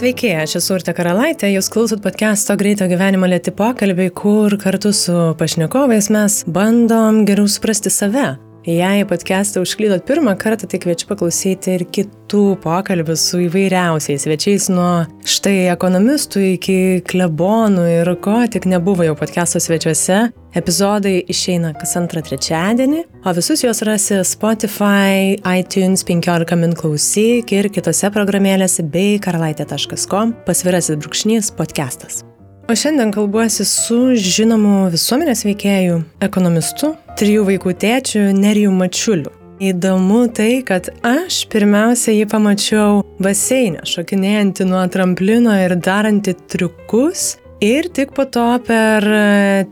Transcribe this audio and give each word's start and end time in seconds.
Sveiki, 0.00 0.30
aš 0.32 0.54
esu 0.56 0.78
Urte 0.78 0.94
Karalaitė, 0.96 1.50
jūs 1.52 1.66
klausot 1.68 2.00
podcast'o 2.00 2.54
Greito 2.56 2.88
gyvenimo 2.88 3.28
lėti 3.28 3.52
pokalbiai, 3.52 4.08
kur 4.08 4.56
kartu 4.56 4.94
su 4.96 5.12
pašnekovais 5.36 6.08
mes 6.16 6.40
bandom 6.48 7.26
geriau 7.28 7.44
suprasti 7.44 7.92
save 7.92 8.30
Jei 8.68 9.06
podcast'ą 9.08 9.62
užklydot 9.64 10.04
pirmą 10.04 10.34
kartą, 10.36 10.66
tai 10.68 10.76
kviečiu 10.82 11.06
paklausyti 11.08 11.78
ir 11.78 11.84
kitų 11.96 12.58
pokalbių 12.60 13.16
su 13.16 13.40
įvairiausiais 13.46 14.26
svečiais, 14.26 14.66
nuo 14.68 15.06
štai 15.24 15.70
ekonomistų 15.72 16.42
iki 16.58 16.76
klebonų 17.08 17.86
ir 17.88 18.12
ko 18.20 18.36
tik 18.52 18.68
nebuvo 18.68 19.08
jau 19.08 19.16
podcast'o 19.16 19.62
svečiuose. 19.64 20.20
Epizodai 20.60 21.22
išeina 21.32 21.72
kas 21.80 21.96
antrą 21.96 22.20
trečiadienį, 22.26 23.06
o 23.24 23.32
visus 23.32 23.64
juos 23.64 23.80
rasi 23.86 24.20
Spotify, 24.28 25.38
iTunes 25.40 26.04
15 26.04 26.60
min 26.60 26.76
klausyk 26.76 27.54
ir 27.56 27.70
kitose 27.72 28.12
programėlėse 28.12 28.84
bei 28.84 29.16
karalaitė.com 29.24 30.36
pasvirasis 30.44 31.00
brūkšnys 31.00 31.54
podcastas. 31.56 32.26
O 32.70 32.74
šiandien 32.74 33.10
kalbuosi 33.10 33.64
su 33.66 33.96
žinomu 34.14 34.84
visuomenės 34.92 35.40
veikėju, 35.42 35.96
ekonomistu, 36.22 36.92
trijų 37.18 37.42
vaikų 37.48 37.72
tėčiu 37.82 38.20
Nerijų 38.36 38.70
Mačiuliu. 38.70 39.32
Įdomu 39.58 40.20
tai, 40.30 40.60
kad 40.68 40.86
aš 41.02 41.40
pirmiausia 41.50 42.14
jį 42.14 42.28
pamačiau 42.30 43.00
baseinę, 43.18 43.82
šokinėjantį 43.90 44.68
nuo 44.70 44.84
tramplino 44.86 45.56
ir 45.64 45.74
darantį 45.82 46.36
triukus 46.52 47.24
ir 47.58 47.90
tik 47.90 48.14
po 48.14 48.28
to 48.30 48.46
per 48.68 49.08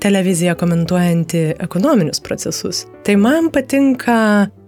televiziją 0.02 0.56
komentuojantį 0.58 1.44
ekonominius 1.68 2.18
procesus. 2.26 2.82
Tai 3.06 3.14
man 3.22 3.52
patinka 3.54 4.18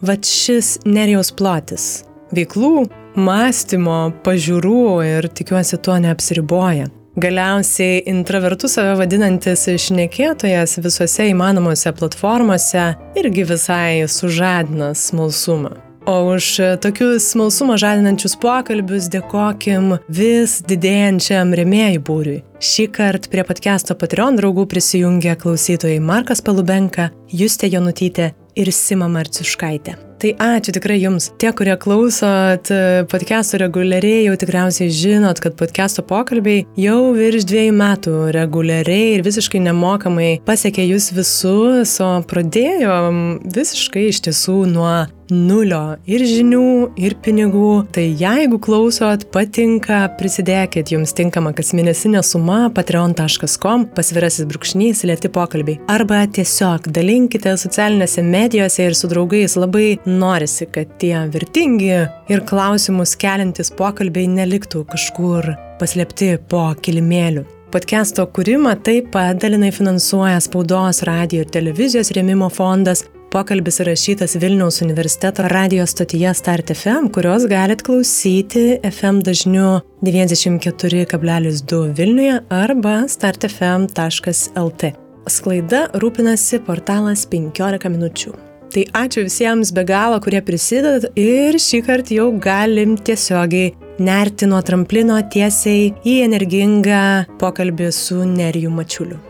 va 0.06 0.18
šis 0.22 0.76
Nerijos 0.86 1.34
plotis- 1.34 2.04
veiklų, 2.38 2.86
mąstymo, 3.18 4.00
pažiūrų 4.22 4.86
ir 5.16 5.30
tikiuosi 5.34 5.82
tuo 5.82 5.98
neapsiriboja. 5.98 6.92
Galiausiai 7.18 8.04
intravertų 8.06 8.68
save 8.70 8.94
vadinantis 9.00 9.64
išnekėtojas 9.72 10.76
visose 10.78 11.26
įmanomose 11.32 11.90
platformose 11.98 12.84
irgi 13.18 13.46
visai 13.48 14.06
sužadina 14.06 14.92
smalsumą. 14.94 15.72
O 16.06 16.14
už 16.32 16.46
tokius 16.80 17.26
smalsumą 17.34 17.74
žadinančius 17.82 18.36
pokalbius 18.40 19.10
dėkokim 19.12 19.96
vis 20.08 20.60
didėjančiam 20.70 21.50
remėjų 21.58 22.00
būriui. 22.06 22.38
Šį 22.62 22.86
kartą 22.94 23.30
prie 23.32 23.44
podcast'o 23.44 23.98
Patreon 23.98 24.38
draugų 24.38 24.64
prisijungė 24.70 25.34
klausytojai 25.42 26.00
Markas 26.00 26.40
Palubenka, 26.46 27.10
Justė 27.34 27.68
Jonutytė 27.74 28.32
ir 28.58 28.70
Sima 28.74 29.08
Marciuškaitė. 29.10 29.96
Tai 30.20 30.30
ačiū 30.44 30.74
tikrai 30.76 30.98
jums. 31.00 31.30
Tie, 31.40 31.48
kurie 31.56 31.72
klausot 31.80 32.68
e, 32.68 32.80
podcast'o 33.08 33.56
reguliariai, 33.62 34.26
jau 34.26 34.34
tikriausiai 34.42 34.92
žinot, 34.92 35.40
kad 35.40 35.56
podcast'o 35.56 36.04
pokalbiai 36.04 36.66
jau 36.76 37.14
virš 37.16 37.46
dviejų 37.48 37.76
metų 37.78 38.16
reguliariai 38.36 39.14
ir 39.14 39.24
visiškai 39.24 39.62
nemokamai 39.64 40.34
pasiekė 40.44 40.84
jūs 40.90 41.08
visus, 41.16 41.94
o 42.04 42.10
pradėjom 42.28 43.40
visiškai 43.48 44.10
iš 44.10 44.20
tiesų 44.28 44.58
nuo 44.74 44.92
nulio 45.34 45.96
ir 46.10 46.24
žinių, 46.26 46.62
ir 47.00 47.16
pinigų. 47.24 47.72
Tai 47.94 48.04
jeigu 48.20 48.58
klausot, 48.62 49.26
patinka, 49.34 50.02
prisidėkit, 50.18 50.92
jums 50.94 51.14
tinkama 51.16 51.52
kas 51.56 51.72
mėnesinė 51.76 52.22
suma 52.26 52.62
patreon.com 52.74 53.86
pasvirasis 53.96 54.48
brūkšnys 54.50 55.04
lėti 55.08 55.30
pokalbiai. 55.32 55.80
Arba 55.90 56.22
tiesiog 56.26 56.90
dalinkite 56.94 57.54
socialinėse 57.60 58.24
medijose 58.26 58.88
ir 58.88 58.98
su 58.98 59.10
draugais. 59.10 59.56
Labai 59.60 59.98
norisi, 60.06 60.68
kad 60.70 60.98
tie 61.02 61.16
vertingi 61.32 61.94
ir 62.30 62.44
klausimus 62.48 63.16
keliantis 63.20 63.72
pokalbiai 63.76 64.28
neliktų 64.30 64.84
kažkur 64.90 65.54
paslėpti 65.80 66.34
po 66.50 66.68
kilimėliu. 66.82 67.46
Podcast'o 67.70 68.24
kūrimą 68.34 68.72
taip 68.82 69.12
pat 69.14 69.38
dalinai 69.38 69.70
finansuoja 69.70 70.40
spaudos, 70.42 71.04
radio 71.06 71.44
ir 71.44 71.50
televizijos 71.54 72.10
rėmimo 72.16 72.48
fondas 72.50 73.04
Pokalbis 73.30 73.76
įrašytas 73.84 74.32
Vilniaus 74.42 74.80
universiteto 74.82 75.44
radio 75.46 75.84
stotyje 75.86 76.32
Start 76.34 76.72
FM, 76.74 77.12
kurios 77.14 77.44
galite 77.46 77.86
klausyti 77.86 78.80
FM 78.88 79.20
dažniu 79.22 79.68
94,2 80.02 81.78
Vilniuje 81.94 82.40
arba 82.50 82.96
startfm.lt. 83.06 84.90
Sklaida 85.30 85.84
rūpinasi 86.02 86.58
portalas 86.66 87.22
15 87.30 87.94
minučių. 87.94 88.34
Tai 88.74 88.86
ačiū 89.04 89.22
visiems 89.28 89.70
be 89.78 89.86
galo, 89.86 90.18
kurie 90.18 90.42
prisideda 90.42 91.14
ir 91.14 91.54
šį 91.54 91.84
kartą 91.86 92.18
jau 92.18 92.28
galim 92.34 92.98
tiesiogiai 92.98 93.76
nerti 94.02 94.50
nuo 94.50 94.58
tramplino 94.58 95.22
tiesiai 95.30 95.92
į 96.02 96.20
energingą 96.26 97.02
pokalbį 97.38 97.94
su 97.94 98.24
Neriju 98.26 98.74
Mačiuliu. 98.74 99.29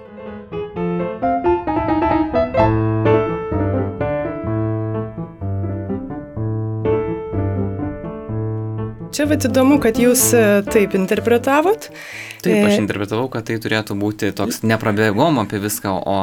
Čia 9.21 9.27
vad 9.29 9.43
įdomu, 9.45 9.75
kad 9.85 9.99
jūs 10.01 10.21
e, 10.33 10.43
taip 10.65 10.95
interpretavot. 10.97 11.91
Taip, 12.41 12.55
aš 12.55 12.73
e, 12.73 12.77
interpretavau, 12.81 13.27
kad 13.29 13.45
tai 13.45 13.59
turėtų 13.61 13.93
būti 14.01 14.31
toks 14.33 14.63
neprabėgom 14.65 15.43
apie 15.43 15.59
viską, 15.61 15.93
o 15.93 16.15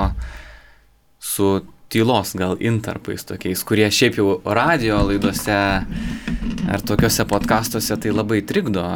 su 1.21 1.49
tylos 1.93 2.31
gal 2.33 2.57
interpais 2.57 3.21
tokiais, 3.29 3.61
kurie 3.69 3.85
šiaip 3.93 4.17
jau 4.17 4.39
radio 4.41 5.03
laidose 5.11 5.59
ar 6.73 6.85
tokiuose 6.89 7.27
podkastuose 7.29 7.99
tai 8.01 8.15
labai 8.17 8.41
trikdo, 8.49 8.87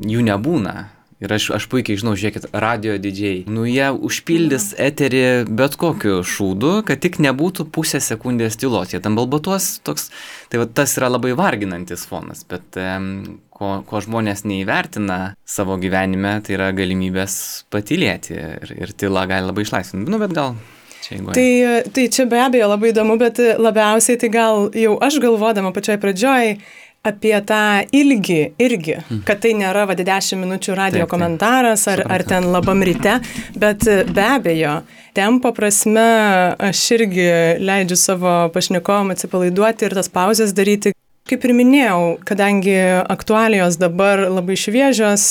jų 0.00 0.24
nebūna. 0.30 0.74
Ir 1.20 1.32
aš, 1.36 1.50
aš 1.52 1.66
puikiai 1.68 2.00
žinau, 2.00 2.14
žiūrėkit, 2.16 2.46
radio 2.56 2.94
didžiai. 3.00 3.42
Nu, 3.52 3.66
jie 3.68 3.90
užpildys 3.92 4.70
eterį 4.80 5.24
bet 5.52 5.76
kokiu 5.80 6.22
šūdu, 6.24 6.78
kad 6.88 7.02
tik 7.04 7.18
nebūtų 7.20 7.66
pusę 7.74 8.00
sekundės 8.00 8.56
tylos. 8.60 8.94
Jie 8.94 9.02
tam 9.04 9.18
balbatuos 9.20 9.74
toks, 9.84 10.08
tai 10.48 10.62
va, 10.62 10.68
tas 10.80 10.96
yra 10.96 11.12
labai 11.12 11.34
varginantis 11.36 12.06
fonas, 12.08 12.40
bet 12.48 12.80
um, 12.80 13.12
ko, 13.52 13.82
ko 13.84 14.00
žmonės 14.00 14.46
neįvertina 14.48 15.20
savo 15.44 15.76
gyvenime, 15.82 16.38
tai 16.46 16.56
yra 16.56 16.72
galimybės 16.76 17.36
patylėti 17.68 18.36
ir, 18.40 18.76
ir 18.88 18.96
tyla 18.96 19.28
gali 19.28 19.52
labai 19.52 19.68
išlaisvinti. 19.68 20.08
Nu, 20.08 20.20
bet 20.22 20.36
gal 20.36 20.56
Tai, 21.10 21.82
tai 21.90 22.04
čia 22.12 22.26
be 22.30 22.38
abejo 22.38 22.68
labai 22.70 22.92
įdomu, 22.92 23.16
bet 23.18 23.40
labiausiai 23.58 24.18
tai 24.20 24.28
gal 24.30 24.68
jau 24.76 24.92
aš 25.02 25.16
galvodama 25.18 25.72
pačioj 25.74 25.96
pradžioj 25.98 26.52
apie 27.06 27.34
tą 27.48 27.80
ilgį 27.96 28.40
irgi, 28.60 28.96
mhm. 29.00 29.22
kad 29.28 29.40
tai 29.40 29.54
nėra 29.56 29.86
va 29.88 29.96
10 29.96 30.40
minučių 30.42 30.76
radio 30.76 31.00
taip, 31.00 31.06
taip. 31.06 31.12
komentaras 31.14 31.86
ar, 31.88 32.04
ar 32.04 32.24
ten 32.28 32.50
labam 32.52 32.84
ryte, 32.84 33.18
bet 33.56 33.86
be 34.12 34.26
abejo, 34.26 34.80
tempo 35.16 35.54
prasme 35.56 36.06
aš 36.70 36.84
irgi 36.98 37.28
leidžiu 37.64 37.96
savo 37.96 38.34
pašnekovom 38.54 39.14
atsipalaiduoti 39.16 39.88
ir 39.88 39.96
tas 39.96 40.12
pauzes 40.12 40.52
daryti 40.56 40.92
Kaip 41.30 41.44
ir 41.46 41.52
minėjau, 41.54 42.16
kadangi 42.26 42.72
aktualijos 43.06 43.76
dabar 43.78 44.24
labai 44.26 44.56
šviežios, 44.58 45.24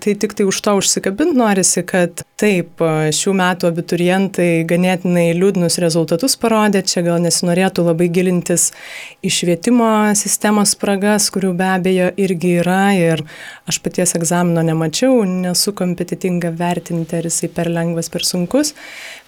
tai 0.00 0.12
tik 0.16 0.32
tai 0.32 0.46
už 0.48 0.60
to 0.64 0.72
užsikabint 0.78 1.36
norisi, 1.36 1.82
kad 1.84 2.22
taip, 2.40 2.80
šių 3.12 3.34
metų 3.36 3.68
abiturientai 3.68 4.46
ganėtinai 4.64 5.26
liūdnus 5.36 5.76
rezultatus 5.84 6.38
parodė, 6.40 6.80
čia 6.88 7.02
gal 7.04 7.20
nesinorėtų 7.20 7.84
labai 7.84 8.06
gilintis 8.14 8.70
į 9.20 9.32
švietimo 9.36 9.90
sistemos 10.16 10.72
spragas, 10.78 11.28
kurių 11.34 11.52
be 11.60 11.68
abejo 11.74 12.08
irgi 12.24 12.54
yra 12.62 12.80
ir 12.96 13.26
aš 13.68 13.82
paties 13.84 14.16
egzamino 14.16 14.64
nemačiau, 14.64 15.26
nesu 15.28 15.76
kompetitinga 15.76 16.54
vertinti, 16.56 17.20
ar 17.20 17.28
jisai 17.28 17.52
per 17.52 17.68
lengvas, 17.68 18.08
per 18.08 18.24
sunkus, 18.24 18.72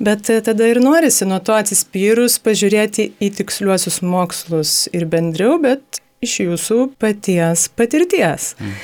bet 0.01 0.33
tada 0.49 0.73
ir 0.73 0.81
norisi 0.81 1.29
nuo 1.29 1.43
to 1.45 1.61
atsispyrus 1.61 2.41
pažiūrėti 2.41 3.11
į 3.21 3.33
tiksliuosius 3.43 4.01
mokslus 4.01 4.79
ir 4.97 5.05
bendriau, 5.13 5.61
bet 5.61 6.01
iš 6.25 6.41
jūsų 6.47 6.81
paties 7.01 7.69
patirties. 7.77 8.55
Mm. 8.61 8.77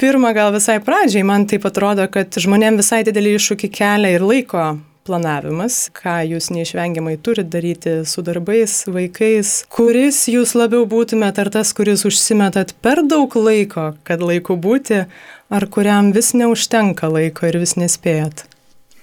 Pirma, 0.00 0.32
gal 0.32 0.52
visai 0.54 0.78
pradžiai, 0.80 1.26
man 1.28 1.44
taip 1.44 1.66
atrodo, 1.68 2.06
kad 2.08 2.32
žmonėm 2.40 2.78
visai 2.80 3.02
didelį 3.04 3.34
iššūkį 3.36 3.68
kelia 3.74 4.14
ir 4.16 4.24
laiko 4.24 4.78
planavimas, 5.04 5.88
ką 5.96 6.20
jūs 6.28 6.50
neišvengiamai 6.54 7.16
turit 7.24 7.50
daryti 7.52 7.98
su 8.08 8.24
darbais, 8.24 8.78
vaikais, 8.88 9.52
kuris 9.72 10.22
jūs 10.32 10.54
labiau 10.56 10.86
būtumėt 10.88 11.40
ar 11.42 11.50
tas, 11.52 11.72
kuris 11.76 12.06
užsimetat 12.08 12.72
per 12.84 13.02
daug 13.04 13.34
laiko, 13.36 13.90
kad 14.08 14.24
laiku 14.24 14.56
būti, 14.60 15.02
ar 15.50 15.68
kuriam 15.72 16.12
vis 16.16 16.32
neužtenka 16.36 17.10
laiko 17.10 17.48
ir 17.50 17.60
vis 17.60 17.76
nespėjat? 17.80 18.46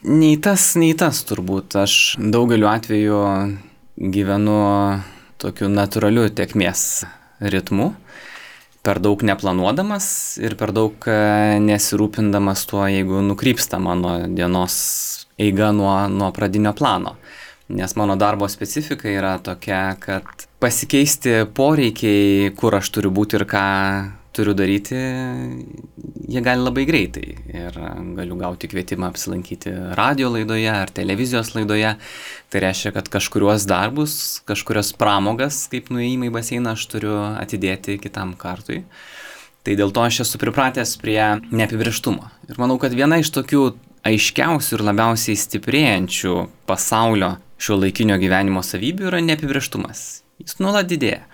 Nei 0.08 0.38
tas, 0.42 0.72
nei 0.80 0.94
tas 0.98 1.24
turbūt. 1.28 1.76
Aš 1.82 2.16
daugeliu 2.18 2.70
atveju 2.70 3.22
gyvenu 3.98 4.58
tokiu 5.42 5.70
natūraliu 5.74 6.30
tiekmės 6.34 6.84
ritmu, 7.40 7.92
per 8.86 9.02
daug 9.04 9.22
neplanuodamas 9.28 10.08
ir 10.42 10.56
per 10.60 10.72
daug 10.76 11.08
e, 11.10 11.18
nesirūpindamas 11.64 12.64
tuo, 12.70 12.86
jeigu 12.88 13.22
nukrypsta 13.26 13.80
mano 13.84 14.20
dienos 14.32 14.78
eiga 15.38 15.74
nuo, 15.76 15.94
nuo 16.08 16.32
pradinio 16.36 16.74
plano. 16.74 17.18
Nes 17.68 17.98
mano 18.00 18.16
darbo 18.16 18.48
specifika 18.48 19.10
yra 19.12 19.34
tokia, 19.44 19.98
kad 20.00 20.48
pasikeisti 20.64 21.42
poreikiai, 21.54 22.54
kur 22.56 22.78
aš 22.80 22.94
turiu 22.96 23.12
būti 23.12 23.36
ir 23.38 23.44
ką 23.50 23.66
turiu 24.38 24.54
daryti, 24.58 24.98
jie 26.30 26.42
gali 26.46 26.62
labai 26.62 26.86
greitai. 26.88 27.36
Ir 27.52 27.78
galiu 28.18 28.38
gauti 28.40 28.70
kvietimą 28.70 29.10
apsilankyti 29.10 29.74
radio 29.98 30.30
laidoje 30.34 30.70
ar 30.72 30.92
televizijos 30.94 31.54
laidoje. 31.56 31.96
Tai 32.54 32.62
reiškia, 32.64 32.94
kad 32.96 33.10
kažkuriuos 33.18 33.66
darbus, 33.70 34.18
kažkurios 34.48 34.94
pramogas, 35.00 35.66
kaip 35.72 35.90
nuėjimai 35.94 36.30
į 36.30 36.36
baseiną, 36.38 36.76
aš 36.78 36.86
turiu 36.94 37.16
atidėti 37.34 37.98
kitam 38.04 38.36
kartui. 38.40 38.84
Tai 39.68 39.76
dėl 39.76 39.92
to 39.92 40.06
aš 40.06 40.22
esu 40.24 40.40
pripratęs 40.40 40.94
prie 41.02 41.20
neapibrieštumo. 41.52 42.30
Ir 42.48 42.62
manau, 42.62 42.78
kad 42.80 42.94
viena 42.96 43.20
iš 43.20 43.34
tokių 43.36 43.66
aiškiausių 44.08 44.78
ir 44.78 44.86
labiausiai 44.88 45.36
stiprėjančių 45.42 46.38
pasaulio 46.70 47.34
šio 47.60 47.80
laikinio 47.82 48.16
gyvenimo 48.22 48.64
savybių 48.64 49.10
yra 49.10 49.20
neapibrieštumas. 49.26 50.06
Jis 50.38 50.60
nuolat 50.62 50.88
didėja. 50.88 51.26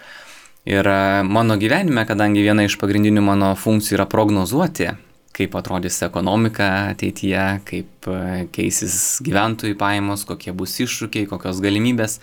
Ir 0.65 0.87
e, 0.87 1.23
mano 1.27 1.57
gyvenime, 1.59 2.05
kadangi 2.07 2.43
viena 2.43 2.63
iš 2.63 2.77
pagrindinių 2.79 3.23
mano 3.25 3.51
funkcijų 3.59 3.97
yra 3.97 4.07
prognozuoti, 4.07 4.93
kaip 5.35 5.55
atrodys 5.59 5.99
ekonomika 6.05 6.69
ateityje, 6.93 7.47
kaip 7.67 8.07
e, 8.07 8.19
keisis 8.55 8.95
gyventojų 9.25 9.75
pajamos, 9.79 10.23
kokie 10.29 10.55
bus 10.55 10.77
iššūkiai, 10.85 11.27
kokios 11.27 11.59
galimybės, 11.63 12.19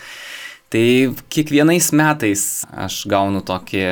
tai 0.72 0.84
kiekvienais 1.28 1.90
metais 1.92 2.44
aš 2.72 3.02
gaunu 3.10 3.44
tokį 3.44 3.84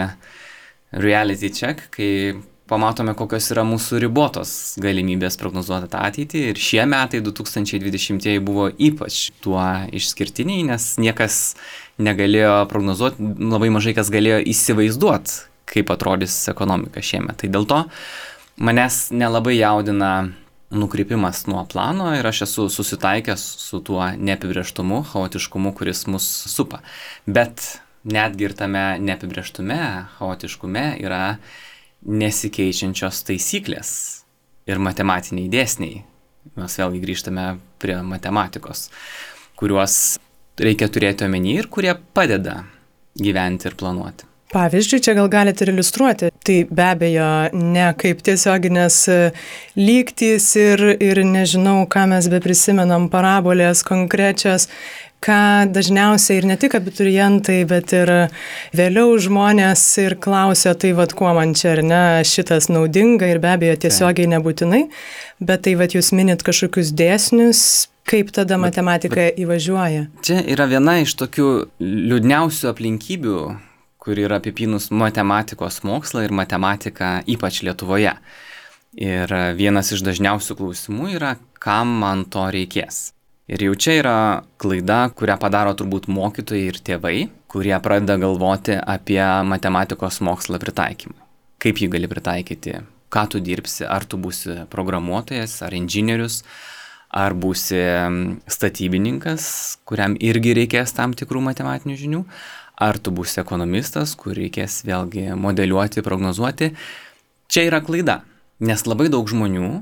reality 0.96 1.50
check, 1.52 1.90
kai 1.92 2.38
pamatome, 2.68 3.14
kokios 3.16 3.50
yra 3.52 3.64
mūsų 3.66 4.00
ribotos 4.04 4.52
galimybės 4.80 5.38
prognozuoti 5.40 5.90
tą 5.92 6.02
ateitį. 6.08 6.42
Ir 6.52 6.60
šie 6.60 6.84
metai 6.88 7.20
2020 7.24 8.40
buvo 8.44 8.68
ypač 8.72 9.28
tuo 9.44 9.60
išskirtiniai, 9.96 10.66
nes 10.68 10.90
niekas 11.00 11.56
negalėjo 12.02 12.64
prognozuoti, 12.70 13.30
labai 13.42 13.70
mažai 13.74 13.94
kas 13.96 14.10
galėjo 14.14 14.40
įsivaizduoti, 14.52 15.38
kaip 15.68 15.90
atrodys 15.92 16.36
ekonomika 16.50 17.02
šiemet. 17.04 17.40
Tai 17.42 17.50
dėl 17.54 17.66
to 17.68 17.80
manęs 18.62 19.08
nelabai 19.14 19.58
jaudina 19.58 20.12
nukrypimas 20.70 21.46
nuo 21.48 21.64
plano 21.64 22.10
ir 22.16 22.26
aš 22.28 22.42
esu 22.48 22.68
susitaikęs 22.72 23.44
su 23.62 23.80
tuo 23.80 24.04
neapibrieštumu, 24.16 25.02
chaotiškumu, 25.12 25.72
kuris 25.76 26.04
mus 26.06 26.26
supa. 26.52 26.82
Bet 27.26 27.80
netgi 28.04 28.48
ir 28.48 28.54
tame 28.56 28.84
neapibrieštume, 29.00 29.80
chaotiškume 30.18 30.84
yra 31.00 31.38
nesikeičiančios 32.04 33.24
taisyklės 33.26 33.90
ir 34.68 34.80
matematiniai 34.82 35.50
dėsniai. 35.52 36.04
Mes 36.58 36.78
vėlgi 36.80 37.02
grįžtame 37.02 37.46
prie 37.82 37.98
matematikos, 38.04 38.88
kuriuos 39.58 40.18
reikia 40.60 40.88
turėti 40.92 41.26
omeny 41.28 41.58
ir 41.58 41.70
kurie 41.72 41.94
padeda 42.14 42.62
gyventi 43.18 43.68
ir 43.70 43.78
planuoti. 43.78 44.28
Pavyzdžiui, 44.48 45.02
čia 45.04 45.12
gal 45.12 45.26
galite 45.28 45.66
ir 45.66 45.74
iliustruoti. 45.74 46.30
Tai 46.44 46.54
be 46.72 46.84
abejo 46.86 47.26
ne 47.52 47.90
kaip 48.00 48.22
tiesioginės 48.24 49.02
e, 49.12 49.16
lygtys 49.76 50.46
ir, 50.56 50.84
ir 51.04 51.20
nežinau, 51.20 51.82
ką 51.92 52.06
mes 52.14 52.30
be 52.32 52.40
prisimenam, 52.40 53.10
parabolės 53.12 53.84
konkrečios, 53.84 54.70
ką 55.20 55.68
dažniausiai 55.74 56.40
ir 56.40 56.48
ne 56.48 56.56
tik 56.60 56.78
abiturientai, 56.78 57.58
bet 57.68 57.92
ir 57.98 58.14
vėliau 58.80 59.18
žmonės 59.20 59.84
ir 60.00 60.16
klausia, 60.16 60.72
tai 60.72 60.94
vad 60.96 61.12
kuo 61.18 61.34
man 61.36 61.52
čia 61.58 61.74
ar 61.74 61.84
ne 61.84 62.02
šitas 62.24 62.70
naudinga 62.72 63.28
ir 63.28 63.42
be 63.44 63.52
abejo 63.52 63.76
tiesiogiai 63.84 64.32
nebūtinai, 64.32 64.86
bet 65.44 65.66
tai 65.66 65.76
vad 65.76 65.92
jūs 65.92 66.14
minit 66.16 66.46
kažkokius 66.46 66.94
dėsnius, 66.96 67.62
Kaip 68.08 68.30
tada 68.32 68.56
matematika 68.56 69.18
bet, 69.18 69.34
bet 69.36 69.42
įvažiuoja? 69.44 70.06
Čia 70.24 70.40
yra 70.48 70.64
viena 70.70 70.94
iš 71.02 71.12
tokių 71.20 71.48
liūdniausių 71.82 72.70
aplinkybių, 72.70 73.40
kur 74.00 74.20
yra 74.22 74.38
apipinus 74.40 74.88
matematikos 74.88 75.82
mokslą 75.84 76.22
ir 76.24 76.32
matematiką 76.32 77.10
ypač 77.28 77.60
Lietuvoje. 77.66 78.14
Ir 78.96 79.34
vienas 79.58 79.92
iš 79.92 80.00
dažniausių 80.06 80.56
klausimų 80.56 81.10
yra, 81.18 81.34
kam 81.60 81.92
man 82.00 82.24
to 82.32 82.46
reikės. 82.54 83.10
Ir 83.48 83.66
jau 83.66 83.74
čia 83.76 83.98
yra 84.00 84.16
klaida, 84.60 85.02
kurią 85.12 85.36
padaro 85.40 85.74
turbūt 85.76 86.08
mokytojai 86.08 86.64
ir 86.68 86.80
tėvai, 86.84 87.18
kurie 87.48 87.76
pradeda 87.84 88.16
galvoti 88.20 88.78
apie 88.80 89.20
matematikos 89.48 90.22
mokslą 90.24 90.60
pritaikymą. 90.64 91.16
Kaip 91.60 91.80
jį 91.80 91.90
gali 91.92 92.08
pritaikyti, 92.08 92.80
ką 93.12 93.28
tu 93.32 93.44
dirbsi, 93.44 93.84
ar 93.84 94.08
tu 94.08 94.16
būsi 94.20 94.64
programuotojas, 94.72 95.60
ar 95.64 95.76
inžinierius, 95.76 96.42
ar 97.08 97.34
būsi 97.34 97.80
statybininkas, 98.50 99.78
kuriam 99.88 100.16
irgi 100.20 100.54
reikės 100.58 100.92
tam 100.96 101.14
tikrų 101.16 101.42
matematinių 101.48 101.96
žinių, 101.96 102.22
ar 102.78 102.98
tu 103.00 103.12
būsi 103.14 103.40
ekonomistas, 103.42 104.14
kur 104.18 104.36
reikės 104.38 104.82
vėlgi 104.86 105.32
modeliuoti, 105.38 106.04
prognozuoti. 106.04 106.72
Čia 107.48 107.64
yra 107.70 107.80
klaida, 107.84 108.20
nes 108.60 108.84
labai 108.86 109.08
daug 109.12 109.28
žmonių 109.28 109.80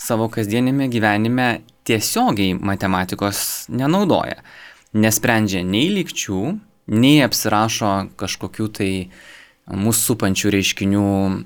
savo 0.00 0.26
kasdienėme 0.32 0.88
gyvenime 0.90 1.50
tiesiogiai 1.86 2.56
matematikos 2.56 3.68
nenaudoja, 3.70 4.40
nesprendžia 4.96 5.62
nei 5.66 5.92
lygčių, 5.92 6.40
nei 6.92 7.20
apsirašo 7.22 7.92
kažkokių 8.18 8.66
tai 8.74 8.90
uh, 9.04 9.20
mūsų 9.70 10.00
supančių 10.12 10.50
reiškinių 10.56 11.04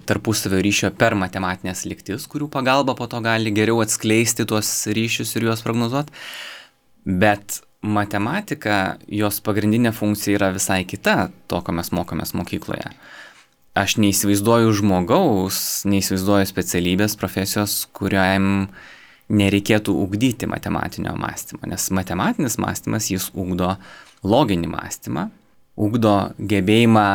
tarpusavio 0.09 0.63
ryšio 0.65 0.91
per 0.97 1.17
matematinės 1.19 1.85
liktis, 1.89 2.25
kurių 2.31 2.49
pagalba 2.53 2.97
po 2.97 3.09
to 3.11 3.21
gali 3.25 3.53
geriau 3.53 3.83
atskleisti 3.85 4.47
tuos 4.49 4.71
ryšius 4.89 5.37
ir 5.37 5.51
juos 5.51 5.63
prognozuoti. 5.67 6.15
Bet 7.05 7.61
matematika, 7.85 8.97
jos 9.07 9.43
pagrindinė 9.45 9.93
funkcija 9.95 10.41
yra 10.41 10.51
visai 10.57 10.83
kita 10.89 11.29
to, 11.47 11.61
ko 11.61 11.77
mes 11.77 11.93
mokomės 11.95 12.33
mokykloje. 12.35 12.91
Aš 13.77 13.99
neįsivaizduoju 14.01 14.73
žmogaus, 14.81 15.59
neįsivaizduoju 15.85 16.49
specialybės, 16.49 17.19
profesijos, 17.21 17.83
kuriam 17.93 18.71
nereikėtų 19.29 19.93
ugdyti 19.93 20.49
matematinio 20.49 21.13
mąstymo, 21.19 21.67
nes 21.69 21.91
matematinis 21.93 22.57
mąstymas 22.63 23.11
jis 23.11 23.29
ugdo 23.37 23.75
loginį 24.25 24.71
mąstymą, 24.73 25.29
ugdo 25.77 26.15
gebėjimą 26.41 27.09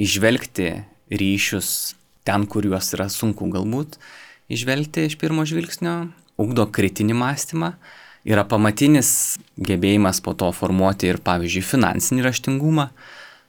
išvelgti 0.00 0.70
ryšius 1.14 1.94
ten, 2.24 2.46
kur 2.48 2.66
juos 2.66 2.92
yra 2.96 3.10
sunku 3.12 3.48
galbūt 3.52 3.98
išvelgti 4.52 5.06
iš 5.08 5.16
pirmo 5.20 5.44
žvilgsnio, 5.48 6.10
ugdo 6.40 6.66
kritinį 6.68 7.16
mąstymą, 7.16 7.74
yra 8.28 8.44
pamatinis 8.48 9.38
gebėjimas 9.56 10.20
po 10.24 10.34
to 10.36 10.50
formuoti 10.56 11.10
ir, 11.12 11.20
pavyzdžiui, 11.24 11.64
finansinį 11.64 12.24
raštingumą, 12.26 12.88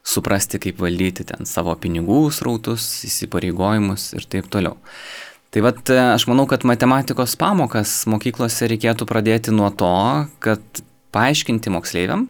suprasti, 0.05 0.61
kaip 0.61 0.79
valdyti 0.83 1.25
ten 1.27 1.47
savo 1.49 1.73
pinigų 1.81 2.27
srautus, 2.35 2.87
įsipareigojimus 3.07 4.11
ir 4.17 4.27
taip 4.29 4.49
toliau. 4.53 4.77
Tai 5.55 5.63
vad, 5.63 5.79
aš 5.87 6.27
manau, 6.27 6.43
kad 6.51 6.65
matematikos 6.67 7.37
pamokas 7.39 8.01
mokyklose 8.11 8.67
reikėtų 8.69 9.07
pradėti 9.07 9.53
nuo 9.55 9.71
to, 9.71 9.95
kad 10.43 10.83
paaiškinti 11.15 11.71
moksleiviam, 11.71 12.27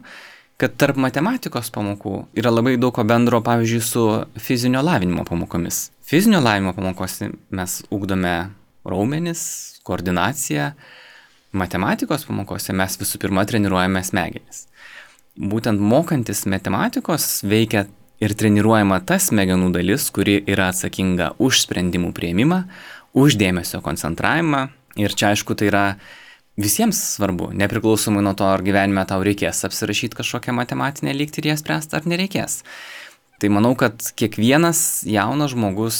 kad 0.60 0.76
tarp 0.80 0.96
matematikos 1.00 1.68
pamokų 1.74 2.14
yra 2.38 2.52
labai 2.52 2.76
daug 2.80 2.94
ko 2.96 3.04
bendro, 3.04 3.42
pavyzdžiui, 3.44 3.82
su 3.84 4.04
fizinio 4.40 4.82
lavinimo 4.84 5.24
pamokomis. 5.28 5.90
Fizinio 6.06 6.40
lavinimo 6.40 6.72
pamokose 6.76 7.30
mes 7.50 7.82
ugdome 7.92 8.36
raumenis, 8.86 9.42
koordinaciją, 9.86 10.70
matematikos 11.56 12.24
pamokose 12.28 12.74
mes 12.76 12.96
visų 13.00 13.20
pirma 13.22 13.44
treniruojame 13.48 14.02
smegenis. 14.06 14.64
Būtent 15.36 15.82
mokantis 15.82 16.46
matematikos 16.48 17.42
veikia 17.44 17.84
ir 18.24 18.32
treniruojama 18.32 19.02
ta 19.04 19.18
smegenų 19.20 19.68
dalis, 19.74 20.08
kuri 20.14 20.38
yra 20.48 20.70
atsakinga 20.72 21.34
už 21.42 21.66
sprendimų 21.66 22.14
prieimimą, 22.16 22.62
už 23.16 23.36
dėmesio 23.40 23.82
koncentravimą. 23.84 24.68
Ir 24.96 25.12
čia 25.12 25.34
aišku, 25.34 25.52
tai 25.58 25.68
yra 25.68 25.84
visiems 26.56 26.98
svarbu, 27.14 27.50
nepriklausomai 27.56 28.24
nuo 28.24 28.34
to, 28.36 28.46
ar 28.48 28.64
gyvenime 28.64 29.04
tau 29.08 29.24
reikės 29.26 29.64
apsirašyti 29.68 30.18
kažkokią 30.18 30.54
matematinę 30.56 31.14
lygtį 31.16 31.42
ir 31.42 31.50
ją 31.52 31.56
spręsti, 31.60 31.98
ar 31.98 32.08
nereikės. 32.08 32.62
Tai 33.40 33.50
manau, 33.52 33.74
kad 33.76 34.00
kiekvienas 34.16 35.04
jaunas 35.04 35.52
žmogus, 35.52 35.98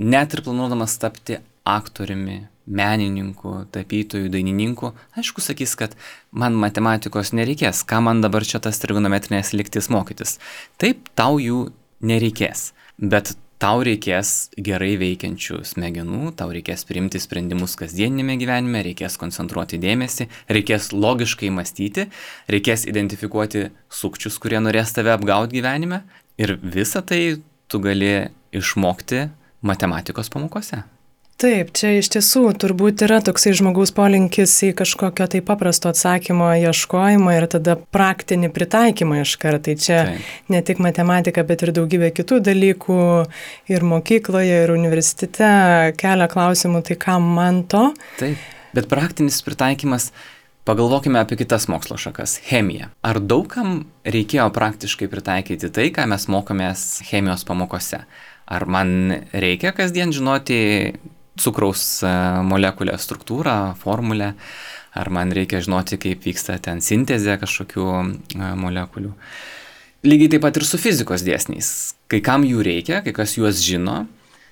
net 0.00 0.32
ir 0.32 0.44
planuodamas 0.46 0.96
tapti 1.02 1.36
aktoriumi, 1.68 2.46
menininku, 2.68 3.66
tapytoju, 3.72 4.30
dainininku, 4.32 4.92
aišku, 5.16 5.44
sakys, 5.44 5.74
kad 5.80 5.96
man 6.32 6.56
matematikos 6.60 7.34
nereikės, 7.36 7.82
ką 7.88 8.00
man 8.04 8.22
dabar 8.24 8.44
čia 8.48 8.60
tas 8.64 8.80
trigonometrinės 8.80 9.54
lygtis 9.56 9.88
mokytis. 9.92 10.36
Taip, 10.80 11.08
tau 11.16 11.36
jų 11.40 11.68
nereikės. 12.04 12.70
Bet 12.98 13.34
tau 13.62 13.82
reikės 13.86 14.50
gerai 14.54 14.94
veikiančių 15.00 15.62
smegenų, 15.66 16.32
tau 16.38 16.50
reikės 16.54 16.84
priimti 16.88 17.20
sprendimus 17.22 17.74
kasdieninėme 17.78 18.38
gyvenime, 18.40 18.82
reikės 18.86 19.18
koncentruoti 19.20 19.80
dėmesį, 19.82 20.28
reikės 20.54 20.92
logiškai 20.94 21.50
mąstyti, 21.54 22.08
reikės 22.50 22.86
identifikuoti 22.90 23.68
sukčius, 23.90 24.38
kurie 24.42 24.62
norės 24.62 24.94
tave 24.96 25.14
apgauti 25.14 25.58
gyvenime 25.58 26.04
ir 26.38 26.56
visą 26.62 27.02
tai 27.02 27.40
tu 27.68 27.82
gali 27.82 28.30
išmokti 28.54 29.26
matematikos 29.66 30.30
pamokose. 30.32 30.84
Taip, 31.38 31.68
čia 31.70 31.92
iš 32.00 32.08
tiesų 32.10 32.48
turbūt 32.58 33.04
yra 33.06 33.20
toksai 33.22 33.52
žmogaus 33.54 33.92
polinkis 33.94 34.56
į 34.66 34.72
kažkokio 34.80 35.28
tai 35.30 35.38
paprasto 35.46 35.86
atsakymo 35.92 36.48
ieškojimą 36.64 37.34
ir 37.36 37.44
tada 37.52 37.76
praktinį 37.78 38.48
pritaikymą 38.50 39.20
iš 39.22 39.36
karto. 39.38 39.68
Tai 39.68 39.74
čia 39.78 39.98
Taip. 40.08 40.32
ne 40.50 40.60
tik 40.66 40.80
matematika, 40.82 41.44
bet 41.46 41.62
ir 41.62 41.70
daugybė 41.76 42.08
kitų 42.16 42.40
dalykų 42.48 42.98
ir 43.70 43.86
mokykloje, 43.86 44.56
ir 44.64 44.72
universitete 44.74 45.50
kelia 46.00 46.26
klausimų, 46.32 46.80
tai 46.88 46.96
kam 46.98 47.28
man 47.36 47.60
to. 47.70 47.84
Taip, 48.18 48.42
bet 48.74 48.90
praktinis 48.90 49.38
pritaikymas 49.46 50.10
Pagalvokime 50.68 51.16
apie 51.22 51.38
kitas 51.40 51.64
mokslo 51.72 51.96
šakas- 51.96 52.34
chemiją. 52.50 52.90
Ar 53.00 53.20
daugam 53.20 53.86
reikėjo 54.04 54.50
praktiškai 54.52 55.06
pritaikyti 55.08 55.70
tai, 55.72 55.86
ką 55.88 56.04
mes 56.06 56.26
mokomės 56.26 57.00
chemijos 57.08 57.46
pamokose? 57.48 58.02
Ar 58.46 58.66
man 58.66 59.22
reikia 59.32 59.72
kasdien 59.72 60.12
žinoti 60.12 60.92
cukraus 61.40 62.02
e, 62.02 62.10
molekulę 62.46 62.96
struktūrą, 63.00 63.56
formulę, 63.80 64.32
ar 64.98 65.10
man 65.14 65.32
reikia 65.34 65.62
žinoti, 65.64 66.00
kaip 66.02 66.26
vyksta 66.26 66.58
ten 66.62 66.82
sintezė 66.84 67.38
kažkokių 67.42 67.88
e, 67.94 68.52
molekulių. 68.58 69.14
Lygiai 70.06 70.34
taip 70.34 70.44
pat 70.46 70.60
ir 70.60 70.66
su 70.66 70.78
fizikos 70.78 71.24
dėsniais. 71.26 71.72
Kai 72.10 72.22
kam 72.24 72.46
jų 72.46 72.62
reikia, 72.64 73.02
kai 73.04 73.16
kas 73.16 73.34
juos 73.38 73.58
žino, 73.64 74.04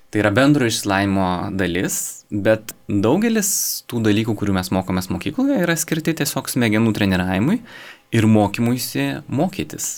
Tai 0.07 0.21
yra 0.21 0.29
bendro 0.31 0.63
išsilaimo 0.63 1.51
dalis, 1.59 2.23
bet 2.31 2.71
daugelis 2.87 3.49
tų 3.91 3.99
dalykų, 4.05 4.37
kurių 4.39 4.53
mes 4.55 4.69
mokomės 4.71 5.09
mokykloje, 5.11 5.57
yra 5.65 5.75
skirti 5.75 6.13
tiesiog 6.15 6.47
smegenų 6.47 6.93
treniravimui 6.95 7.57
ir 8.15 8.27
mokymuisi 8.31 9.07
mokytis. 9.27 9.97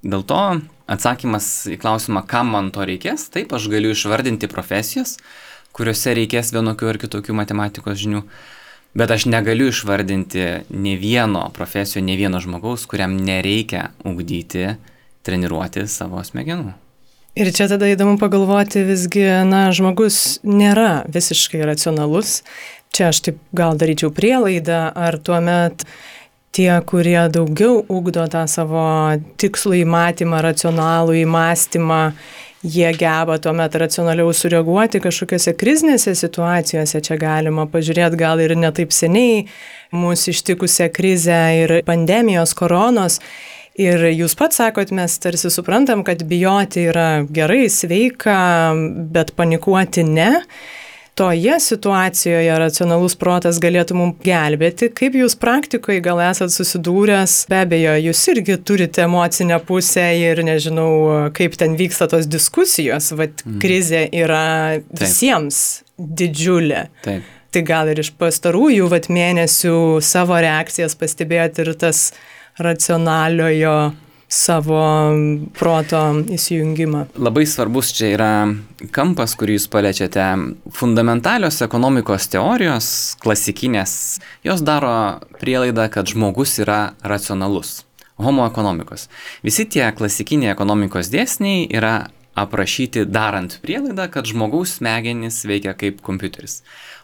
Dėl 0.00 0.24
to 0.24 0.40
atsakymas 0.88 1.50
į 1.68 1.76
klausimą, 1.82 2.24
kam 2.26 2.54
man 2.56 2.70
to 2.72 2.86
reikės, 2.88 3.26
taip 3.34 3.52
aš 3.52 3.68
galiu 3.70 3.92
išvardinti 3.92 4.48
profesijas, 4.48 5.18
kuriuose 5.76 6.14
reikės 6.18 6.52
vienokių 6.54 6.90
ar 6.92 7.00
kitokių 7.02 7.36
matematikos 7.36 8.00
žinių, 8.02 8.22
bet 8.98 9.14
aš 9.14 9.26
negaliu 9.32 9.70
išvardinti 9.72 10.46
ne 10.68 10.94
vieno 11.00 11.46
profesijos, 11.56 12.04
ne 12.04 12.16
vieno 12.20 12.40
žmogaus, 12.44 12.86
kuriam 12.90 13.16
nereikia 13.16 13.90
ugdyti, 14.04 14.74
treniruoti 15.24 15.86
savo 15.88 16.22
smegenų. 16.24 16.74
Ir 17.32 17.48
čia 17.56 17.64
tada 17.64 17.88
įdomu 17.88 18.18
pagalvoti, 18.20 18.82
visgi, 18.84 19.24
na, 19.48 19.70
žmogus 19.72 20.42
nėra 20.44 21.06
visiškai 21.08 21.62
racionalus. 21.64 22.42
Čia 22.92 23.08
aš 23.08 23.22
taip 23.24 23.38
gal 23.56 23.78
daryčiau 23.80 24.10
prielaidą, 24.12 24.90
ar 24.92 25.16
tuomet 25.16 25.86
tie, 26.52 26.68
kurie 26.84 27.22
daugiau 27.32 27.80
ugdo 27.88 28.26
tą 28.28 28.44
savo 28.52 28.84
tikslų 29.40 29.80
įmatymą, 29.86 30.42
racionalų 30.44 31.16
įmastymą, 31.22 32.02
jie 32.62 32.90
geba 32.94 33.38
tuomet 33.42 33.74
racionaliau 33.74 34.32
sureaguoti 34.34 35.00
kažkokiose 35.02 35.54
krizinėse 35.58 36.14
situacijose. 36.18 37.00
Čia 37.02 37.18
galima 37.20 37.66
pažiūrėti 37.70 38.20
gal 38.20 38.42
ir 38.42 38.54
netaip 38.58 38.94
seniai 38.94 39.46
mūsų 39.92 40.34
ištikusią 40.36 40.88
krizę 40.94 41.40
ir 41.62 41.80
pandemijos 41.88 42.54
koronos. 42.58 43.18
Ir 43.80 44.04
jūs 44.12 44.34
pats 44.36 44.60
sakot, 44.60 44.90
mes 44.92 45.14
tarsi 45.18 45.48
suprantam, 45.50 46.02
kad 46.04 46.22
bijoti 46.28 46.86
yra 46.90 47.24
gerai, 47.24 47.64
sveika, 47.72 48.36
bet 49.14 49.32
panikuoti 49.38 50.04
ne. 50.04 50.30
Toje 51.14 51.58
situacijoje 51.60 52.52
racionalus 52.56 53.14
protas 53.20 53.58
galėtų 53.60 53.96
mums 53.98 54.22
gelbėti. 54.24 54.88
Kaip 54.96 55.18
jūs 55.20 55.34
praktikoje 55.36 56.00
gal 56.00 56.22
esat 56.24 56.54
susidūręs, 56.54 57.34
be 57.52 57.58
abejo, 57.66 57.98
jūs 58.00 58.22
irgi 58.32 58.56
turite 58.64 59.04
emocinę 59.04 59.58
pusę 59.68 60.06
ir 60.16 60.40
nežinau, 60.46 61.28
kaip 61.36 61.58
ten 61.60 61.76
vyksta 61.76 62.08
tos 62.08 62.24
diskusijos, 62.32 63.10
vad 63.18 63.44
mm. 63.44 63.58
krizė 63.60 64.06
yra 64.22 64.46
visiems 64.88 65.60
Taip. 65.82 66.08
didžiulė. 66.22 66.86
Taip. 67.04 67.28
Tai 67.52 67.62
gal 67.68 67.92
ir 67.92 68.00
iš 68.00 68.14
pastarųjų 68.16 68.88
vat, 68.88 69.10
mėnesių 69.12 69.76
savo 70.00 70.40
reakcijas 70.40 70.96
pastebėjote 70.96 71.66
ir 71.66 71.74
tas 71.82 72.06
racionaliojo 72.56 73.76
savo 74.32 74.80
proto 75.58 76.00
įsijungimą. 76.32 77.04
Labai 77.20 77.44
svarbus 77.46 77.92
čia 77.92 78.12
yra 78.14 78.30
kampas, 78.94 79.34
kurį 79.36 79.58
jūs 79.58 79.68
paliečiate. 79.72 80.24
Fundamentalios 80.72 81.60
ekonomikos 81.64 82.30
teorijos, 82.32 82.88
klasikinės, 83.22 83.94
jos 84.46 84.64
daro 84.64 84.94
prielaidą, 85.42 85.90
kad 85.92 86.08
žmogus 86.08 86.56
yra 86.64 86.94
racionalus. 87.04 87.82
Homo 88.22 88.46
ekonomikos. 88.48 89.08
Visi 89.44 89.66
tie 89.68 89.84
klasikiniai 89.96 90.52
ekonomikos 90.54 91.12
dėsniai 91.12 91.68
yra 91.68 92.08
aprašyti 92.38 93.04
darant 93.04 93.58
prielaidą, 93.60 94.08
kad 94.12 94.28
žmogaus 94.28 94.78
smegenys 94.78 95.42
veikia 95.44 95.76
kaip 95.76 96.00
kompiuteris 96.04 96.62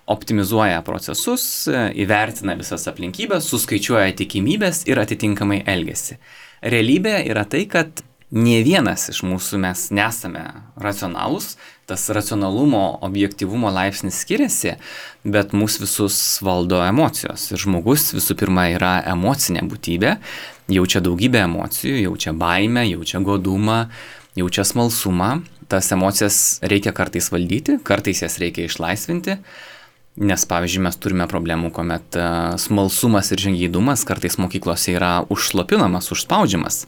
optimizuoja 0.09 0.81
procesus, 0.87 1.43
įvertina 1.69 2.55
visas 2.57 2.89
aplinkybės, 2.89 3.51
suskaičiuoja 3.53 4.15
tikimybės 4.17 4.87
ir 4.89 5.01
atitinkamai 5.03 5.61
elgesi. 5.69 6.17
Realybė 6.63 7.21
yra 7.31 7.45
tai, 7.49 7.65
kad 7.71 8.03
nie 8.35 8.61
vienas 8.65 9.07
iš 9.09 9.23
mūsų 9.25 9.61
mes 9.63 9.87
nesame 9.95 10.43
racionalūs, 10.81 11.55
tas 11.89 12.05
racionalumo, 12.13 12.99
objektivumo 13.07 13.71
laipsnis 13.73 14.21
skiriasi, 14.25 14.75
bet 15.25 15.55
mūsų 15.57 15.87
visus 15.87 16.19
valdo 16.45 16.83
emocijos. 16.85 17.47
Ir 17.53 17.63
žmogus 17.63 18.11
visų 18.17 18.37
pirma 18.39 18.69
yra 18.75 18.99
emocinė 19.09 19.65
būtybė, 19.71 20.19
jaučia 20.77 21.01
daugybę 21.05 21.47
emocijų, 21.47 22.03
jaučia 22.05 22.35
baimę, 22.37 22.85
jaučia 22.91 23.23
godumą, 23.25 23.87
jaučia 24.37 24.67
smalsumą. 24.69 25.39
Tas 25.69 25.91
emocijas 25.93 26.61
reikia 26.65 26.95
kartais 26.97 27.29
valdyti, 27.33 27.77
kartais 27.85 28.23
jas 28.25 28.39
reikia 28.41 28.69
išlaisvinti. 28.69 29.37
Nes, 30.19 30.43
pavyzdžiui, 30.51 30.83
mes 30.83 30.97
turime 30.99 31.29
problemų, 31.31 31.71
kuomet 31.71 32.17
e, 32.19 32.25
smalsumas 32.59 33.29
ir 33.31 33.39
žingeidumas 33.39 34.03
kartais 34.09 34.35
mokyklose 34.43 34.97
yra 34.97 35.13
užslopinamas, 35.31 36.11
užspaudžiamas. 36.11 36.81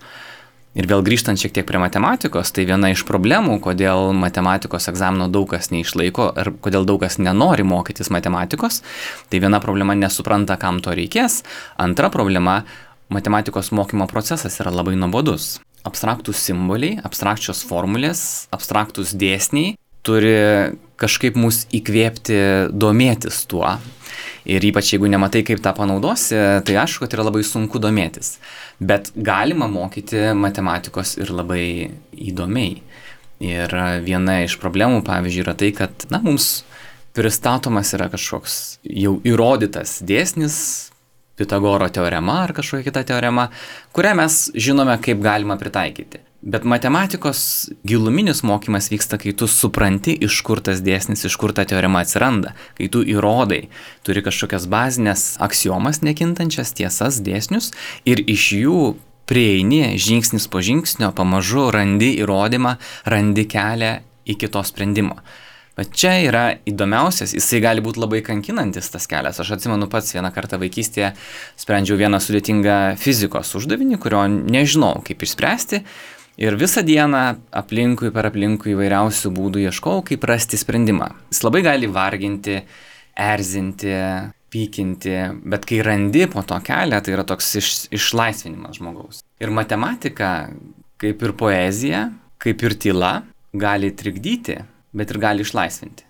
Ir 0.79 0.87
vėl 0.91 1.03
grįžtant 1.07 1.39
šiek 1.39 1.55
tiek 1.55 1.67
prie 1.67 1.79
matematikos, 1.83 2.51
tai 2.55 2.65
viena 2.67 2.91
iš 2.91 3.05
problemų, 3.07 3.57
kodėl 3.63 4.11
matematikos 4.19 4.91
egzamino 4.91 5.29
daug 5.31 5.47
kas 5.51 5.71
neišlaiko 5.71 6.29
ir 6.43 6.53
kodėl 6.63 6.87
daug 6.87 7.03
kas 7.03 7.21
nenori 7.23 7.67
mokytis 7.67 8.11
matematikos, 8.11 8.83
tai 9.31 9.43
viena 9.43 9.63
problema 9.63 9.95
nesupranta, 9.99 10.59
kam 10.59 10.83
to 10.83 10.95
reikės, 10.95 11.45
antra 11.79 12.11
problema- 12.11 12.65
matematikos 13.15 13.71
mokymo 13.71 14.11
procesas 14.11 14.59
yra 14.59 14.75
labai 14.75 14.95
nuobodus. 14.99 15.61
Abstraktus 15.87 16.39
simboliai, 16.39 16.99
abstrakčios 17.03 17.63
formulės, 17.63 18.47
abstraktus 18.51 19.15
dėsniai 19.15 19.77
turi 20.03 20.75
kažkaip 21.01 21.39
mus 21.41 21.65
įkvėpti 21.75 22.41
domėtis 22.73 23.45
tuo. 23.51 23.79
Ir 24.51 24.65
ypač 24.65 24.95
jeigu 24.95 25.09
nematai, 25.11 25.43
kaip 25.47 25.61
tą 25.65 25.73
panaudosi, 25.77 26.37
tai 26.67 26.77
aišku, 26.83 27.05
kad 27.05 27.17
yra 27.17 27.27
labai 27.29 27.43
sunku 27.47 27.81
domėtis. 27.83 28.39
Bet 28.81 29.13
galima 29.17 29.69
mokyti 29.71 30.31
matematikos 30.37 31.17
ir 31.21 31.33
labai 31.33 31.65
įdomiai. 32.17 32.81
Ir 33.41 33.73
viena 34.05 34.43
iš 34.45 34.59
problemų, 34.61 35.01
pavyzdžiui, 35.07 35.45
yra 35.45 35.57
tai, 35.57 35.71
kad, 35.77 36.09
na, 36.13 36.21
mums 36.25 36.61
pristatomas 37.17 37.95
yra 37.97 38.11
kažkoks 38.13 38.57
jau 38.85 39.17
įrodytas 39.27 40.01
dėsnis, 40.07 40.61
Pitagoro 41.41 41.87
teorema 41.89 42.43
ar 42.45 42.53
kažkokia 42.53 42.85
kita 42.91 43.03
teorema, 43.09 43.47
kurią 43.97 44.11
mes 44.19 44.35
žinome, 44.61 44.93
kaip 45.01 45.23
galima 45.25 45.57
pritaikyti. 45.57 46.21
Bet 46.41 46.65
matematikos 46.65 47.69
giluminis 47.85 48.41
mokymas 48.43 48.87
vyksta, 48.89 49.19
kai 49.21 49.35
tu 49.37 49.45
supranti, 49.45 50.15
iš 50.25 50.39
kur 50.41 50.63
tas 50.65 50.81
dėsnis, 50.81 51.27
iš 51.29 51.35
kur 51.37 51.53
ta 51.53 51.67
teorema 51.69 52.01
atsiranda, 52.01 52.55
kai 52.79 52.87
tu 52.89 53.03
įrodai, 53.05 53.67
turi 54.09 54.23
kažkokias 54.25 54.65
bazinės 54.73 55.25
aksiomas 55.45 56.01
nekintančias 56.01 56.73
tiesas, 56.79 57.19
dėsnius 57.21 57.75
ir 58.09 58.23
iš 58.25 58.47
jų 58.57 58.81
prieini 59.29 59.99
žingsnis 60.01 60.49
po 60.49 60.63
žingsnio, 60.65 61.13
pamažu 61.13 61.69
randi 61.77 62.15
įrodymą, 62.23 62.79
randi 63.05 63.45
kelią 63.45 63.99
iki 64.33 64.49
to 64.49 64.63
sprendimo. 64.65 65.21
Bet 65.77 65.93
čia 65.93 66.15
yra 66.25 66.45
įdomiausias, 66.69 67.35
jisai 67.37 67.61
gali 67.61 67.85
būti 67.85 68.01
labai 68.01 68.23
kankinantis 68.25 68.89
tas 68.93 69.05
kelias. 69.09 69.39
Aš 69.41 69.59
atsimenu 69.59 69.91
pats 69.93 70.17
vieną 70.17 70.33
kartą 70.35 70.59
vaikystėje 70.61 71.13
sprendžiau 71.61 72.01
vieną 72.01 72.21
sudėtingą 72.21 72.79
fizikos 73.01 73.53
uždavinį, 73.61 74.01
kurio 74.01 74.25
nežinau 74.29 74.97
kaip 75.05 75.29
išspręsti. 75.29 75.85
Ir 76.41 76.55
visą 76.57 76.81
dieną 76.81 77.19
aplinkui 77.53 78.09
per 78.15 78.31
aplinkui 78.31 78.73
įvairiausių 78.73 79.29
būdų 79.37 79.61
ieškau, 79.67 79.99
kaip 80.09 80.23
rasti 80.25 80.57
sprendimą. 80.57 81.11
Jis 81.29 81.43
labai 81.45 81.61
gali 81.67 81.91
varginti, 81.93 82.55
erzinti, 83.13 83.93
pykinti, 84.49 85.17
bet 85.53 85.69
kai 85.69 85.83
randi 85.85 86.25
po 86.33 86.41
to 86.41 86.57
kelią, 86.65 87.03
tai 87.05 87.13
yra 87.13 87.27
toks 87.29 87.53
iš, 87.61 87.71
išlaisvinimas 87.93 88.81
žmogaus. 88.81 89.21
Ir 89.37 89.53
matematika, 89.53 90.49
kaip 91.01 91.27
ir 91.29 91.37
poezija, 91.37 92.07
kaip 92.41 92.65
ir 92.65 92.79
tyla, 92.87 93.13
gali 93.53 93.93
trikdyti, 93.93 94.57
bet 94.97 95.13
ir 95.13 95.21
gali 95.21 95.45
išlaisvinti. 95.45 96.09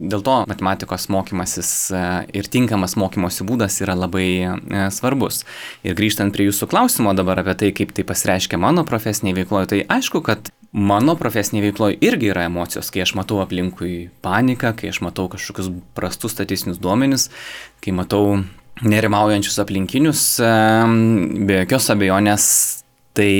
Dėl 0.00 0.22
to 0.24 0.34
matematikos 0.48 1.10
mokymasis 1.12 1.70
e, 1.92 2.04
ir 2.40 2.46
tinkamas 2.48 2.96
mokymosi 2.96 3.44
būdas 3.44 3.74
yra 3.84 3.92
labai 3.98 4.28
e, 4.40 4.84
svarbus. 4.96 5.42
Ir 5.84 5.96
grįžtant 5.98 6.32
prie 6.32 6.46
jūsų 6.48 6.70
klausimo 6.72 7.12
dabar 7.16 7.42
apie 7.42 7.52
tai, 7.60 7.68
kaip 7.76 7.92
tai 7.92 8.06
pasireiškia 8.08 8.56
mano 8.60 8.86
profesiniai 8.88 9.36
veikloje, 9.42 9.68
tai 9.74 9.82
aišku, 9.92 10.22
kad 10.24 10.48
mano 10.72 11.16
profesinėje 11.20 11.66
veikloje 11.68 11.98
irgi 12.06 12.30
yra 12.32 12.46
emocijos, 12.48 12.88
kai 12.94 13.04
aš 13.04 13.12
matau 13.18 13.42
aplinkui 13.44 14.08
paniką, 14.24 14.72
kai 14.78 14.92
aš 14.94 15.02
matau 15.04 15.28
kažkokius 15.32 15.68
prastus 15.98 16.32
statistinius 16.36 16.80
duomenis, 16.80 17.28
kai 17.84 17.92
matau 17.96 18.40
nerimaujančius 18.80 19.60
aplinkinius, 19.60 20.22
be 20.40 21.58
jokios 21.60 21.90
abejonės 21.92 22.46
tai 23.18 23.32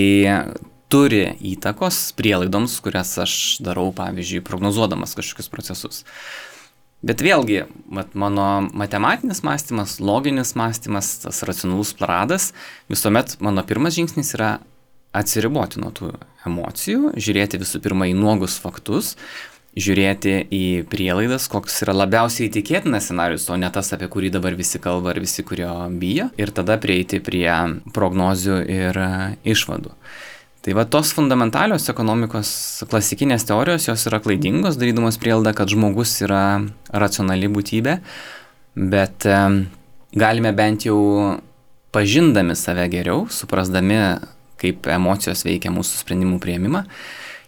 turi 0.91 1.23
įtakos 1.55 2.11
prielaidoms, 2.19 2.77
kurias 2.85 3.15
aš 3.23 3.35
darau, 3.65 3.89
pavyzdžiui, 3.97 4.43
prognozuodamas 4.45 5.15
kažkokius 5.17 5.49
procesus. 5.53 6.03
Bet 7.01 7.23
vėlgi, 7.25 7.63
mat, 7.89 8.13
mano 8.13 8.47
matematinis 8.77 9.41
mąstymas, 9.47 9.97
loginis 10.05 10.53
mąstymas, 10.59 11.15
tas 11.23 11.41
racionalus 11.49 11.95
pradas, 11.97 12.51
visuomet 12.93 13.39
mano 13.41 13.65
pirmas 13.65 13.97
žingsnis 13.97 14.35
yra 14.37 14.59
atsiriboti 15.17 15.81
nuo 15.81 15.95
tų 15.97 16.13
emocijų, 16.47 17.15
žiūrėti 17.17 17.61
visų 17.63 17.81
pirma 17.83 18.11
į 18.11 18.19
nuogus 18.19 18.59
faktus, 18.61 19.15
žiūrėti 19.81 20.35
į 20.53 20.65
prielaidas, 20.91 21.47
koks 21.51 21.81
yra 21.87 21.95
labiausiai 21.95 22.51
tikėtinas 22.53 23.09
scenarius, 23.09 23.47
o 23.51 23.57
ne 23.57 23.71
tas, 23.73 23.93
apie 23.95 24.11
kurį 24.11 24.33
dabar 24.37 24.57
visi 24.59 24.81
kalba 24.83 25.15
ir 25.15 25.23
visi, 25.25 25.45
kurio 25.47 25.73
bijo, 25.97 26.29
ir 26.37 26.53
tada 26.55 26.77
prieiti 26.83 27.23
prie 27.25 27.49
prognozių 27.95 28.61
ir 28.67 28.99
e, 29.01 29.11
išvadų. 29.55 29.95
Tai 30.61 30.75
va 30.77 30.85
tos 30.85 31.15
fundamentalios 31.17 31.89
ekonomikos 31.89 32.51
klasikinės 32.91 33.47
teorijos, 33.49 33.87
jos 33.89 34.03
yra 34.11 34.19
klaidingos, 34.21 34.77
darydamos 34.77 35.17
prielaidą, 35.21 35.55
kad 35.57 35.73
žmogus 35.73 36.19
yra 36.27 36.43
racionali 36.93 37.49
būtybė, 37.49 37.95
bet 38.77 39.25
galime 40.13 40.53
bent 40.53 40.85
jau 40.85 40.99
pažindami 41.97 42.57
save 42.59 42.85
geriau, 42.93 43.25
suprasdami 43.33 43.97
kaip 44.61 44.87
emocijos 44.93 45.47
veikia 45.47 45.73
mūsų 45.73 46.03
sprendimų 46.03 46.39
prieimimą, 46.43 46.85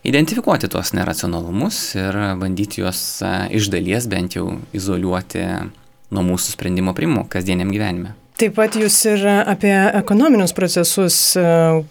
identifikuoti 0.09 0.71
tuos 0.73 0.95
neracionalumus 0.97 1.83
ir 1.99 2.17
bandyti 2.41 2.83
juos 2.83 3.03
e, 3.23 3.33
iš 3.59 3.69
dalies 3.73 4.09
bent 4.11 4.39
jau 4.39 4.49
izoliuoti 4.75 5.45
nuo 6.13 6.25
mūsų 6.33 6.57
sprendimo 6.57 6.97
priimimo 6.97 7.27
kasdieniam 7.31 7.71
gyvenime. 7.75 8.17
Taip 8.41 8.55
pat 8.57 8.75
jūs 8.79 8.97
ir 9.07 9.25
apie 9.29 9.73
ekonominius 9.99 10.55
procesus 10.57 11.17
e, 11.39 11.43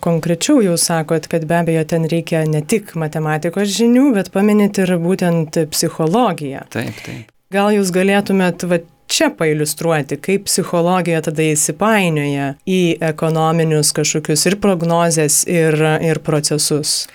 konkrečiau 0.03 0.63
jau 0.65 0.77
sakot, 0.79 1.27
kad 1.31 1.45
be 1.47 1.59
abejo 1.61 1.83
ten 1.93 2.07
reikia 2.11 2.41
ne 2.49 2.63
tik 2.65 2.95
matematikos 2.99 3.69
žinių, 3.71 4.09
bet 4.17 4.31
paminėti 4.33 4.83
ir 4.83 4.97
būtent 4.99 5.61
psichologiją. 5.71 6.65
Taip, 6.73 6.97
taip. 7.05 7.29
Gal 7.51 7.71
jūs 7.75 7.91
galėtumėt 7.95 8.65
va, 8.67 8.81
čia 9.11 9.29
pailustruoti, 9.35 10.17
kaip 10.23 10.47
psichologija 10.47 11.21
tada 11.25 11.45
įsipainioja 11.51 12.53
į 12.65 12.81
ekonominius 13.11 13.91
kažkokius 13.95 14.47
ir 14.47 14.57
prognozes, 14.63 15.43
ir, 15.51 15.75
ir 16.03 16.21
procesus? 16.23 17.05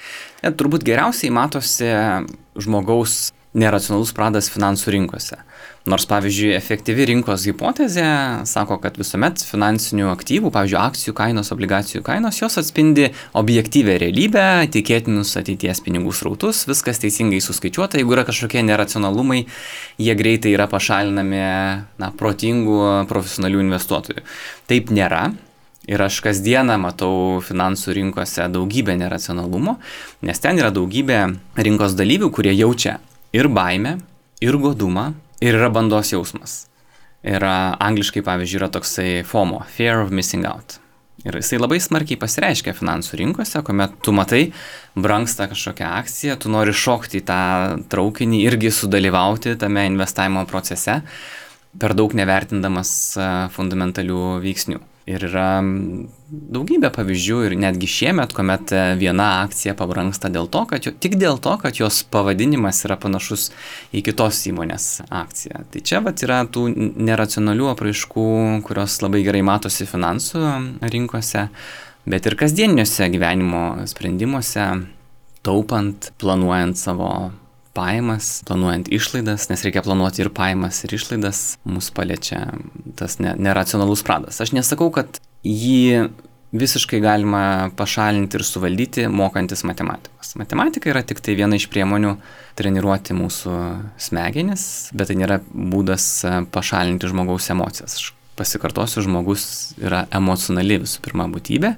Ja, 0.42 0.52
turbūt 0.52 0.84
geriausiai 0.86 1.32
matosi 1.34 1.88
žmogaus 2.60 3.32
neracionalus 3.56 4.12
pradas 4.16 4.50
finansų 4.52 4.92
rinkose. 4.96 5.40
Nors, 5.86 6.02
pavyzdžiui, 6.10 6.48
efektyvi 6.56 7.04
rinkos 7.12 7.44
hipotezė 7.46 8.06
sako, 8.50 8.80
kad 8.82 8.96
visuomet 8.98 9.38
finansinių 9.46 10.08
aktyvų, 10.10 10.50
pavyzdžiui, 10.50 10.78
akcijų 10.82 11.12
kainos, 11.14 11.52
obligacijų 11.54 12.00
kainos, 12.06 12.40
jos 12.40 12.58
atspindi 12.58 13.12
objektyvę 13.38 13.94
realybę, 14.02 14.46
tikėtinus 14.74 15.36
ateities 15.38 15.78
pinigų 15.86 16.10
srautus, 16.10 16.64
viskas 16.66 16.98
teisingai 16.98 17.38
suskaičiuota, 17.44 18.00
jeigu 18.00 18.16
yra 18.16 18.24
kažkokie 18.26 18.64
neracionalumai, 18.66 19.44
jie 20.02 20.16
greitai 20.18 20.56
yra 20.56 20.66
pašalinami 20.72 21.42
na, 22.02 22.08
protingų 22.18 22.80
profesionalių 23.06 23.62
investuotojų. 23.68 24.24
Taip 24.66 24.90
nėra. 24.90 25.28
Ir 25.86 26.02
aš 26.02 26.16
kasdieną 26.24 26.80
matau 26.82 27.38
finansų 27.46 27.94
rinkose 28.00 28.48
daugybę 28.50 28.96
neracionalumo, 28.98 29.76
nes 30.26 30.42
ten 30.42 30.58
yra 30.58 30.72
daugybė 30.74 31.20
rinkos 31.62 31.94
dalyvių, 31.94 32.32
kurie 32.34 32.56
jaučia 32.58 32.96
ir 33.30 33.46
baimę, 33.46 33.94
ir 34.42 34.58
godumą, 34.58 35.12
ir 35.40 35.58
yra 35.58 35.70
bandos 35.72 36.12
jausmas. 36.14 36.64
Ir 37.26 37.42
angliškai, 37.42 38.22
pavyzdžiui, 38.26 38.60
yra 38.60 38.68
toksai 38.72 39.10
FOMO, 39.26 39.64
Fear 39.76 40.04
of 40.04 40.12
Missing 40.14 40.46
Out. 40.46 40.78
Ir 41.26 41.34
jisai 41.40 41.58
labai 41.58 41.80
smarkiai 41.82 42.20
pasireiškia 42.22 42.74
finansų 42.76 43.18
rinkose, 43.18 43.58
kuomet 43.66 43.96
tu 44.04 44.12
matai, 44.14 44.44
brangsta 44.94 45.48
kažkokia 45.50 45.88
akcija, 45.98 46.36
tu 46.38 46.52
nori 46.52 46.74
šokti 46.76 47.18
į 47.18 47.24
tą 47.26 47.40
traukinį, 47.90 48.44
irgi 48.46 48.70
sudalyvauti 48.70 49.56
tame 49.58 49.88
investavimo 49.90 50.44
procese, 50.46 51.00
per 51.76 51.96
daug 51.98 52.14
nevertindamas 52.14 52.92
fundamentalių 53.56 54.36
veiksnių. 54.44 54.78
Ir 55.06 55.22
yra 55.22 55.60
daugybė 56.26 56.88
pavyzdžių 56.90 57.36
ir 57.46 57.54
netgi 57.62 57.86
šiemet, 57.86 58.32
kuomet 58.34 58.72
e, 58.74 58.80
viena 58.98 59.28
akcija 59.44 59.76
pabrangsta 59.78 60.26
dėl 60.34 60.48
to, 60.50 60.64
kad 60.66 60.82
jo, 60.82 60.90
tik 60.90 61.14
dėl 61.20 61.38
to, 61.38 61.52
kad 61.62 61.78
jos 61.78 62.00
pavadinimas 62.10 62.82
yra 62.88 62.96
panašus 62.98 63.52
į 63.94 64.02
kitos 64.08 64.40
įmonės 64.50 64.88
akciją. 65.06 65.62
Tai 65.70 65.84
čia 65.86 66.02
vat 66.02 66.26
yra 66.26 66.40
tų 66.50 66.66
neracionalių 66.98 67.70
apraiškų, 67.76 68.26
kurios 68.66 68.98
labai 69.04 69.22
gerai 69.28 69.44
matosi 69.46 69.86
finansų 69.86 70.42
rinkose, 70.90 71.46
bet 72.10 72.26
ir 72.26 72.38
kasdieniuose 72.42 73.06
gyvenimo 73.14 73.64
sprendimuose, 73.86 74.66
taupant, 75.46 76.10
planuojant 76.18 76.82
savo 76.82 77.12
pajamas, 77.76 78.40
planuojant 78.48 78.88
išlaidas, 78.92 79.50
nes 79.52 79.64
reikia 79.66 79.84
planuoti 79.84 80.24
ir 80.24 80.32
pajamas, 80.34 80.82
ir 80.86 80.96
išlaidas, 80.96 81.42
mus 81.68 81.92
paliečia 81.94 82.46
tas 82.98 83.20
ne, 83.22 83.36
neracionalus 83.36 84.04
pradas. 84.06 84.40
Aš 84.42 84.54
nesakau, 84.56 84.88
kad 84.94 85.20
jį 85.46 86.08
visiškai 86.56 87.00
galima 87.00 87.70
pašalinti 87.76 88.38
ir 88.38 88.44
suvaldyti, 88.46 89.06
mokantis 89.12 89.64
matematikos. 89.66 90.34
Matematika 90.40 90.90
yra 90.90 91.02
tik 91.06 91.20
tai 91.24 91.36
viena 91.38 91.58
iš 91.58 91.68
priemonių 91.72 92.16
treniruoti 92.56 93.16
mūsų 93.16 93.56
smegenis, 94.00 94.66
bet 94.96 95.10
tai 95.10 95.18
nėra 95.20 95.40
būdas 95.50 96.06
pašalinti 96.54 97.10
žmogaus 97.10 97.50
emocijas. 97.52 97.98
Aš 97.98 98.12
pasikartosiu, 98.36 99.02
žmogus 99.04 99.74
yra 99.80 100.04
emocionali 100.14 100.80
visų 100.82 101.02
pirma 101.04 101.28
būtybė, 101.32 101.72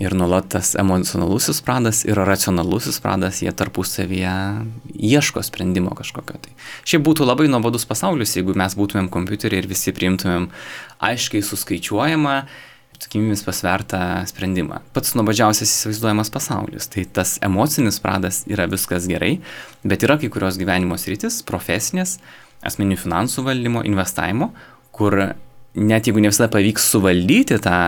Ir 0.00 0.14
nuolat 0.16 0.46
tas 0.54 0.70
emocionalusis 0.80 1.60
pradas 1.60 2.00
ir 2.06 2.16
racionalusis 2.16 2.96
pradas, 3.04 3.42
jie 3.44 3.52
tarpusavyje 3.52 4.32
ieško 4.96 5.42
sprendimo 5.44 5.92
kažkokio. 5.98 6.38
Tai 6.40 6.54
šiaip 6.88 7.04
būtų 7.04 7.26
labai 7.28 7.50
nuobodus 7.52 7.84
pasaulis, 7.88 8.32
jeigu 8.38 8.56
mes 8.56 8.76
būtumėm 8.78 9.10
kompiuteriai 9.12 9.60
ir 9.60 9.68
visi 9.68 9.92
priimtumėm 9.92 10.48
aiškiai 11.04 11.44
suskaičiuojamą, 11.44 12.36
tikimybėmis 13.02 13.44
pasvertą 13.44 14.00
sprendimą. 14.30 14.80
Pats 14.96 15.12
nuobodžiausias 15.18 15.68
įsivaizduojamas 15.68 16.32
pasaulis. 16.32 16.88
Tai 16.92 17.04
tas 17.18 17.36
emocinis 17.44 18.00
pradas 18.00 18.42
yra 18.48 18.68
viskas 18.70 19.08
gerai, 19.10 19.34
bet 19.84 20.06
yra 20.06 20.16
kai 20.22 20.30
kurios 20.32 20.56
gyvenimo 20.60 20.96
sritis, 21.00 21.42
profesinės, 21.44 22.16
asmeninių 22.64 23.00
finansų 23.02 23.44
valdymo, 23.44 23.84
investavimo, 23.88 24.52
kur 24.94 25.18
net 25.74 26.08
jeigu 26.08 26.22
ne 26.22 26.30
visada 26.32 26.48
pavyks 26.52 26.90
suvaldyti 26.94 27.58
tą 27.60 27.78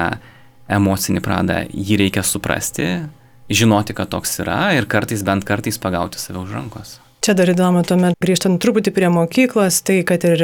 emocinį 0.70 1.22
pradą, 1.24 1.62
jį 1.70 2.00
reikia 2.04 2.24
suprasti, 2.26 2.88
žinoti, 3.52 3.96
kad 3.96 4.12
toks 4.12 4.38
yra 4.44 4.74
ir 4.78 4.88
kartais 4.90 5.24
bent 5.26 5.44
kartais 5.44 5.80
pagauti 5.80 6.20
save 6.20 6.40
už 6.40 6.54
rankos. 6.56 6.98
Čia 7.24 7.32
dar 7.32 7.48
įdomu, 7.48 7.80
tuomet 7.88 8.18
grįžtant 8.20 8.58
truputį 8.60 8.92
prie 8.92 9.08
mokyklos, 9.08 9.78
tai 9.80 10.02
kad 10.04 10.26
ir 10.28 10.42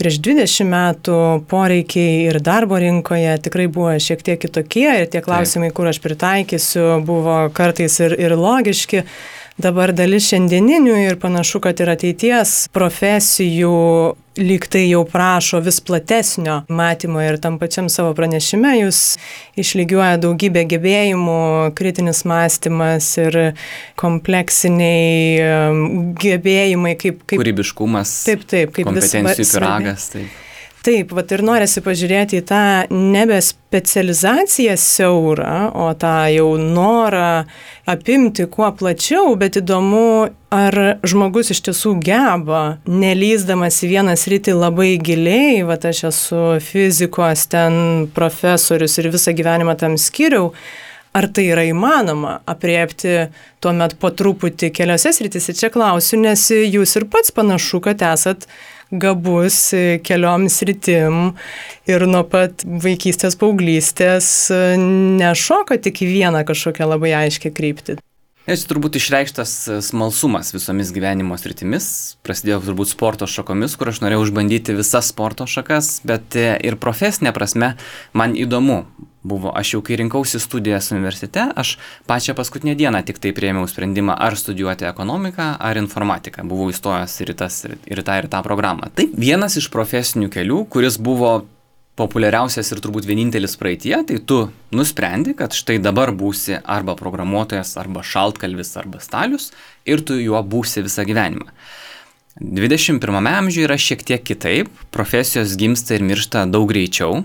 prieš 0.00 0.16
20 0.24 0.64
metų 0.70 1.16
poreikiai 1.50 2.30
ir 2.30 2.38
darbo 2.40 2.78
rinkoje 2.80 3.34
tikrai 3.44 3.66
buvo 3.68 3.92
šiek 4.00 4.24
tiek 4.24 4.40
kitokie 4.40 4.86
ir 5.02 5.10
tie 5.12 5.20
klausimai, 5.20 5.68
Taip. 5.68 5.76
kur 5.76 5.90
aš 5.90 6.00
pritaikysiu, 6.00 6.86
buvo 7.04 7.36
kartais 7.52 7.98
ir, 8.00 8.16
ir 8.16 8.32
logiški 8.32 9.04
dabar 9.60 9.92
dalis 9.96 10.28
šiandieninių 10.30 10.96
ir 11.06 11.18
panašu, 11.20 11.60
kad 11.64 11.80
ir 11.80 11.90
ateities 11.94 12.66
profesijų 12.74 13.74
lyg 14.36 14.66
tai 14.68 14.82
jau 14.90 15.02
prašo 15.08 15.62
vis 15.64 15.80
platesnio 15.80 16.58
matymo 16.68 17.22
ir 17.24 17.38
tam 17.40 17.56
pačiam 17.60 17.88
savo 17.92 18.12
pranešime 18.16 18.74
jūs 18.76 19.16
išlygiuoja 19.56 20.20
daugybę 20.20 20.66
gebėjimų, 20.68 21.72
kritinis 21.78 22.24
mąstymas 22.28 23.08
ir 23.22 23.38
kompleksiniai 23.96 25.40
gebėjimai 26.20 26.96
kaip... 27.00 27.22
kaip 27.24 27.40
Kūrybiškumas. 27.40 28.18
Taip, 28.28 28.44
taip, 28.50 28.74
kaip 28.76 28.90
kompetencijų 28.90 29.48
piragas. 29.54 30.10
Taip. 30.12 30.42
Taip, 30.86 31.10
vat 31.18 31.32
ir 31.34 31.40
norisi 31.42 31.80
pažiūrėti 31.82 32.38
į 32.38 32.42
tą 32.46 32.58
nebe 32.94 33.40
specializaciją 33.42 34.76
siaurą, 34.78 35.54
o 35.74 35.88
tą 35.98 36.28
jau 36.30 36.52
norą 36.62 37.42
apimti 37.90 38.46
kuo 38.46 38.68
plačiau, 38.78 39.32
bet 39.40 39.58
įdomu, 39.58 40.28
ar 40.54 40.76
žmogus 41.02 41.50
iš 41.50 41.64
tiesų 41.66 41.96
geba, 42.06 42.60
nelyzdamas 42.86 43.80
į 43.82 43.90
vieną 43.96 44.14
sritį 44.14 44.54
labai 44.54 44.92
giliai, 45.02 45.64
va 45.66 45.74
aš 45.90 46.04
esu 46.12 46.44
fizikos 46.62 47.48
ten 47.50 48.06
profesorius 48.14 48.94
ir 49.02 49.10
visą 49.16 49.34
gyvenimą 49.34 49.74
tam 49.82 49.98
skiriau, 49.98 50.52
ar 51.18 51.26
tai 51.26 51.48
yra 51.50 51.66
įmanoma 51.66 52.36
apriepti 52.46 53.26
tuomet 53.58 53.98
po 53.98 54.14
truputį 54.14 54.70
keliose 54.70 55.10
srityse. 55.18 55.58
Čia 55.58 55.74
klausiu, 55.74 56.22
nes 56.22 56.46
jūs 56.54 56.94
ir 57.00 57.10
pats 57.10 57.34
panašu, 57.34 57.82
kad 57.82 58.06
esat 58.12 58.46
gabus 58.90 59.58
keliom 60.06 60.48
sritim 60.52 61.32
ir 61.88 62.06
nuo 62.06 62.22
pat 62.30 62.64
vaikystės, 62.64 63.38
paauglystės 63.40 64.28
nešoka 64.80 65.80
tik 65.82 66.04
į 66.06 66.12
vieną 66.12 66.44
kažkokią 66.48 66.90
labai 66.94 67.14
aiškę 67.24 67.54
kryptį. 67.56 67.98
Nes 68.46 68.62
turbūt 68.62 68.94
išreikštas 69.00 69.52
smalsumas 69.88 70.52
visomis 70.54 70.92
gyvenimo 70.94 71.34
sritimis, 71.34 71.88
prasidėjo 72.22 72.60
turbūt 72.68 72.92
sporto 72.92 73.26
šakomis, 73.26 73.74
kur 73.74 73.90
aš 73.90 73.98
norėjau 74.04 74.28
išbandyti 74.28 74.76
visas 74.78 75.08
sporto 75.10 75.48
šakas, 75.50 75.96
bet 76.06 76.38
e, 76.38 76.52
ir 76.62 76.78
profesinė 76.78 77.34
prasme 77.34 77.72
man 78.14 78.38
įdomu 78.38 78.84
buvo, 79.26 79.50
aš 79.50 79.74
jau 79.74 79.82
kai 79.86 79.98
rinkausi 80.00 80.40
studijas 80.42 80.92
universitete, 80.94 81.48
aš 81.58 81.76
pačią 82.06 82.36
paskutinę 82.38 82.76
dieną 82.78 83.02
tik 83.06 83.18
tai 83.22 83.34
prieimiau 83.36 83.66
sprendimą, 83.70 84.14
ar 84.14 84.38
studijuoti 84.38 84.88
ekonomiką, 84.88 85.50
ar 85.58 85.80
informatiką. 85.82 86.46
Buvau 86.48 86.70
įstojęs 86.72 87.18
ir 87.24 87.34
tas, 87.38 87.64
ir 87.66 88.02
tą 88.06 88.20
ir 88.22 88.30
tą 88.32 88.42
programą. 88.46 88.92
Tai 88.94 89.10
vienas 89.16 89.58
iš 89.60 89.70
profesinių 89.74 90.30
kelių, 90.32 90.64
kuris 90.72 91.00
buvo 91.02 91.36
populiariausias 91.96 92.68
ir 92.72 92.82
turbūt 92.84 93.08
vienintelis 93.08 93.56
praeitie, 93.56 93.94
tai 94.04 94.18
tu 94.20 94.42
nusprendi, 94.76 95.32
kad 95.36 95.56
štai 95.56 95.78
dabar 95.80 96.12
būsi 96.12 96.58
arba 96.60 96.96
programuotojas, 96.98 97.72
arba 97.80 98.04
šaltkalvis, 98.04 98.74
arba 98.76 99.00
stalius 99.00 99.50
ir 99.88 100.04
tu 100.04 100.18
juo 100.20 100.42
būsi 100.44 100.84
visą 100.84 101.06
gyvenimą. 101.08 101.48
21 102.36 103.30
amžiuje 103.30 103.64
yra 103.64 103.78
šiek 103.80 104.02
tiek 104.04 104.20
kitaip, 104.20 104.68
profesijos 104.92 105.56
gimsta 105.56 105.96
ir 105.96 106.04
miršta 106.04 106.44
daug 106.52 106.68
greičiau. 106.68 107.22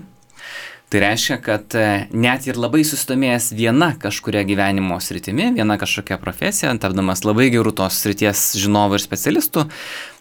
Tai 0.92 1.00
reiškia, 1.00 1.38
kad 1.40 1.72
e, 1.72 1.84
net 2.12 2.44
ir 2.44 2.58
labai 2.60 2.82
susidomėjęs 2.84 3.46
viena 3.56 3.94
kažkuria 3.96 4.42
gyvenimo 4.44 4.98
sritimi, 5.00 5.46
viena 5.56 5.78
kažkokia 5.80 6.18
profesija, 6.20 6.74
tapdamas 6.76 7.24
labai 7.24 7.46
gerų 7.54 7.72
tos 7.78 7.96
srities 8.04 8.50
žinovų 8.60 8.98
ir 8.98 9.04
specialistų, 9.06 9.64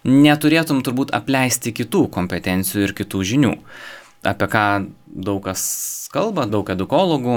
neturėtum 0.08 0.80
turbūt 0.88 1.12
apleisti 1.18 1.74
kitų 1.76 2.06
kompetencijų 2.16 2.86
ir 2.86 2.94
kitų 3.02 3.24
žinių 3.34 3.58
apie 4.32 4.48
ką 4.54 4.66
daug 5.06 5.42
kas 5.44 5.64
kalba, 6.14 6.46
daug 6.48 6.70
edukologų, 6.72 7.36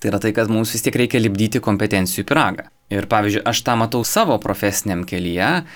tai 0.00 0.12
yra 0.12 0.20
tai, 0.22 0.32
kad 0.36 0.48
mums 0.48 0.72
vis 0.72 0.84
tiek 0.86 0.96
reikia 0.96 1.20
libdyti 1.20 1.60
kompetencijų 1.60 2.24
piragą. 2.28 2.68
Ir 2.90 3.06
pavyzdžiui, 3.10 3.44
aš 3.46 3.60
tą 3.66 3.76
matau 3.78 4.00
savo 4.06 4.38
profesiniam 4.42 5.04
kelyje, 5.04 5.66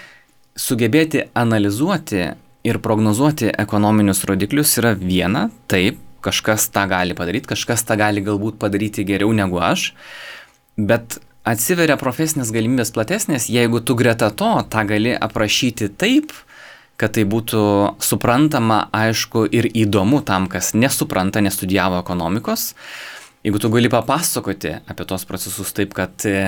sugebėti 0.57 1.27
analizuoti 1.37 2.31
ir 2.65 2.81
prognozuoti 2.81 3.53
ekonominius 3.53 4.25
rodiklius 4.25 4.79
yra 4.81 4.95
viena, 4.99 5.49
taip, 5.69 6.01
kažkas 6.25 6.71
tą 6.73 6.87
gali 6.91 7.17
padaryti, 7.17 7.51
kažkas 7.53 7.85
tą 7.87 7.99
gali 8.01 8.25
galbūt 8.25 8.59
padaryti 8.63 9.05
geriau 9.07 9.33
negu 9.37 9.61
aš, 9.63 9.93
bet 10.77 11.19
atsiveria 11.45 11.99
profesinės 12.01 12.53
galimybės 12.55 12.93
platesnės, 12.95 13.51
jeigu 13.53 13.83
tu 13.85 13.97
greta 13.99 14.31
to 14.33 14.57
tą 14.73 14.85
gali 14.89 15.13
aprašyti 15.15 15.91
taip, 16.01 16.33
kad 17.01 17.15
tai 17.17 17.25
būtų 17.27 17.61
suprantama, 18.03 18.85
aišku 18.95 19.45
ir 19.51 19.69
įdomu 19.75 20.23
tam, 20.27 20.47
kas 20.51 20.73
nesupranta, 20.79 21.43
nestudijavo 21.43 21.99
ekonomikos. 22.01 22.73
Jeigu 23.45 23.61
tu 23.61 23.69
gali 23.73 23.91
papasakoti 23.93 24.79
apie 24.89 25.07
tos 25.09 25.27
procesus 25.29 25.75
taip, 25.77 25.93
kad 25.97 26.25
e, 26.25 26.39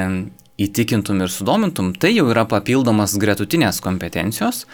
įtikintum 0.62 1.20
ir 1.20 1.32
sudomintum, 1.32 1.90
tai 1.92 2.14
jau 2.14 2.28
yra 2.30 2.46
papildomas 2.48 3.18
gretutinės 3.20 3.82
kompetencijos, 3.84 4.64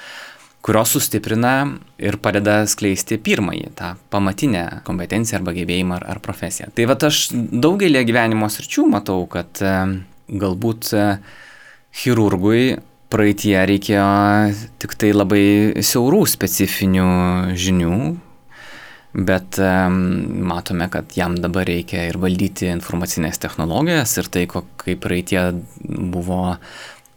kurios 0.62 0.94
sustiprina 0.94 1.54
ir 1.98 2.18
padeda 2.22 2.62
skleisti 2.70 3.18
pirmąjį, 3.22 3.72
tą 3.78 3.92
pamatinę 4.14 4.82
kompetenciją 4.86 5.40
arba 5.40 5.54
gebėjimą 5.56 5.98
ar, 5.98 6.06
ar 6.14 6.22
profesiją. 6.22 6.70
Tai 6.76 6.86
va 6.90 6.96
aš 7.08 7.24
daugelį 7.34 8.04
gyvenimo 8.06 8.48
sričių 8.50 8.86
matau, 8.94 9.24
kad 9.30 9.58
e, 9.58 9.74
galbūt 10.30 10.92
e, 10.94 11.06
chirurgui 12.02 12.76
praeitie 13.12 13.56
reikėjo 13.68 14.06
tik 14.80 14.94
tai 15.00 15.10
labai 15.12 15.44
siaurų 15.84 16.22
specifinių 16.30 17.08
žinių, 17.58 17.96
bet 19.12 19.58
um, 19.60 19.98
matome, 20.48 20.86
kad 20.88 21.12
jam 21.18 21.34
dabar 21.36 21.66
reikia 21.68 22.06
ir 22.08 22.16
valdyti 22.22 22.70
informacinės 22.72 23.42
technologijas 23.42 24.14
ir 24.16 24.30
tai, 24.32 24.46
kaip 24.48 25.02
praeitie 25.04 25.42
buvo 25.82 26.54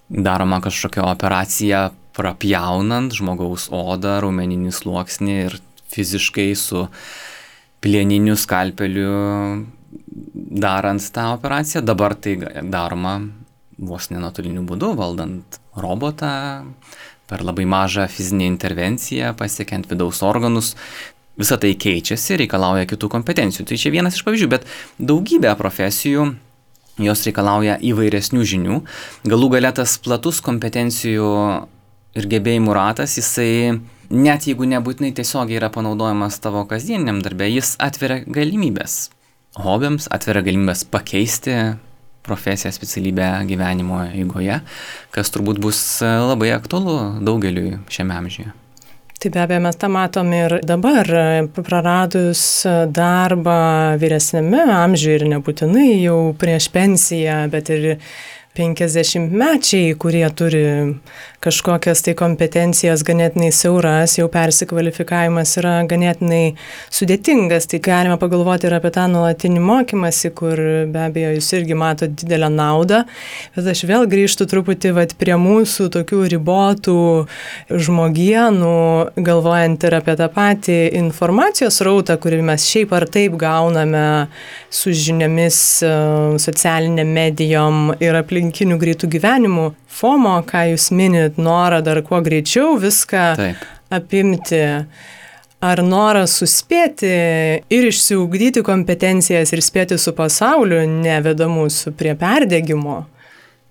daroma 0.10 0.60
kažkokia 0.65 1.05
operacija 1.08 1.86
prapjaunant 2.15 3.13
žmogaus 3.15 3.69
odą, 3.73 4.19
raumeninį 4.23 4.73
sluoksnį 4.73 5.39
ir 5.45 5.58
fiziškai 5.93 6.51
su 6.58 6.86
plieniniu 7.84 8.38
skalpeliu 8.39 9.15
darant 10.65 11.10
tą 11.13 11.32
operaciją, 11.36 11.84
dabar 11.86 12.15
tai 12.15 12.38
daroma 12.63 13.19
vos 13.78 14.10
nenatoliniu 14.12 14.63
būdu, 14.67 14.93
valdant 14.95 15.60
robotą, 15.75 16.32
per 17.28 17.43
labai 17.43 17.65
mažą 17.67 18.08
fizinę 18.12 18.47
intervenciją, 18.47 19.34
pasiekiant 19.38 19.89
vidaus 19.91 20.21
organus. 20.23 20.73
Visą 21.36 21.58
tai 21.60 21.73
keičiasi, 21.75 22.38
reikalauja 22.39 22.88
kitų 22.88 23.10
kompetencijų. 23.12 23.65
Tai 23.67 23.78
čia 23.82 23.91
vienas 23.91 24.15
iš 24.15 24.23
pavyzdžių, 24.23 24.47
bet 24.54 24.67
daugybė 25.04 25.51
profesijų 25.60 26.30
jos 27.04 27.25
reikalauja 27.28 27.75
įvairesnių 27.84 28.45
žinių. 28.47 28.80
Galų 29.28 29.49
galia 29.58 29.73
tas 29.75 29.97
platus 29.99 30.39
kompetencijų 30.45 31.28
ir 32.15 32.30
gebėjimų 32.32 32.75
ratas, 32.75 33.17
jisai 33.19 33.80
net 34.10 34.47
jeigu 34.47 34.67
nebūtinai 34.69 35.13
tiesiogiai 35.15 35.60
yra 35.60 35.71
panaudojamas 35.73 36.39
tavo 36.43 36.63
kasdieniniam 36.69 37.21
darbė, 37.25 37.49
jis 37.58 37.75
atveria 37.82 38.23
galimybės. 38.25 39.10
Hobiams 39.56 40.10
atveria 40.12 40.43
galimybės 40.45 40.84
pakeisti 40.91 41.56
profesiją, 42.25 42.73
specialybę 42.73 43.30
gyvenimo 43.47 44.01
eigoje, 44.10 44.60
kas 45.13 45.32
turbūt 45.34 45.62
bus 45.62 45.80
labai 46.01 46.51
aktualu 46.56 46.97
daugeliui 47.25 47.80
šiame 47.93 48.17
amžiuje. 48.17 48.54
Tai 49.21 49.32
be 49.32 49.39
abejo 49.41 49.62
mes 49.63 49.78
tą 49.80 49.88
matom 49.89 50.32
ir 50.36 50.58
dabar, 50.67 51.08
praradus 51.56 52.41
darbą 52.93 53.95
vyresnėme 54.01 54.65
amžiuje 54.75 55.21
ir 55.21 55.28
nebūtinai 55.32 55.91
jau 56.04 56.17
prieš 56.39 56.67
pensiją, 56.73 57.45
bet 57.54 57.71
ir 57.73 57.86
50 58.56 59.32
mečiai, 59.36 59.95
kurie 59.99 60.25
turi 60.36 60.65
kažkokias 61.45 62.01
tai 62.05 62.15
kompetencijas 62.17 63.03
ganėtinai 63.05 63.51
siauras, 63.53 64.17
jau 64.17 64.27
persikvalifikavimas 64.31 65.53
yra 65.62 65.75
ganėtinai 65.89 66.55
sudėtingas, 66.93 67.69
tai 67.69 67.79
galime 67.86 68.17
pagalvoti 68.21 68.67
ir 68.69 68.75
apie 68.77 68.91
tą 68.95 69.05
nuolatinį 69.13 69.62
mokymasi, 69.62 70.31
kur 70.38 70.60
be 70.91 71.03
abejo 71.05 71.36
jūs 71.36 71.51
irgi 71.60 71.77
matote 71.77 72.13
didelę 72.23 72.49
naudą, 72.53 73.03
bet 73.55 73.69
aš 73.75 73.86
vėl 73.89 74.08
grįžtu 74.10 74.47
truputį 74.49 74.95
vat, 74.97 75.15
prie 75.21 75.38
mūsų 75.39 75.89
tokių 75.93 76.23
ribotų 76.36 76.97
žmogienų, 77.69 78.75
galvojant 79.25 79.86
ir 79.86 79.97
apie 79.99 80.17
tą 80.19 80.29
patį 80.34 80.79
informacijos 81.01 81.81
rautą, 81.86 82.17
kurį 82.21 82.41
mes 82.49 82.65
šiaip 82.65 82.93
ar 82.95 83.08
taip 83.12 83.38
gauname 83.39 84.05
su 84.73 84.93
žiniomis 84.95 85.60
e, 85.86 85.93
socialiniam 86.41 87.10
medijom 87.15 87.93
ir 88.03 88.17
aplinkinių 88.17 88.79
greitų 88.81 89.12
gyvenimų. 89.15 89.69
FOMO, 89.95 90.39
ką 90.47 90.65
jūs 90.73 90.89
minit, 90.91 91.38
norą 91.39 91.79
dar 91.86 92.01
kuo 92.03 92.19
greičiau 92.25 92.75
viską 92.81 93.25
Taip. 93.39 93.67
apimti. 93.93 94.63
Ar 95.65 95.79
noras 95.81 96.36
suspėti 96.41 97.10
ir 97.73 97.88
išsiugdyti 97.88 98.62
kompetencijas 98.65 99.53
ir 99.55 99.63
spėti 99.65 99.97
su 99.97 100.12
pasauliu 100.13 100.84
neveda 100.86 101.47
mūsų 101.49 101.95
prie 101.97 102.13
perdėgymo? 102.19 103.05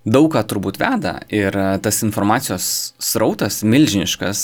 Daug 0.04 0.26
ką 0.34 0.42
turbūt 0.44 0.76
veda 0.76 1.14
ir 1.32 1.54
tas 1.80 2.02
informacijos 2.04 2.66
srautas 3.00 3.62
milžiniškas, 3.64 4.40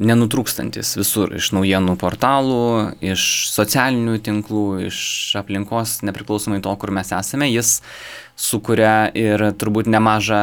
nenutrūkstantis 0.00 0.94
visur, 0.96 1.34
iš 1.36 1.50
naujienų 1.52 1.98
portalų, 2.00 2.62
iš 3.04 3.26
socialinių 3.52 4.16
tinklų, 4.24 4.64
iš 4.88 5.00
aplinkos, 5.36 5.98
nepriklausomai 6.08 6.62
to, 6.64 6.72
kur 6.80 6.94
mes 6.96 7.12
esame, 7.12 7.50
jis 7.52 7.80
sukuria 8.38 9.10
ir 9.18 9.42
turbūt 9.58 9.90
nemažą 9.92 10.42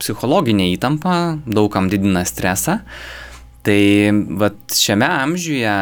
psichologinę 0.00 0.70
įtampą, 0.74 1.16
daugam 1.46 1.88
didina 1.92 2.24
stresą. 2.28 2.80
Tai 3.66 3.82
vat, 4.40 4.56
šiame 4.72 5.08
amžiuje 5.20 5.74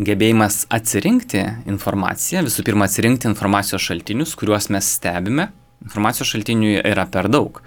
gebėjimas 0.00 0.64
atsirinkti 0.72 1.42
informaciją, 1.68 2.44
visų 2.46 2.64
pirma 2.64 2.86
atsirinkti 2.88 3.28
informacijos 3.28 3.84
šaltinius, 3.84 4.36
kuriuos 4.38 4.70
mes 4.72 4.88
stebime, 4.96 5.50
informacijos 5.84 6.30
šaltinių 6.32 6.78
yra 6.80 7.06
per 7.12 7.28
daug. 7.32 7.60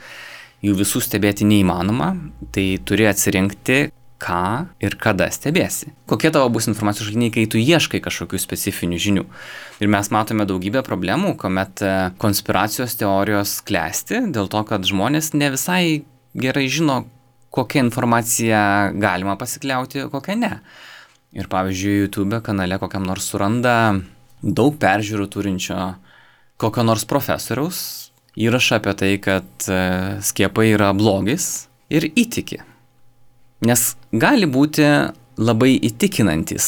Jų 0.64 0.78
visų 0.80 1.04
stebėti 1.04 1.46
neįmanoma, 1.46 2.14
tai 2.56 2.80
turi 2.88 3.06
atsirinkti, 3.10 3.92
ką 4.24 4.68
ir 4.84 4.96
kada 5.02 5.28
stebėsi. 5.34 5.92
Kokie 6.10 6.32
tavo 6.34 6.48
bus 6.54 6.70
informacijos 6.72 7.10
šaltiniai, 7.10 7.34
kai 7.36 7.44
tu 7.52 7.60
ieškai 7.60 8.00
kažkokių 8.04 8.40
specifinių 8.40 9.00
žinių. 9.06 9.26
Ir 9.84 9.92
mes 9.92 10.10
matome 10.16 10.48
daugybę 10.48 10.84
problemų, 10.88 11.36
kuomet 11.42 11.84
e, 11.84 11.92
konspiracijos 12.22 12.96
teorijos 13.00 13.58
klesti 13.68 14.24
dėl 14.34 14.48
to, 14.52 14.64
kad 14.70 14.88
žmonės 14.88 15.34
ne 15.36 15.52
visai 15.54 15.84
gerai 16.34 16.66
žino, 16.72 17.04
kokią 17.54 17.84
informaciją 17.88 18.64
galima 19.02 19.36
pasikliauti, 19.40 20.08
kokią 20.14 20.40
ne. 20.40 20.56
Ir 21.34 21.50
pavyzdžiui, 21.50 22.00
YouTube 22.06 22.40
kanale 22.46 22.80
kokiam 22.82 23.06
nors 23.10 23.28
suranda 23.30 23.76
daug 24.44 24.76
peržiūrų 24.80 25.28
turinčio 25.34 25.78
kokio 26.62 26.84
nors 26.86 27.06
profesoriaus 27.10 27.80
įrašą 28.40 28.80
apie 28.80 28.94
tai, 28.98 29.14
kad 29.22 29.68
e, 29.70 29.80
skiepai 30.26 30.72
yra 30.74 30.92
blogis 30.98 31.68
ir 31.94 32.08
įtiki. 32.10 32.62
Nes 33.64 33.94
gali 34.12 34.48
būti 34.50 34.84
labai 35.40 35.76
įtikinantis 35.88 36.66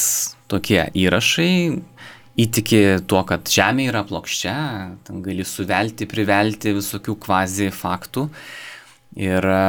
tokie 0.48 0.86
įrašai, 0.96 1.50
įtiki 2.40 2.82
tuo, 3.10 3.24
kad 3.28 3.50
Žemė 3.52 3.90
yra 3.90 4.04
plokščia, 4.08 4.56
ten 5.08 5.20
gali 5.26 5.44
suvelti, 5.48 6.08
privelti 6.08 6.76
visokių 6.76 7.18
kvazi 7.26 7.68
faktų. 7.76 8.30
Ir 9.16 9.48
e, 9.48 9.60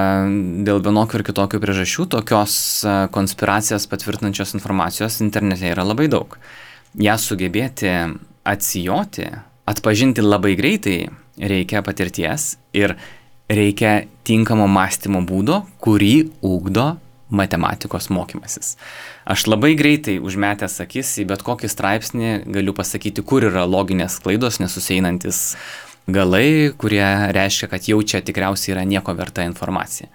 dėl 0.66 0.80
vienokių 0.82 1.20
ir 1.20 1.24
kitokių 1.28 1.60
priežasčių 1.62 2.06
tokios 2.16 2.54
e, 2.82 2.94
konspiracijas 3.14 3.86
patvirtinančios 3.90 4.56
informacijos 4.58 5.20
internete 5.22 5.70
yra 5.70 5.84
labai 5.86 6.08
daug. 6.10 6.34
Ja 6.98 7.14
sugebėti 7.18 7.92
atsijoti, 8.46 9.28
atpažinti 9.70 10.24
labai 10.24 10.56
greitai 10.58 10.98
reikia 11.38 11.82
patirties 11.86 12.56
ir 12.74 12.96
reikia 13.46 14.00
tinkamo 14.26 14.66
mąstymo 14.66 15.22
būdo, 15.26 15.62
kurį 15.82 16.14
ūkdo 16.42 16.88
matematikos 17.30 18.08
mokymasis. 18.14 18.76
Aš 19.26 19.46
labai 19.50 19.74
greitai 19.78 20.18
užmetęs 20.22 20.78
akis 20.84 21.16
į 21.22 21.26
bet 21.32 21.42
kokį 21.46 21.70
straipsnį 21.70 22.32
galiu 22.54 22.74
pasakyti, 22.76 23.24
kur 23.26 23.48
yra 23.48 23.66
loginės 23.66 24.20
klaidos, 24.22 24.60
nesuseinantis 24.62 25.56
galai, 26.06 26.72
kurie 26.78 27.04
reiškia, 27.34 27.70
kad 27.72 27.88
jau 27.90 27.98
čia 28.06 28.22
tikriausiai 28.22 28.76
yra 28.76 28.86
nieko 28.86 29.14
verta 29.18 29.46
informacija. 29.46 30.10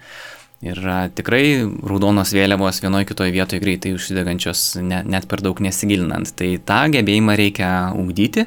Ir 0.62 0.78
tikrai 1.18 1.66
raudonos 1.90 2.32
vėliavos 2.38 2.84
vienoje 2.84 3.08
kitoje 3.10 3.34
vietoje 3.34 3.62
greitai 3.64 3.96
užsidegančios, 3.98 4.76
ne, 4.86 5.02
net 5.10 5.26
per 5.28 5.42
daug 5.42 5.58
nesigilinant. 5.58 6.36
Tai 6.38 6.52
tą 6.62 6.82
gebėjimą 6.94 7.36
reikia 7.40 7.70
ugdyti, 7.98 8.46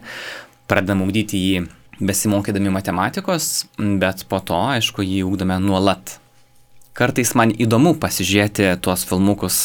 pradedam 0.71 1.03
ugdyti 1.03 1.41
jį 1.43 1.65
besimokydami 1.99 2.71
matematikos, 2.75 3.67
bet 4.01 4.25
po 4.31 4.39
to, 4.47 4.61
aišku, 4.77 5.03
jį 5.03 5.25
ugdome 5.27 5.59
nuolat 5.63 6.19
kartais 6.95 7.35
man 7.35 7.51
įdomu 7.51 7.97
pasižiūrėti 8.01 8.69
tuos 8.85 9.03
filmukus, 9.09 9.57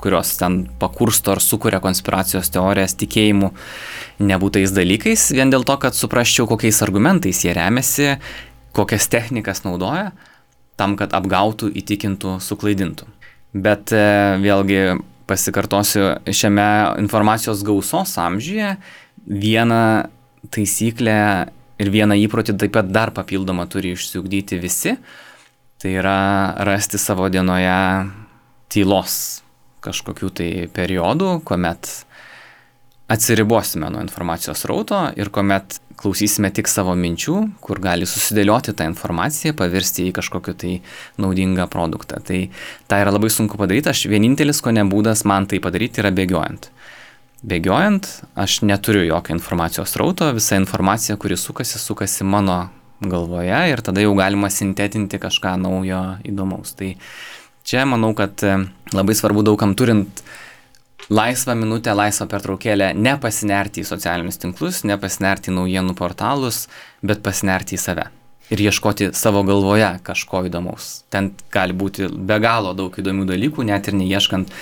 kurios 0.00 0.32
ten 0.40 0.62
pakursto 0.80 1.34
ar 1.34 1.42
sukuria 1.44 1.82
konspiracijos 1.84 2.48
teorijas 2.54 2.96
tikėjimų 2.98 3.50
nebūtais 4.24 4.72
dalykais, 4.74 5.28
vien 5.36 5.52
dėl 5.52 5.66
to, 5.68 5.76
kad 5.82 5.96
suprasčiau, 5.98 6.48
kokiais 6.50 6.80
argumentais 6.86 7.42
jie 7.44 7.52
remiasi, 7.56 8.16
kokias 8.76 9.08
technikas 9.12 9.64
naudoja, 9.66 10.12
tam, 10.78 10.96
kad 10.98 11.12
apgautų, 11.16 11.70
įtikintų, 11.82 12.38
suklaidintų. 12.44 13.08
Bet 13.58 13.92
e, 13.96 14.02
vėlgi 14.44 14.98
pasikartosiu, 15.28 16.04
šiame 16.24 16.68
informacijos 17.02 17.64
gausos 17.66 18.14
amžiuje 18.20 18.76
vieną 19.28 19.82
taisyklę 20.54 21.18
ir 21.78 21.90
vieną 21.92 22.16
įprotį 22.24 22.54
taip 22.60 22.76
pat 22.78 22.92
dar 22.92 23.12
papildomą 23.16 23.66
turi 23.70 23.92
išsiugdyti 23.96 24.60
visi, 24.62 24.94
Tai 25.78 25.90
yra 25.94 26.54
rasti 26.66 26.98
savo 26.98 27.28
dienoje 27.30 28.08
tylos 28.72 29.42
kažkokių 29.84 30.30
tai 30.34 30.50
periodų, 30.74 31.36
kuomet 31.46 31.86
atsiribosime 33.08 33.88
nuo 33.88 34.02
informacijos 34.02 34.64
rauto 34.68 35.06
ir 35.16 35.30
kuomet 35.32 35.78
klausysime 35.98 36.50
tik 36.54 36.68
savo 36.70 36.92
minčių, 36.98 37.36
kur 37.64 37.80
gali 37.82 38.06
susidėlioti 38.06 38.74
tą 38.76 38.86
informaciją, 38.90 39.54
pavirsti 39.58 40.08
į 40.10 40.16
kažkokį 40.18 40.54
tai 40.60 40.72
naudingą 41.18 41.66
produktą. 41.70 42.20
Tai 42.26 42.40
tą 42.90 42.98
yra 43.02 43.14
labai 43.14 43.30
sunku 43.34 43.58
padaryti, 43.58 43.90
aš 43.90 44.04
vienintelis, 44.10 44.60
ko 44.62 44.74
nebūdas 44.74 45.24
man 45.30 45.48
tai 45.50 45.62
padaryti, 45.62 46.02
yra 46.02 46.12
bėgiojant. 46.14 46.70
Bėgiojant, 47.48 48.10
aš 48.34 48.60
neturiu 48.66 49.04
jokio 49.06 49.36
informacijos 49.36 49.94
rauto, 49.98 50.30
visa 50.34 50.58
informacija, 50.58 51.14
kuri 51.18 51.38
sukasi, 51.38 51.78
sukasi 51.78 52.26
mano 52.26 52.64
galvoje 53.00 53.60
ir 53.70 53.82
tada 53.84 54.02
jau 54.02 54.14
galima 54.18 54.50
sintetinti 54.50 55.20
kažką 55.22 55.54
naujo 55.60 56.02
įdomaus. 56.26 56.74
Tai 56.78 56.94
čia 57.66 57.86
manau, 57.86 58.14
kad 58.18 58.42
e, 58.42 58.58
labai 58.94 59.16
svarbu 59.18 59.44
daugam 59.46 59.74
turint 59.78 60.22
laisvą 61.08 61.54
minutę, 61.56 61.94
laisvą 61.96 62.28
pertraukėlę, 62.28 62.92
nepasinerti 62.98 63.82
į 63.82 63.88
socialinius 63.88 64.40
tinklus, 64.42 64.82
nepasinerti 64.88 65.52
į 65.52 65.58
naujienų 65.60 65.96
portalus, 65.98 66.66
bet 67.02 67.22
pasinerti 67.24 67.78
į 67.78 67.82
save. 67.82 68.08
Ir 68.48 68.62
ieškoti 68.64 69.10
savo 69.16 69.42
galvoje 69.44 69.90
kažko 70.04 70.46
įdomaus. 70.48 71.02
Ten 71.12 71.34
gali 71.52 71.76
būti 71.76 72.08
be 72.08 72.38
galo 72.40 72.72
daug 72.76 72.94
įdomių 72.96 73.28
dalykų, 73.28 73.66
net 73.68 73.90
ir 73.90 73.96
neieškant 74.00 74.52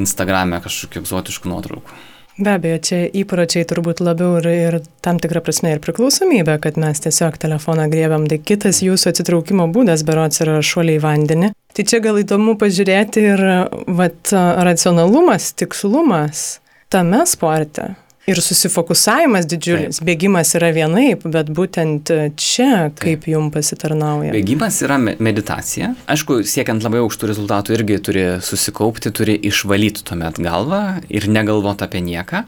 Instagram'e 0.00 0.60
kažkokių 0.64 1.00
egzotiškų 1.00 1.52
nuotraukų. 1.52 2.00
Be 2.40 2.54
abejo, 2.56 2.78
čia 2.88 2.98
įpročiai 3.20 3.66
turbūt 3.68 3.98
labiau 4.00 4.38
ir, 4.38 4.46
ir 4.48 4.76
tam 5.04 5.18
tikrą 5.20 5.42
prasme 5.44 5.74
ir 5.74 5.82
priklausomybė, 5.84 6.54
kad 6.64 6.78
mes 6.80 7.02
tiesiog 7.04 7.36
telefoną 7.42 7.84
grėbiam, 7.92 8.24
tai 8.30 8.38
kitas 8.40 8.80
jūsų 8.80 9.10
atsitraukimo 9.12 9.66
būdas 9.74 10.06
berots 10.08 10.40
yra 10.40 10.56
šuoliai 10.64 10.96
į 10.96 11.02
vandenį. 11.04 11.50
Tai 11.76 11.84
čia 11.86 12.00
gal 12.00 12.16
įdomu 12.22 12.56
pažiūrėti 12.60 13.26
ir 13.34 13.44
vat, 13.92 14.32
racionalumas, 14.32 15.52
tikslumas 15.60 16.46
tame 16.90 17.26
sporte 17.28 17.92
ir 18.30 18.40
susifokusavimas 18.44 19.48
didžiulis. 19.50 20.00
Taip. 20.00 20.06
Bėgimas 20.08 20.54
yra 20.58 20.70
vienaip, 20.74 21.24
bet 21.34 21.50
būtent 21.54 22.12
čia 22.40 22.90
kaip 22.94 23.24
Taip. 23.24 23.28
jum 23.32 23.50
pasitarnauja. 23.54 24.32
Bėgimas 24.36 24.80
yra 24.86 24.98
meditacija. 25.00 25.94
Aišku, 26.10 26.40
siekiant 26.48 26.84
labai 26.86 27.02
aukštų 27.04 27.30
rezultatų 27.32 27.76
irgi 27.78 28.00
turi 28.06 28.26
susikaupti, 28.44 29.12
turi 29.14 29.36
išvalyti 29.50 30.06
tuomet 30.06 30.40
galvą 30.42 30.82
ir 31.08 31.28
negalvoti 31.30 31.86
apie 31.86 32.04
nieką. 32.06 32.44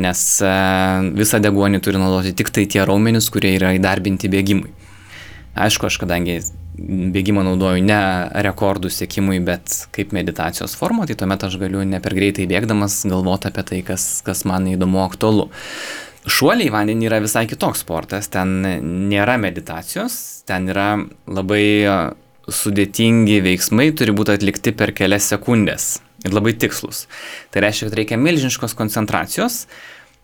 Nes 0.00 0.20
e, 0.46 0.50
visą 1.18 1.40
deguonį 1.42 1.80
turi 1.82 1.98
naudoti 1.98 2.30
tik 2.38 2.52
tai 2.54 2.68
tie 2.70 2.84
raumenys, 2.86 3.26
kurie 3.34 3.56
yra 3.56 3.72
įdarbinti 3.74 4.30
bėgimui. 4.30 4.70
Aišku, 5.58 5.88
aš 5.90 5.98
kadangi 5.98 6.38
bėgimą 7.14 7.44
naudoju 7.46 7.82
ne 7.84 8.00
rekordų 8.46 8.90
siekimui, 8.92 9.40
bet 9.44 9.74
kaip 9.94 10.14
meditacijos 10.16 10.76
forma, 10.78 11.06
tai 11.08 11.16
tuomet 11.18 11.44
aš 11.46 11.58
galiu 11.60 11.82
ne 11.86 12.00
per 12.02 12.16
greitai 12.16 12.48
bėgdamas 12.50 13.02
galvoti 13.10 13.50
apie 13.50 13.66
tai, 13.68 13.80
kas, 13.86 14.06
kas 14.26 14.44
man 14.48 14.68
įdomu, 14.70 15.02
aktualu. 15.04 15.50
Šuoliai 16.30 16.68
į 16.68 16.74
vandenį 16.74 17.08
yra 17.08 17.20
visai 17.24 17.46
kitoks 17.48 17.84
sportas, 17.84 18.28
ten 18.32 18.60
nėra 19.10 19.38
meditacijos, 19.40 20.14
ten 20.48 20.68
yra 20.68 20.92
labai 21.30 21.64
sudėtingi 22.50 23.40
veiksmai, 23.44 23.90
turi 23.96 24.14
būti 24.16 24.34
atlikti 24.34 24.74
per 24.76 24.92
kelias 24.96 25.30
sekundės 25.32 25.98
ir 26.26 26.34
labai 26.36 26.52
tikslus. 26.60 27.06
Tai 27.52 27.64
reiškia, 27.64 27.88
kad 27.88 27.98
reikia 28.00 28.20
milžiniškos 28.20 28.76
koncentracijos, 28.76 29.64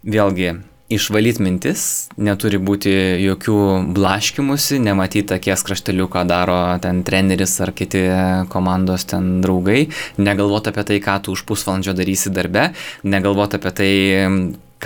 vėlgi 0.05 0.59
išvalyti 0.93 1.43
mintis, 1.43 1.83
neturi 2.15 2.61
būti 2.63 2.93
jokių 3.25 3.57
blaškimusi, 3.97 4.79
nematyti 4.83 5.35
akies 5.35 5.65
kraštelių, 5.67 6.07
ką 6.13 6.23
daro 6.29 6.59
ten 6.83 7.03
treneris 7.07 7.57
ar 7.65 7.73
kiti 7.75 8.05
komandos 8.53 9.09
ten 9.11 9.41
draugai, 9.43 9.89
negalvoti 10.23 10.71
apie 10.71 10.87
tai, 10.87 11.01
ką 11.03 11.19
tu 11.27 11.35
už 11.35 11.43
pusvalandžio 11.49 11.97
darysi 11.99 12.31
darbe, 12.35 12.71
negalvoti 13.03 13.59
apie 13.59 13.75
tai, 13.81 13.91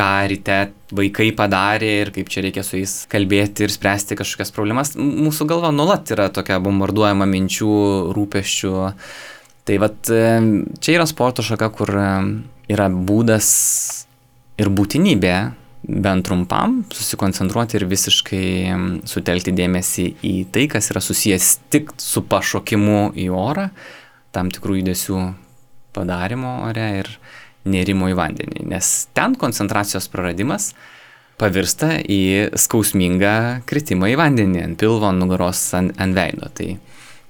ką 0.00 0.10
ryte 0.30 0.58
vaikai 0.96 1.30
padarė 1.36 1.92
ir 2.06 2.14
kaip 2.14 2.30
čia 2.32 2.46
reikia 2.46 2.64
su 2.64 2.78
jais 2.78 2.94
kalbėti 3.10 3.66
ir 3.66 3.74
spręsti 3.74 4.16
kažkokias 4.16 4.54
problemas. 4.56 4.94
Mūsų 4.96 5.48
galva 5.50 5.74
nuolat 5.74 6.08
yra 6.14 6.30
tokia 6.32 6.60
bombarduojama 6.62 7.28
minčių, 7.28 7.72
rūpeščių. 8.16 8.74
Tai 9.68 9.80
vad 9.82 9.98
čia 10.08 10.94
yra 10.96 11.06
sporto 11.10 11.44
šaka, 11.44 11.68
kur 11.74 11.92
yra 12.70 12.86
būdas 12.88 13.50
ir 14.60 14.70
būtinybė 14.72 15.34
bent 15.82 16.26
trumpam 16.26 16.80
susikoncentruoti 16.92 17.78
ir 17.78 17.86
visiškai 17.88 18.46
sutelkti 19.08 19.54
dėmesį 19.56 20.06
į 20.26 20.34
tai, 20.52 20.66
kas 20.70 20.90
yra 20.92 21.02
susijęs 21.04 21.52
tik 21.72 21.94
su 22.00 22.22
pašokimu 22.28 23.12
į 23.18 23.30
orą, 23.32 23.70
tam 24.34 24.52
tikrų 24.52 24.80
judesių 24.80 25.22
padarimo 25.96 26.60
ore 26.68 26.88
ir 27.00 27.12
nerimo 27.70 28.08
į 28.10 28.16
vandenį. 28.18 28.64
Nes 28.70 28.92
ten 29.16 29.36
koncentracijos 29.40 30.08
praradimas 30.12 30.70
pavirsta 31.40 31.96
į 32.04 32.50
skausmingą 32.60 33.64
kritimą 33.68 34.12
į 34.12 34.18
vandenį 34.20 34.64
ant 34.66 34.80
pilvo, 34.80 35.08
ant 35.08 35.22
nugaros, 35.22 35.62
ant, 35.76 35.96
ant 36.00 36.16
veido. 36.16 36.50
Tai 36.56 36.74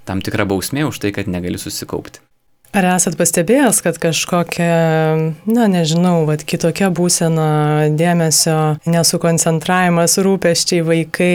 tam 0.08 0.22
tikra 0.24 0.46
bausmė 0.50 0.88
už 0.88 1.02
tai, 1.02 1.14
kad 1.14 1.30
negali 1.30 1.60
susikaupti. 1.60 2.22
Ar 2.70 2.86
esat 2.86 3.16
pastebėjęs, 3.18 3.80
kad 3.82 3.96
kažkokia, 3.98 4.74
na 5.50 5.64
nežinau, 5.70 6.22
vat, 6.28 6.44
kitokia 6.46 6.92
būsena 6.94 7.88
dėmesio, 7.98 8.76
nesukoncentravimas, 8.86 10.14
rūpeščiai 10.22 10.84
vaikai 10.86 11.32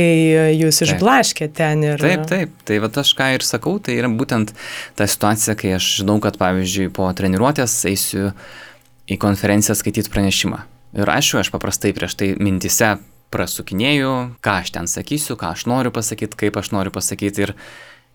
jūs 0.56 0.80
išblaškė 0.86 1.50
ten 1.58 1.84
ir... 1.89 2.00
Taip, 2.00 2.24
taip, 2.30 2.54
tai 2.63 2.78
va 2.80 2.88
aš 3.04 3.12
ką 3.19 3.28
ir 3.36 3.43
sakau, 3.43 3.76
tai 3.84 3.98
yra 4.00 4.08
būtent 4.08 4.54
ta 4.95 5.10
situacija, 5.12 5.58
kai 5.60 5.74
aš 5.76 5.89
žinau, 6.00 6.21
kad 6.24 6.39
pavyzdžiui 6.39 6.88
po 6.95 7.10
treniruotės 7.12 7.76
eisiu 7.91 8.30
į 9.12 9.19
konferenciją 9.19 9.76
skaityti 9.76 10.13
pranešimą. 10.15 10.62
Ir 10.95 11.12
aišku, 11.12 11.41
aš 11.41 11.52
paprastai 11.52 11.91
prieš 11.98 12.15
tai 12.15 12.32
mintise 12.39 12.93
prasukinėjau, 13.36 14.13
ką 14.39 14.56
aš 14.63 14.71
ten 14.78 14.88
sakysiu, 14.88 15.36
ką 15.36 15.52
aš 15.52 15.67
noriu 15.67 15.91
pasakyti, 15.91 16.39
kaip 16.45 16.63
aš 16.63 16.71
noriu 16.71 16.95
pasakyti 16.95 17.50
ir 17.50 17.54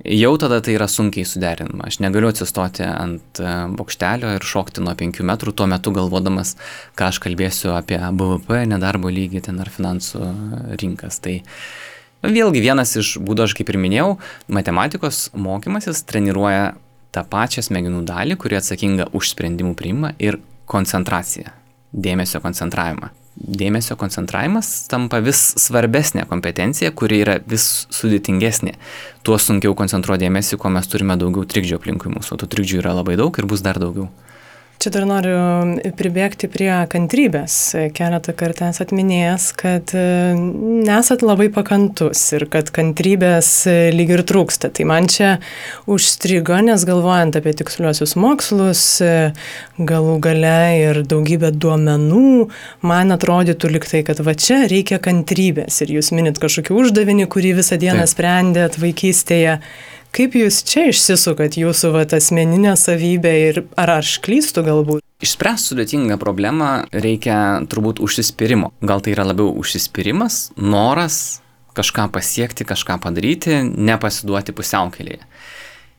jau 0.05 0.33
tada 0.41 0.61
tai 0.65 0.75
yra 0.79 0.89
sunkiai 0.89 1.27
suderinama. 1.29 1.87
Aš 1.91 2.01
negaliu 2.05 2.31
atsistoti 2.31 2.85
ant 2.87 3.41
e, 3.43 3.53
bokštelio 3.77 4.33
ir 4.37 4.47
šokti 4.47 4.85
nuo 4.85 4.95
5 4.97 5.23
metrų, 5.27 5.55
tuo 5.57 5.69
metu 5.71 5.93
galvodamas, 5.97 6.57
ką 6.99 7.11
aš 7.11 7.21
kalbėsiu 7.25 7.75
apie 7.77 7.99
BVP, 7.99 8.65
nedarbo 8.71 9.13
lygį 9.13 9.45
ten 9.49 9.61
ar 9.63 9.71
finansų 9.73 10.33
rinkas. 10.81 11.21
Tai 11.25 11.39
vėlgi 12.25 12.65
vienas 12.65 12.97
iš 13.01 13.17
būdų, 13.21 13.49
aš 13.49 13.57
kaip 13.61 13.73
ir 13.73 13.81
minėjau, 13.83 14.11
matematikos 14.49 15.29
mokymasis 15.37 16.05
treniruoja 16.09 16.75
tą 17.15 17.25
pačią 17.27 17.65
smegenų 17.67 18.05
dalį, 18.09 18.39
kuri 18.41 18.61
atsakinga 18.61 19.11
už 19.17 19.35
sprendimų 19.35 19.77
priimą 19.79 20.15
ir 20.23 20.41
koncentraciją, 20.71 21.51
dėmesio 21.93 22.41
koncentravimą. 22.45 23.20
Dėmesio 23.37 23.97
koncentravimas 24.01 24.69
tampa 24.91 25.21
vis 25.25 25.41
svarbesnė 25.61 26.27
kompetencija, 26.31 26.93
kuri 26.93 27.23
yra 27.25 27.39
vis 27.47 27.87
sudėtingesnė. 27.95 28.75
Tuo 29.27 29.39
sunkiau 29.41 29.77
koncentruoti 29.79 30.27
dėmesį, 30.27 30.59
kuo 30.61 30.73
mes 30.75 30.89
turime 30.91 31.17
daugiau 31.21 31.47
trikdžių 31.49 31.79
aplinkui 31.81 32.13
mūsų. 32.13 32.37
O 32.37 32.41
tų 32.43 32.51
trikdžių 32.55 32.83
yra 32.83 32.97
labai 32.99 33.17
daug 33.21 33.37
ir 33.39 33.49
bus 33.51 33.65
dar 33.65 33.81
daugiau. 33.81 34.11
Čia 34.81 34.89
dar 34.95 35.05
noriu 35.05 35.37
pribėgti 35.93 36.49
prie 36.49 36.71
kantrybės. 36.89 37.55
Keletą 37.93 38.33
kartų 38.33 38.65
esat 38.71 38.95
minėjęs, 38.97 39.51
kad 39.61 39.93
e, 39.93 40.33
nesat 40.87 41.21
labai 41.21 41.51
pakantus 41.53 42.23
ir 42.39 42.47
kad 42.49 42.71
kantrybės 42.73 43.51
e, 43.69 43.75
lyg 43.93 44.15
ir 44.15 44.23
trūksta. 44.25 44.71
Tai 44.73 44.87
man 44.89 45.11
čia 45.13 45.35
užstrigo, 45.85 46.57
nes 46.65 46.87
galvojant 46.89 47.37
apie 47.37 47.53
tiksliuosius 47.61 48.17
mokslus, 48.17 48.87
e, 49.05 49.13
galų 49.77 50.17
gale 50.25 50.57
ir 50.79 51.03
daugybę 51.13 51.53
duomenų, 51.53 52.49
man 52.81 53.13
atrodytų 53.13 53.75
liktai, 53.77 54.01
kad 54.09 54.25
va 54.25 54.33
čia 54.33 54.63
reikia 54.73 54.97
kantrybės. 54.97 55.83
Ir 55.85 55.93
jūs 55.99 56.09
minit 56.17 56.41
kažkokį 56.41 56.81
uždavinį, 56.87 57.29
kurį 57.29 57.59
visą 57.61 57.77
dieną 57.77 58.09
Taip. 58.09 58.15
sprendėt 58.17 58.81
vaikystėje. 58.81 59.61
Kaip 60.11 60.35
jūs 60.35 60.65
čia 60.67 60.89
išsisukat 60.91 61.55
jūsų 61.61 61.93
vat, 61.95 62.15
asmeninę 62.17 62.73
savybę 62.79 63.31
ir 63.31 63.61
ar 63.79 63.93
aš 64.01 64.17
klystu 64.25 64.65
galbūt? 64.67 65.05
Išspręsti 65.23 65.71
sudėtingą 65.71 66.17
problemą 66.19 66.71
reikia 66.91 67.61
turbūt 67.71 68.01
užsispyrimo. 68.03 68.73
Gal 68.83 69.05
tai 69.05 69.15
yra 69.15 69.29
labiau 69.29 69.53
užsispyrimas, 69.61 70.49
noras 70.59 71.39
kažką 71.79 72.09
pasiekti, 72.11 72.67
kažką 72.67 72.99
padaryti, 73.05 73.61
nepasiduoti 73.63 74.55
pusiaukelėje. 74.57 75.23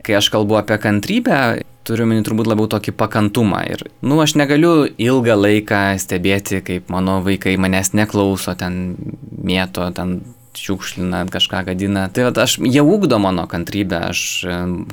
Kai 0.03 0.17
aš 0.17 0.31
kalbu 0.33 0.57
apie 0.59 0.75
kantrybę, 0.81 1.39
turiu 1.87 2.07
minį 2.09 2.25
turbūt 2.25 2.49
labiau 2.51 2.67
tokį 2.67 2.95
pakantumą. 2.97 3.61
Ir, 3.71 3.85
nu, 4.03 4.17
aš 4.19 4.35
negaliu 4.41 4.89
ilgą 4.91 5.37
laiką 5.37 5.81
stebėti, 6.01 6.59
kaip 6.65 6.91
mano 6.91 7.19
vaikai 7.23 7.55
manęs 7.61 7.93
neklauso, 7.95 8.57
ten 8.59 8.97
mėto, 9.31 9.87
ten 9.95 10.19
šiukšlina, 10.57 11.23
kažką 11.31 11.63
gadina. 11.71 12.07
Tai 12.13 12.27
vat, 12.29 12.39
aš, 12.43 12.57
jie 12.63 12.83
ugdo 12.83 13.19
mano 13.21 13.45
kantrybę, 13.51 14.01
aš 14.11 14.23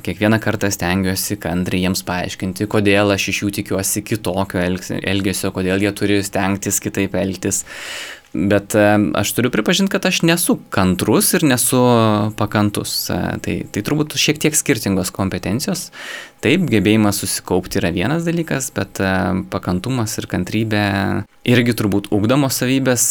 kiekvieną 0.05 0.39
kartą 0.43 0.71
stengiuosi 0.73 1.39
kantriai 1.41 1.83
jiems 1.87 2.03
paaiškinti, 2.07 2.69
kodėl 2.71 3.15
aš 3.15 3.29
iš 3.33 3.41
jų 3.43 3.51
tikiuosi 3.59 4.03
kitokio 4.07 4.61
elgesio, 4.63 5.51
kodėl 5.55 5.83
jie 5.83 5.91
turi 5.95 6.21
stengtis 6.25 6.79
kitaip 6.83 7.17
elgtis. 7.19 7.65
Bet 8.33 8.75
e, 8.77 8.85
aš 9.17 9.31
turiu 9.33 9.49
pripažinti, 9.49 9.89
kad 9.91 10.05
aš 10.05 10.21
nesu 10.21 10.59
kantrus 10.69 11.31
ir 11.33 11.45
nesu 11.49 11.79
pakantus. 12.37 12.93
E, 13.09 13.17
tai, 13.41 13.55
tai 13.73 13.83
turbūt 13.85 14.13
šiek 14.21 14.37
tiek 14.43 14.57
skirtingos 14.57 15.09
kompetencijos. 15.15 15.87
Taip, 16.43 16.67
gebėjimas 16.69 17.23
susikaupti 17.23 17.81
yra 17.81 17.89
vienas 17.95 18.27
dalykas, 18.29 18.69
bet 18.75 19.01
e, 19.01 19.09
pakantumas 19.49 20.13
ir 20.21 20.29
kantrybė 20.29 20.85
irgi 21.49 21.77
turbūt 21.81 22.13
ugdomos 22.13 22.61
savybės, 22.61 23.09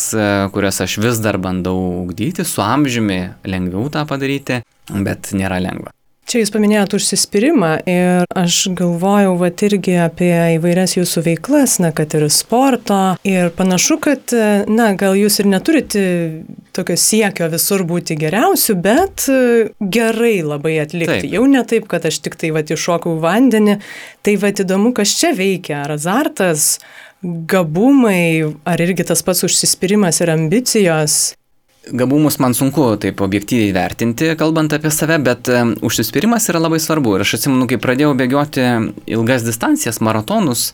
kurias 0.54 0.78
aš 0.86 1.00
vis 1.02 1.18
dar 1.24 1.40
bandau 1.42 2.04
ugdyti, 2.04 2.46
su 2.46 2.62
amžiumi 2.62 3.20
lengviau 3.50 3.90
tą 3.90 4.06
padaryti, 4.06 4.62
bet 4.94 5.34
nėra 5.34 5.58
lengva. 5.64 5.97
Čia 6.28 6.42
jūs 6.42 6.50
paminėjot 6.52 6.92
užsispyrimą 6.98 7.70
ir 7.88 8.26
aš 8.36 8.56
galvojau 8.76 9.30
vat 9.40 9.62
irgi 9.64 9.94
apie 10.04 10.28
įvairias 10.58 10.98
jūsų 10.98 11.22
veiklas, 11.24 11.78
na, 11.80 11.88
kad 11.96 12.12
ir 12.18 12.26
sporto. 12.28 12.98
Ir 13.24 13.48
panašu, 13.56 13.96
kad, 14.04 14.34
na, 14.68 14.90
gal 15.00 15.16
jūs 15.16 15.40
ir 15.40 15.48
neturite 15.48 16.02
tokio 16.76 16.98
siekio 17.00 17.48
visur 17.48 17.86
būti 17.88 18.18
geriausiu, 18.20 18.76
bet 18.76 19.24
gerai 19.80 20.34
labai 20.44 20.76
atlikti. 20.84 21.22
Taip. 21.24 21.32
Jau 21.32 21.46
ne 21.48 21.64
taip, 21.64 21.88
kad 21.88 22.04
aš 22.04 22.20
tik 22.26 22.36
tai 22.36 22.52
vat 22.52 22.68
iššokau 22.76 23.16
vandenį. 23.24 23.78
Tai 24.20 24.36
vat 24.44 24.60
įdomu, 24.60 24.92
kas 25.00 25.16
čia 25.16 25.32
veikia. 25.32 25.86
Ar 25.86 25.96
azartas, 25.96 26.74
gabumai, 27.24 28.52
ar 28.68 28.84
irgi 28.84 29.08
tas 29.08 29.24
pats 29.24 29.48
užsispyrimas 29.48 30.20
ir 30.20 30.36
ambicijos. 30.36 31.37
Gabumus 31.92 32.38
man 32.38 32.54
sunku 32.54 32.84
taip 33.00 33.20
objektyviai 33.24 33.72
vertinti, 33.72 34.32
kalbant 34.38 34.72
apie 34.76 34.90
save, 34.92 35.16
bet 35.24 35.48
užsispyrimas 35.84 36.48
yra 36.52 36.60
labai 36.60 36.80
svarbu. 36.82 37.16
Ir 37.16 37.24
aš 37.24 37.38
atsimenu, 37.38 37.68
kai 37.70 37.78
pradėjau 37.80 38.12
bėgioti 38.18 38.66
ilgas 39.08 39.46
distancijas, 39.46 40.02
maratonus, 40.04 40.72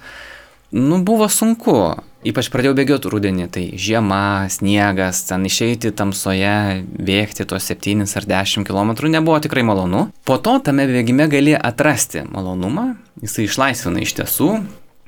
nu 0.75 0.99
buvo 1.07 1.29
sunku. 1.31 1.77
Ypač 2.25 2.49
pradėjau 2.49 2.73
bėgioti 2.79 3.11
rudenį, 3.13 3.47
tai 3.53 3.65
žiema, 3.77 4.49
sniegas, 4.49 5.21
ten 5.29 5.45
išeiti 5.45 5.93
tamsoje, 5.93 6.81
bėgti 6.89 7.45
tuos 7.45 7.69
7 7.69 8.07
ar 8.09 8.29
10 8.31 8.65
km 8.65 8.95
nebuvo 9.13 9.37
tikrai 9.45 9.63
malonu. 9.67 10.07
Po 10.25 10.39
to 10.41 10.57
tame 10.65 10.89
bėgime 10.89 11.29
gali 11.29 11.53
atrasti 11.53 12.25
malonumą, 12.25 12.95
jisai 13.21 13.45
išlaisvina 13.45 14.01
iš 14.03 14.17
tiesų, 14.23 14.49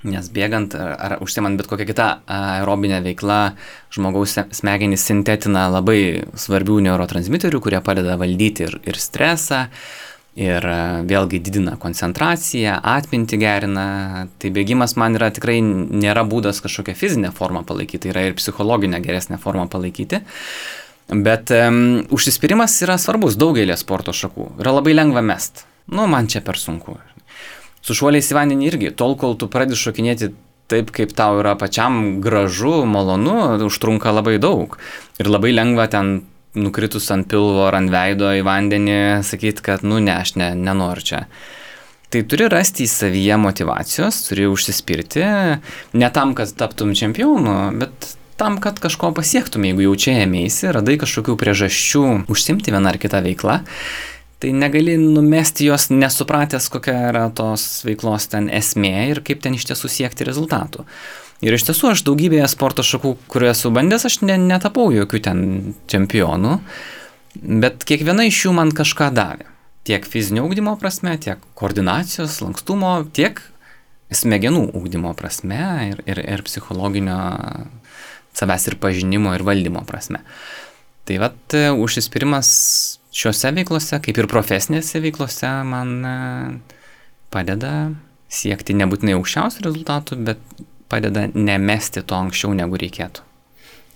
Nes 0.07 0.29
bėgant 0.31 0.75
ar 0.79 1.17
užsiemant 1.25 1.59
bet 1.59 1.67
kokią 1.71 1.87
kitą 1.89 2.09
aerobinę 2.31 3.01
veiklą, 3.03 3.41
žmogaus 3.95 4.37
smegenys 4.55 5.07
sintetina 5.09 5.67
labai 5.73 6.27
svarbių 6.39 6.79
neurotransmiterių, 6.87 7.63
kurie 7.65 7.81
padeda 7.83 8.15
valdyti 8.21 8.69
ir, 8.69 8.77
ir 8.87 9.01
stresą, 9.03 9.65
ir 10.37 10.67
vėlgi 11.09 11.41
didina 11.43 11.75
koncentraciją, 11.81 12.77
atmintį 12.87 13.41
gerina. 13.41 13.87
Tai 14.39 14.53
bėgimas 14.55 14.95
man 15.01 15.19
yra 15.19 15.33
tikrai 15.35 15.59
nėra 15.65 16.27
būdas 16.29 16.61
kažkokią 16.65 16.95
fizinę 16.99 17.33
formą 17.35 17.65
palaikyti, 17.67 18.05
tai 18.07 18.15
yra 18.15 18.27
ir 18.29 18.39
psichologinę 18.39 19.01
geresnę 19.05 19.41
formą 19.43 19.67
palaikyti. 19.73 20.23
Bet 21.07 21.51
um, 21.55 22.03
užsispyrimas 22.15 22.75
yra 22.83 22.99
svarbus 22.99 23.39
daugelį 23.39 23.79
sporto 23.79 24.15
šakų. 24.15 24.53
Yra 24.63 24.79
labai 24.79 24.95
lengva 24.97 25.23
mest. 25.25 25.65
Nu, 25.87 26.07
man 26.11 26.27
čia 26.31 26.43
per 26.43 26.59
sunku 26.59 26.99
su 27.87 27.95
šuoliais 27.95 28.33
į 28.33 28.37
vandenį 28.37 28.69
irgi, 28.71 28.93
tol 28.99 29.15
kol 29.19 29.37
tu 29.39 29.49
pradedi 29.51 29.79
šokinėti 29.79 30.33
taip, 30.71 30.91
kaip 30.95 31.13
tau 31.15 31.39
yra 31.41 31.55
pačiam 31.59 32.19
gražu, 32.23 32.81
malonu, 32.89 33.55
užtrunka 33.69 34.11
labai 34.15 34.41
daug. 34.43 34.75
Ir 35.23 35.31
labai 35.31 35.53
lengva 35.55 35.87
ten 35.91 36.25
nukritus 36.57 37.07
ant 37.15 37.29
pilvo 37.31 37.67
ar 37.69 37.79
ant 37.79 37.93
veido 37.93 38.33
į 38.35 38.43
vandenį 38.47 38.99
sakyti, 39.27 39.63
kad, 39.63 39.87
nu 39.87 40.01
ne, 40.03 40.17
aš 40.17 40.35
ne, 40.41 40.51
nenoriu 40.59 41.07
čia. 41.13 41.23
Tai 42.11 42.23
turi 42.31 42.47
rasti 42.51 42.87
į 42.87 42.91
savyje 42.91 43.39
motivacijos, 43.43 44.21
turi 44.29 44.47
užsispirti, 44.51 45.25
ne 45.99 46.11
tam, 46.15 46.35
kad 46.39 46.53
taptum 46.59 46.95
čempionu, 46.97 47.57
bet 47.77 48.15
tam, 48.41 48.61
kad 48.63 48.79
kažko 48.83 49.11
pasiektum, 49.17 49.67
jeigu 49.67 49.89
jau 49.89 49.95
čia 50.07 50.21
ėmėsi, 50.25 50.71
radai 50.75 50.99
kažkokių 51.03 51.37
priežasčių 51.41 52.05
užsimti 52.33 52.75
vieną 52.75 52.95
ar 52.95 53.01
kitą 53.03 53.23
veiklą 53.27 53.61
tai 54.39 54.53
negali 54.53 54.97
numesti 55.01 55.69
jos 55.71 55.89
nesupratęs, 55.91 56.69
kokia 56.73 56.97
yra 57.11 57.27
tos 57.35 57.85
veiklos 57.87 58.29
ten 58.33 58.51
esmė 58.53 59.09
ir 59.13 59.23
kaip 59.25 59.41
ten 59.45 59.57
iš 59.57 59.69
tiesų 59.71 59.91
siekti 59.93 60.27
rezultatų. 60.29 60.85
Ir 61.45 61.57
iš 61.57 61.67
tiesų 61.69 61.91
aš 61.93 62.05
daugybėje 62.07 62.47
sporto 62.49 62.85
šakų, 62.87 63.15
kurioje 63.33 63.57
esu 63.57 63.73
bandęs, 63.73 64.07
aš 64.09 64.21
ne, 64.25 64.39
netapau 64.41 64.89
jokių 64.93 65.21
ten 65.25 65.43
čempionų, 65.91 66.55
bet 67.65 67.85
kiekviena 67.89 68.25
iš 68.29 68.47
jų 68.47 68.55
man 68.57 68.73
kažką 68.77 69.11
davė. 69.17 69.49
Tiek 69.87 70.07
fizinio 70.09 70.47
ūkdymo 70.49 70.75
prasme, 70.81 71.15
tiek 71.23 71.43
koordinacijos, 71.59 72.41
lankstumo, 72.43 72.95
tiek 73.17 73.43
smegenų 74.11 74.71
ūkdymo 74.77 75.13
prasme 75.19 75.61
ir, 75.91 76.01
ir, 76.09 76.23
ir 76.25 76.45
psichologinio 76.47 77.19
savęs 78.37 78.69
ir 78.71 78.79
pažinimo 78.81 79.33
ir 79.37 79.45
valdymo 79.47 79.85
prasme. 79.89 80.23
Tai 81.07 81.21
vad 81.23 81.57
užsispyrimas 81.85 82.51
šiuose 83.17 83.53
veiklose, 83.57 84.01
kaip 84.05 84.19
ir 84.21 84.29
profesinėse 84.31 85.01
veiklose, 85.05 85.51
man 85.69 85.95
e, 86.05 86.17
padeda 87.33 87.73
siekti 88.33 88.77
nebūtinai 88.77 89.17
aukščiausių 89.17 89.65
rezultatų, 89.69 90.19
bet 90.27 90.43
padeda 90.91 91.27
nemesti 91.33 92.03
to 92.07 92.19
anksčiau, 92.19 92.53
negu 92.57 92.79
reikėtų. 92.81 93.25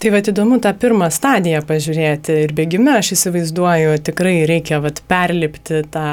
Tai 0.01 0.11
vad 0.15 0.29
įdomu 0.33 0.57
tą 0.65 0.73
pirmą 0.81 1.11
stadiją 1.13 1.61
pažiūrėti 1.69 2.39
ir 2.47 2.55
bėgime 2.57 2.95
aš 2.97 3.13
įsivaizduoju, 3.19 3.99
tikrai 4.07 4.39
reikia 4.49 4.79
vat 4.81 5.03
perlipti 5.11 5.83
tą 5.93 6.05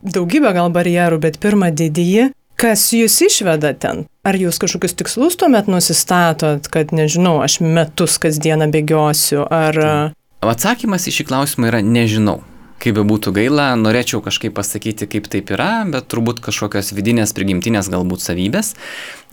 daugybę 0.00 0.54
gal 0.56 0.70
barjerų, 0.72 1.18
bet 1.26 1.36
pirmą 1.42 1.68
didįjį, 1.76 2.30
kas 2.60 2.86
jūs 2.96 3.18
išveda 3.26 3.74
ten? 3.76 4.06
Ar 4.24 4.38
jūs 4.40 4.56
kažkokius 4.62 4.96
tikslus 5.02 5.36
tuomet 5.40 5.68
nusistatot, 5.68 6.64
kad 6.72 6.96
nežinau, 6.96 7.42
aš 7.44 7.60
metus 7.60 8.16
kasdieną 8.22 8.70
bėgiosiu, 8.72 9.44
ar... 9.44 9.76
Tai. 9.76 10.19
Atsakymas 10.40 11.04
į 11.04 11.12
šį 11.18 11.24
klausimą 11.28 11.68
yra 11.68 11.82
nežinau. 11.84 12.38
Kaip 12.80 12.96
be 12.96 13.02
būtų 13.04 13.34
gaila, 13.36 13.74
norėčiau 13.76 14.22
kažkaip 14.24 14.54
pasakyti, 14.56 15.04
kaip 15.04 15.26
taip 15.28 15.50
yra, 15.52 15.84
bet 15.84 16.06
turbūt 16.08 16.40
kažkokios 16.40 16.94
vidinės 16.96 17.34
prigimtinės 17.36 17.90
galbūt 17.92 18.24
savybės. 18.24 18.72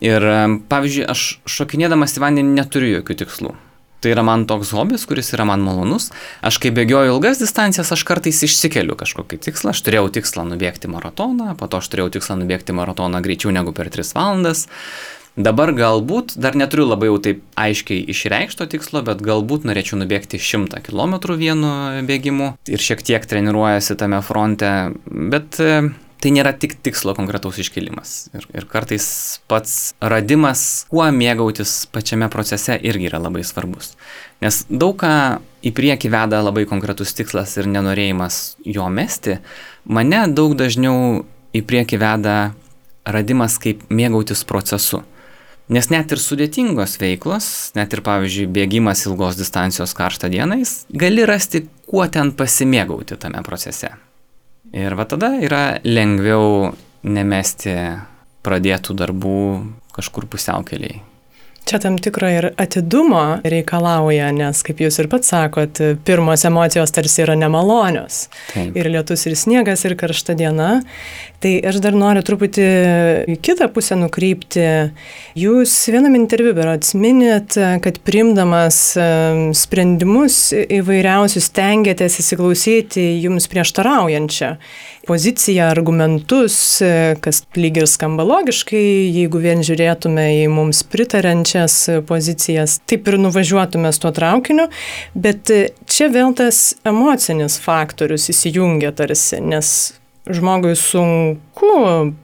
Ir 0.03 0.19
pavyzdžiui, 0.67 1.05
aš 1.07 1.23
šokinėdamas 1.47 2.17
į 2.17 2.23
vandenį 2.25 2.57
neturiu 2.59 2.91
jokių 2.97 3.17
tikslų. 3.23 3.53
Tai 4.03 4.11
yra 4.11 4.25
man 4.27 4.43
toks 4.51 4.73
hobis, 4.75 5.07
kuris 5.07 5.31
yra 5.33 5.47
man 5.47 5.63
malonus. 5.63 6.11
Aš 6.45 6.59
kai 6.61 6.73
bėgioju 6.75 7.15
ilgas 7.15 7.39
distancijas, 7.39 7.93
aš 7.95 8.03
kartais 8.05 8.43
išsikeliu 8.43 8.99
kažkokį 8.99 9.39
tikslą. 9.47 9.71
Aš 9.71 9.85
turėjau 9.87 10.11
tikslą 10.19 10.43
nubėgti 10.51 10.91
maratoną, 10.91 11.55
po 11.57 11.71
to 11.71 11.79
aš 11.79 11.87
turėjau 11.93 12.17
tikslą 12.19 12.41
nubėgti 12.43 12.75
maratoną 12.75 13.23
greičiau 13.23 13.55
negu 13.55 13.71
per 13.71 13.87
3 13.95 14.11
valandas. 14.11 14.67
Dabar 15.37 15.69
galbūt, 15.69 16.33
dar 16.41 16.55
neturiu 16.57 16.87
labai 16.87 17.11
jau 17.11 17.19
taip 17.21 17.43
aiškiai 17.61 18.07
išreikšto 18.09 18.65
tikslo, 18.71 19.03
bet 19.05 19.21
galbūt 19.21 19.67
norėčiau 19.69 19.99
nubėgti 20.01 20.39
100 20.41 20.81
km 20.87 21.13
vienu 21.37 21.69
bėgimu 22.07 22.55
ir 22.65 22.81
šiek 22.81 23.03
tiek 23.05 23.25
treniruojasi 23.29 23.99
tame 24.01 24.17
fronte, 24.25 24.71
bet 25.05 25.59
e, 25.61 25.75
tai 26.17 26.31
nėra 26.33 26.55
tik 26.57 26.73
tikslo 26.81 27.13
konkretaus 27.13 27.59
iškelimas. 27.61 28.13
Ir, 28.33 28.47
ir 28.57 28.65
kartais 28.71 29.05
pats 29.45 29.93
radimas, 30.01 30.87
kuo 30.89 31.05
mėgautis 31.13 31.83
pačiame 31.93 32.31
procese 32.33 32.79
irgi 32.81 33.11
yra 33.11 33.19
labai 33.21 33.43
svarbus. 33.45 33.91
Nes 34.41 34.63
daug 34.73 34.95
ką 34.97 35.11
į 35.61 35.73
priekį 35.77 36.11
veda 36.15 36.39
labai 36.41 36.65
konkretus 36.65 37.13
tikslas 37.13 37.53
ir 37.61 37.69
nenorėjimas 37.69 38.39
jo 38.65 38.89
mesti, 38.89 39.37
mane 39.85 40.23
daug 40.33 40.57
dažniau 40.57 41.27
į 41.53 41.61
priekį 41.61 42.01
veda 42.01 42.37
radimas 43.05 43.59
kaip 43.61 43.85
mėgautis 43.93 44.41
procesu. 44.49 45.03
Nes 45.67 45.89
net 45.91 46.13
ir 46.15 46.21
sudėtingos 46.23 46.95
veiklos, 47.01 47.47
net 47.75 47.91
ir 47.91 47.99
pavyzdžiui 48.05 48.47
bėgimas 48.55 49.01
ilgos 49.09 49.35
distancijos 49.35 49.91
karštą 49.97 50.29
dienais, 50.31 50.85
gali 50.87 51.25
rasti, 51.27 51.65
kuo 51.89 52.05
ten 52.07 52.31
pasimėgauti 52.39 53.17
tame 53.19 53.41
procese. 53.43 53.91
Ir 54.71 54.95
va 54.95 55.03
tada 55.07 55.33
yra 55.43 55.79
lengviau 55.83 56.71
nemesti 57.03 57.75
pradėtų 58.47 58.95
darbų 58.95 59.41
kažkur 59.95 60.29
pusiaukeliai. 60.31 61.01
Čia 61.67 61.81
tam 61.83 61.97
tikro 61.99 62.29
ir 62.31 62.45
atidumo 62.55 63.41
reikalauja, 63.43 64.29
nes, 64.31 64.61
kaip 64.63 64.79
jūs 64.79 65.01
ir 65.01 65.09
pats 65.11 65.33
sakot, 65.33 65.81
pirmos 66.07 66.45
emocijos 66.47 66.93
tarsi 66.95 67.25
yra 67.25 67.35
nemalonios. 67.35 68.27
Taip. 68.53 68.77
Ir 68.79 68.87
lietus, 68.93 69.25
ir 69.27 69.35
sniegas, 69.35 69.83
ir 69.83 69.97
karšta 69.99 70.37
diena. 70.39 70.77
Tai 71.43 71.51
aš 71.69 71.81
dar 71.83 71.93
noriu 71.93 72.23
truputį 72.25 72.67
į 73.29 73.35
kitą 73.43 73.67
pusę 73.75 73.97
nukrypti. 73.99 74.63
Jūs 75.37 75.75
vienam 75.91 76.15
interviu 76.17 76.55
berots 76.55 76.95
minėt, 76.97 77.59
kad 77.83 77.99
primdamas 78.07 78.79
sprendimus 79.59 80.39
įvairiausius 80.55 81.51
tengiatės 81.51 82.21
įsiklausyti 82.23 83.09
jums 83.25 83.51
prieštaraujančią 83.51 84.55
poziciją, 85.07 85.69
argumentus, 85.71 86.57
kas 87.23 87.43
lyg 87.57 87.79
ir 87.81 87.87
skamba 87.89 88.25
logiškai, 88.27 88.83
jeigu 89.15 89.41
vien 89.43 89.63
žiūrėtume 89.65 90.27
į 90.43 90.47
mums 90.53 90.83
pritarančias 90.87 91.77
pozicijas, 92.09 92.79
taip 92.89 93.07
ir 93.07 93.19
nuvažiuotume 93.23 93.93
su 93.95 94.03
tuo 94.05 94.13
traukiniu, 94.15 94.67
bet 95.15 95.53
čia 95.89 96.11
vėl 96.13 96.35
tas 96.37 96.75
emocinis 96.87 97.57
faktorius 97.63 98.29
įsijungia 98.33 98.91
tarsi, 98.95 99.41
nes 99.41 99.77
žmogui 100.29 100.75
sunku 100.75 101.73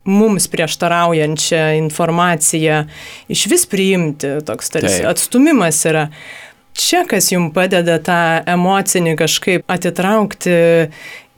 mums 0.04 0.48
prieštaraujančią 0.52 1.66
informaciją 1.78 2.84
iš 3.32 3.46
vis 3.52 3.66
priimti, 3.70 4.38
toks 4.46 4.74
tarsi 4.74 5.02
Taip. 5.02 5.12
atstumimas 5.14 5.84
yra. 5.90 6.08
Čia 6.74 7.04
kas 7.06 7.28
jums 7.30 7.54
padeda 7.54 8.00
tą 8.02 8.42
emocinį 8.50 9.14
kažkaip 9.20 9.68
atitraukti 9.70 10.56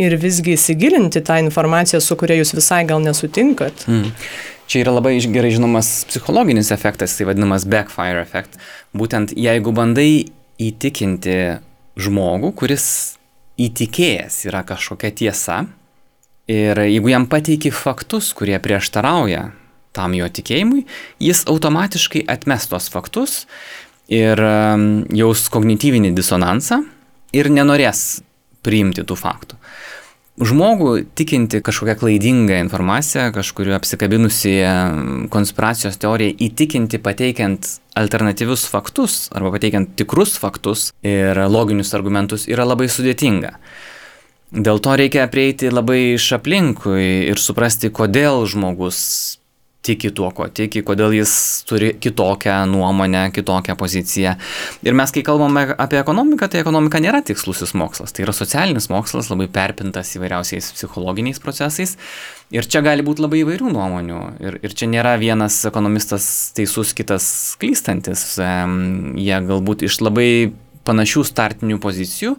ir 0.01 0.17
visgi 0.19 0.55
įsigilinti 0.55 1.21
tą 1.25 1.39
informaciją, 1.45 2.01
su 2.03 2.17
kuria 2.19 2.39
jūs 2.39 2.55
visai 2.57 2.83
gal 2.87 3.03
nesutinkat. 3.03 3.85
Mm. 3.87 4.11
Čia 4.65 4.81
yra 4.81 4.95
labai 4.97 5.13
gerai 5.21 5.51
žinomas 5.53 5.89
psichologinis 6.09 6.71
efektas, 6.73 7.13
tai 7.17 7.27
vadinamas 7.29 7.67
backfire 7.69 8.23
efekt. 8.23 8.57
Būtent 8.97 9.35
jeigu 9.37 9.73
bandai 9.75 10.25
įtikinti 10.61 11.37
žmogų, 12.01 12.51
kuris 12.57 12.87
įtikėjęs 13.61 14.41
yra 14.49 14.65
kažkokia 14.67 15.13
tiesa, 15.15 15.59
ir 16.51 16.81
jeigu 16.85 17.13
jam 17.13 17.29
pateiki 17.29 17.71
faktus, 17.73 18.33
kurie 18.37 18.57
prieštarauja 18.61 19.49
tam 19.95 20.15
jo 20.17 20.27
tikėjimui, 20.27 20.83
jis 21.23 21.45
automatiškai 21.47 22.25
atmes 22.27 22.67
tos 22.67 22.89
faktus 22.91 23.45
ir 24.11 24.41
um, 24.43 25.05
jaus 25.15 25.47
kognityvinį 25.53 26.11
disonansą 26.17 26.81
ir 27.35 27.49
nenorės 27.53 28.19
priimti 28.65 29.05
tų 29.05 29.17
faktų 29.19 29.61
žmogų 30.35 31.05
tikinti 31.15 31.61
kažkokią 31.63 31.95
klaidingą 31.99 32.59
informaciją, 32.65 33.29
kažkuriu 33.35 33.75
apsikabinusi 33.77 34.57
konspiracijos 35.31 35.97
teoriją, 36.01 36.35
įtikinti 36.47 36.99
pateikiant 36.99 37.69
alternatyvius 37.95 38.65
faktus 38.67 39.29
arba 39.35 39.53
pateikiant 39.55 39.95
tikrus 39.95 40.35
faktus 40.41 40.89
ir 41.05 41.39
loginius 41.47 41.93
argumentus 41.95 42.49
yra 42.51 42.67
labai 42.67 42.89
sudėtinga. 42.91 43.55
Dėl 44.55 44.79
to 44.83 44.93
reikia 44.99 45.25
prieiti 45.31 45.71
labai 45.71 46.15
iš 46.15 46.27
aplinkui 46.37 47.31
ir 47.31 47.39
suprasti, 47.41 47.89
kodėl 47.91 48.43
žmogus 48.47 48.99
tiki 49.85 50.11
tuo, 50.15 50.31
ko 50.35 50.47
tiki, 50.49 50.81
kodėl 50.85 51.13
jis 51.19 51.33
turi 51.69 51.91
kitokią 52.01 52.57
nuomonę, 52.71 53.27
kitokią 53.35 53.75
poziciją. 53.79 54.35
Ir 54.85 54.97
mes, 54.97 55.13
kai 55.13 55.23
kalbame 55.25 55.67
apie 55.77 55.99
ekonomiką, 56.01 56.49
tai 56.51 56.63
ekonomika 56.63 57.01
nėra 57.03 57.21
tikslusis 57.25 57.75
mokslas, 57.77 58.15
tai 58.15 58.25
yra 58.25 58.35
socialinis 58.35 58.89
mokslas, 58.93 59.29
labai 59.33 59.47
perpintas 59.51 60.15
įvairiausiais 60.17 60.71
psichologiniais 60.75 61.41
procesais. 61.43 61.95
Ir 62.53 62.67
čia 62.69 62.83
gali 62.85 63.05
būti 63.05 63.23
labai 63.25 63.41
įvairių 63.41 63.71
nuomonių. 63.73 64.21
Ir, 64.43 64.59
ir 64.65 64.77
čia 64.77 64.89
nėra 64.89 65.15
vienas 65.21 65.57
ekonomistas 65.69 66.27
teisus, 66.57 66.93
kitas 66.97 67.27
klystantis. 67.61 68.27
Jie 68.37 69.41
galbūt 69.49 69.85
iš 69.87 70.01
labai 70.05 70.29
panašių 70.85 71.25
startinių 71.25 71.79
pozicijų, 71.81 72.35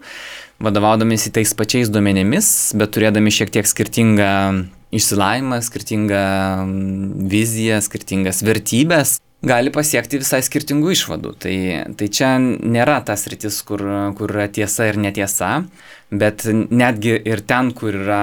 vadovaudomėsi 0.62 1.32
tais 1.34 1.52
pačiais 1.58 1.90
duomenimis, 1.92 2.48
bet 2.78 2.94
turėdami 2.94 3.32
šiek 3.34 3.50
tiek 3.52 3.68
skirtingą 3.68 4.30
išsilavinimą, 4.94 5.60
skirtingą 5.64 6.24
mm, 6.64 7.28
viziją, 7.32 7.80
skirtingas 7.84 8.42
vertybės, 8.46 9.16
gali 9.46 9.72
pasiekti 9.74 10.20
visai 10.22 10.42
skirtingų 10.44 10.92
išvadų. 10.94 11.34
Tai, 11.42 11.56
tai 11.98 12.08
čia 12.12 12.36
nėra 12.42 13.00
tas 13.06 13.26
rytis, 13.30 13.60
kur, 13.66 13.82
kur 14.18 14.34
yra 14.34 14.48
tiesa 14.52 14.88
ir 14.90 15.00
netiesa, 15.00 15.58
bet 16.10 16.46
netgi 16.50 17.16
ir 17.18 17.42
ten, 17.46 17.72
kur 17.76 17.96
yra 18.04 18.22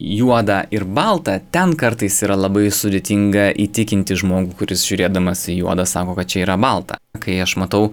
juoda 0.00 0.64
ir 0.72 0.84
balta, 0.84 1.38
ten 1.52 1.74
kartais 1.76 2.16
yra 2.24 2.36
labai 2.40 2.70
sudėtinga 2.72 3.50
įtikinti 3.60 4.16
žmogų, 4.16 4.56
kuris 4.56 4.86
žiūrėdamas 4.88 5.44
į 5.52 5.58
juodą 5.60 5.84
sako, 5.88 6.14
kad 6.16 6.30
čia 6.32 6.44
yra 6.46 6.56
balta. 6.60 6.96
Kai 7.20 7.36
aš 7.44 7.58
matau, 7.60 7.90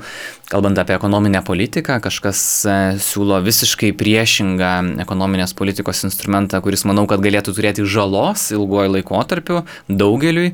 kalbant 0.48 0.80
apie 0.80 0.96
ekonominę 0.96 1.42
politiką, 1.44 2.00
kažkas 2.04 2.42
e, 2.64 2.78
siūlo 3.04 3.42
visiškai 3.44 3.92
priešingą 4.00 4.72
ekonominės 5.04 5.56
politikos 5.58 6.06
instrumentą, 6.08 6.62
kuris 6.64 6.88
manau, 6.88 7.04
kad 7.12 7.24
galėtų 7.24 7.58
turėti 7.58 7.84
žalos 7.84 8.48
ilguoju 8.56 8.96
laikotarpiu 8.96 9.66
daugeliui, 9.92 10.54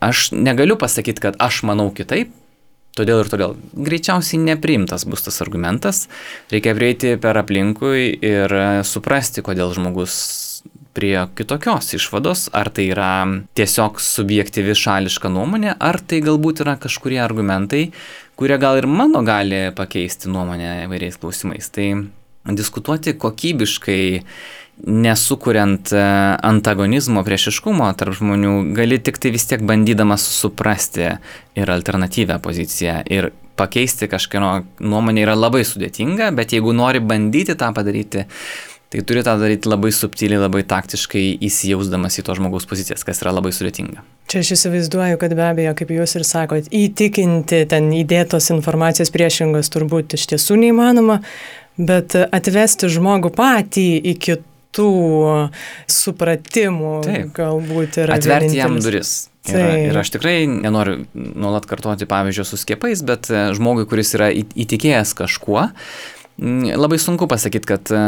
aš 0.00 0.30
negaliu 0.32 0.80
pasakyti, 0.80 1.28
kad 1.28 1.40
aš 1.42 1.64
manau 1.68 1.90
kitaip, 1.92 2.32
Todėl 2.98 3.20
ir 3.22 3.28
todėl. 3.30 3.52
Greičiausiai 3.86 4.40
nepriimtas 4.42 5.04
bus 5.06 5.22
tas 5.22 5.36
argumentas, 5.44 6.08
reikia 6.50 6.74
prieiti 6.74 7.12
per 7.22 7.38
aplinkui 7.38 8.08
ir 8.18 8.54
suprasti, 8.82 9.44
kodėl 9.46 9.70
žmogus 9.76 10.49
prie 10.96 11.16
kitokios 11.38 11.92
išvados, 11.94 12.48
ar 12.56 12.70
tai 12.74 12.88
yra 12.90 13.12
tiesiog 13.58 14.00
subjektyvi 14.02 14.74
šališka 14.76 15.30
nuomonė, 15.32 15.74
ar 15.78 16.00
tai 16.02 16.22
galbūt 16.24 16.64
yra 16.64 16.76
kažkurie 16.80 17.20
argumentai, 17.22 17.90
kurie 18.40 18.58
gal 18.60 18.80
ir 18.80 18.88
mano 18.90 19.22
gali 19.26 19.68
pakeisti 19.76 20.30
nuomonę 20.32 20.80
įvairiais 20.86 21.20
klausimais. 21.20 21.70
Tai 21.74 21.90
diskutuoti 22.56 23.14
kokybiškai, 23.20 24.02
nesukuriant 24.80 25.92
e, 25.92 26.00
antagonizmo, 26.48 27.20
priešiškumo 27.26 27.90
tarp 28.00 28.16
žmonių, 28.16 28.54
gali 28.76 28.96
tik 29.02 29.20
tai 29.20 29.34
vis 29.34 29.44
tiek 29.50 29.60
bandydamas 29.66 30.24
suprasti 30.24 31.10
ir 31.58 31.72
alternatyvę 31.74 32.38
poziciją. 32.40 33.02
Ir 33.12 33.30
pakeisti 33.60 34.08
kažkieno 34.08 34.54
nuomonę 34.80 35.26
yra 35.26 35.36
labai 35.36 35.66
sudėtinga, 35.68 36.30
bet 36.36 36.54
jeigu 36.56 36.72
nori 36.72 37.02
bandyti 37.04 37.58
tą 37.60 37.74
padaryti, 37.76 38.24
Tai 38.90 39.02
turi 39.06 39.22
tą 39.22 39.36
daryti 39.38 39.70
labai 39.70 39.92
subtiliai, 39.94 40.40
labai 40.42 40.64
taktiškai 40.66 41.22
įsijausdamas 41.46 42.16
į 42.18 42.24
to 42.26 42.34
žmogaus 42.34 42.66
pozicijas, 42.66 43.04
kas 43.06 43.22
yra 43.22 43.30
labai 43.36 43.52
sudėtinga. 43.54 44.02
Čia 44.30 44.42
aš 44.42 44.50
įsivaizduoju, 44.56 45.18
kad 45.20 45.34
be 45.38 45.44
abejo, 45.46 45.76
kaip 45.78 45.92
jūs 45.94 46.16
ir 46.18 46.24
sakot, 46.26 46.66
įtikinti 46.74 47.62
ten 47.70 47.86
įdėtos 47.94 48.50
informacijos 48.50 49.12
priešingos 49.14 49.70
turbūt 49.70 50.18
iš 50.18 50.26
tiesų 50.32 50.58
neįmanoma, 50.64 51.20
bet 51.78 52.18
atvesti 52.18 52.90
žmogų 52.90 53.30
patį 53.38 53.86
iki 54.10 54.40
tų 54.74 54.90
supratimų 55.90 56.92
Taip. 57.06 57.30
galbūt 57.38 58.02
yra. 58.04 58.18
Atverti 58.18 58.58
jam 58.58 58.78
duris. 58.82 59.28
Ir, 59.50 59.88
ir 59.88 59.96
aš 59.96 60.12
tikrai 60.18 60.44
nenoriu 60.50 61.04
nuolat 61.14 61.64
kartoti 61.66 62.10
pavyzdžio 62.10 62.44
su 62.44 62.58
skiepais, 62.60 63.06
bet 63.06 63.30
e, 63.32 63.48
žmogui, 63.56 63.86
kuris 63.88 64.12
yra 64.18 64.28
įtikėjęs 64.34 65.14
kažkuo, 65.16 65.64
labai 66.38 66.98
sunku 67.00 67.30
pasakyti, 67.30 67.70
kad 67.70 67.94
e, 67.94 68.02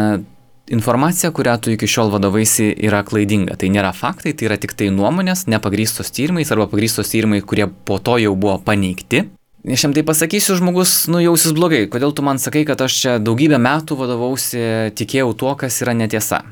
informacija, 0.70 1.32
kurią 1.34 1.58
tu 1.60 1.72
iki 1.74 1.88
šiol 1.90 2.12
vadovaisi, 2.12 2.70
yra 2.86 3.02
klaidinga. 3.06 3.56
Tai 3.58 3.70
nėra 3.74 3.92
faktai, 3.96 4.32
tai 4.36 4.48
yra 4.50 4.58
tik 4.60 4.74
tai 4.78 4.90
nuomonės, 4.94 5.46
nepagrystos 5.50 6.12
tyrimais 6.14 6.52
arba 6.54 6.68
pagrystos 6.70 7.12
tyrimai, 7.12 7.42
kurie 7.42 7.68
po 7.68 7.98
to 7.98 8.18
jau 8.22 8.34
buvo 8.38 8.58
paneigti. 8.62 9.26
Aš 9.62 9.84
jam 9.86 9.92
tai 9.94 10.02
pasakysiu, 10.02 10.56
žmogus 10.58 11.04
nujausis 11.06 11.54
blogai. 11.54 11.84
Kodėl 11.90 12.14
tu 12.16 12.24
man 12.26 12.40
sakai, 12.42 12.64
kad 12.66 12.80
aš 12.82 12.96
čia 12.98 13.12
daugybę 13.22 13.60
metų 13.62 13.94
vadovausi, 14.00 14.62
tikėjau 14.98 15.36
tuo, 15.38 15.52
kas 15.58 15.78
yra 15.84 15.94
netiesa. 15.94 16.42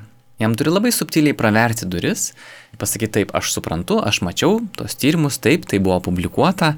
Jam 0.41 0.55
turi 0.57 0.71
labai 0.73 0.93
subtiliai 0.95 1.35
praverti 1.37 1.89
duris, 1.91 2.31
pasakyti 2.81 3.19
taip, 3.19 3.35
aš 3.37 3.51
suprantu, 3.53 3.99
aš 4.01 4.23
mačiau 4.25 4.63
tos 4.79 4.95
tyrimus, 4.97 5.37
taip, 5.43 5.67
tai 5.69 5.83
buvo 5.83 5.99
publikuota, 6.07 6.77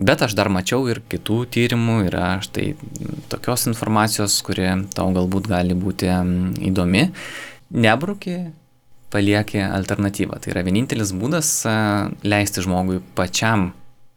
Bet 0.00 0.22
aš 0.24 0.32
dar 0.32 0.48
mačiau 0.48 0.86
ir 0.88 1.02
kitų 1.12 1.42
tyrimų, 1.52 1.96
yra 2.08 2.38
štai 2.40 2.70
tokios 3.28 3.66
informacijos, 3.68 4.38
kuri 4.46 4.70
tau 4.96 5.10
galbūt 5.12 5.50
gali 5.50 5.76
būti 5.76 6.08
įdomi. 6.70 7.10
Nebruki, 7.70 8.38
palieki 9.12 9.60
alternatyvą. 9.66 10.38
Tai 10.40 10.54
yra 10.54 10.64
vienintelis 10.64 11.12
būdas 11.16 11.52
leisti 12.24 12.64
žmogui 12.64 13.02
pačiam 13.18 13.70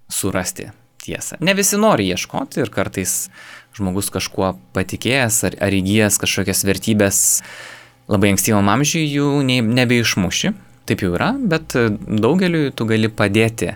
surasti 0.07 0.69
tiesą. 1.03 1.39
Ne 1.43 1.55
visi 1.57 1.79
nori 1.79 2.07
ieškoti 2.13 2.63
ir 2.63 2.71
kartais 2.73 3.27
žmogus 3.75 4.11
kažkuo 4.13 4.53
patikėjęs 4.77 5.39
ar, 5.49 5.57
ar 5.67 5.75
įgyjęs 5.75 6.19
kažkokias 6.21 6.63
vertybės 6.67 7.17
labai 8.11 8.33
ankstyvam 8.33 8.69
amžiui 8.71 9.03
jų 9.09 9.33
ne, 9.47 9.59
nebeišmuši. 9.81 10.53
Taip 10.87 11.03
jau 11.03 11.13
yra, 11.15 11.31
bet 11.39 11.75
daugeliu 12.07 12.69
tu 12.75 12.87
gali 12.87 13.07
padėti 13.07 13.73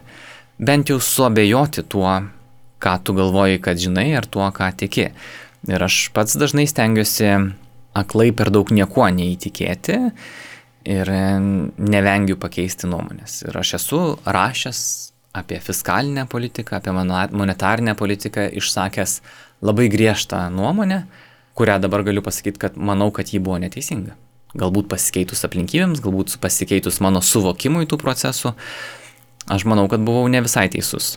bent 0.60 0.90
jau 0.90 1.00
suabejoti 1.02 1.86
tuo, 1.90 2.12
ką 2.82 2.96
tu 3.04 3.16
galvoji, 3.18 3.62
kad 3.62 3.80
žinai, 3.82 4.10
ar 4.18 4.26
tuo, 4.26 4.46
ką 4.54 4.70
tiki. 4.78 5.10
Ir 5.68 5.84
aš 5.84 6.08
pats 6.16 6.38
dažnai 6.38 6.68
stengiuosi 6.70 7.32
aklai 7.98 8.32
per 8.36 8.52
daug 8.54 8.70
niekuo 8.72 9.08
neįtikėti 9.10 9.98
ir 10.88 11.12
nevengiu 11.78 12.38
pakeisti 12.40 12.88
nuomonės. 12.90 13.42
Ir 13.50 13.58
aš 13.60 13.78
esu 13.80 14.02
rašęs 14.26 14.82
apie 15.38 15.60
fiskalinę 15.62 16.26
politiką, 16.30 16.78
apie 16.78 16.94
monetarinę 16.94 17.96
politiką, 17.96 18.48
išsakęs 18.58 19.20
labai 19.62 19.90
griežtą 19.90 20.48
nuomonę, 20.54 21.04
kurią 21.58 21.80
dabar 21.82 22.06
galiu 22.06 22.22
pasakyti, 22.22 22.62
kad 22.62 22.78
manau, 22.78 23.12
kad 23.12 23.34
ji 23.34 23.42
buvo 23.42 23.58
neteisinga. 23.62 24.16
Galbūt 24.58 24.88
pasikeitus 24.90 25.44
aplinkybėms, 25.46 26.02
galbūt 26.02 26.38
pasikeitus 26.42 27.02
mano 27.04 27.22
suvokimui 27.22 27.90
tų 27.90 28.00
procesų, 28.02 28.54
aš 29.48 29.66
manau, 29.70 29.88
kad 29.92 30.04
buvau 30.04 30.28
ne 30.32 30.42
visai 30.46 30.68
teisus. 30.72 31.16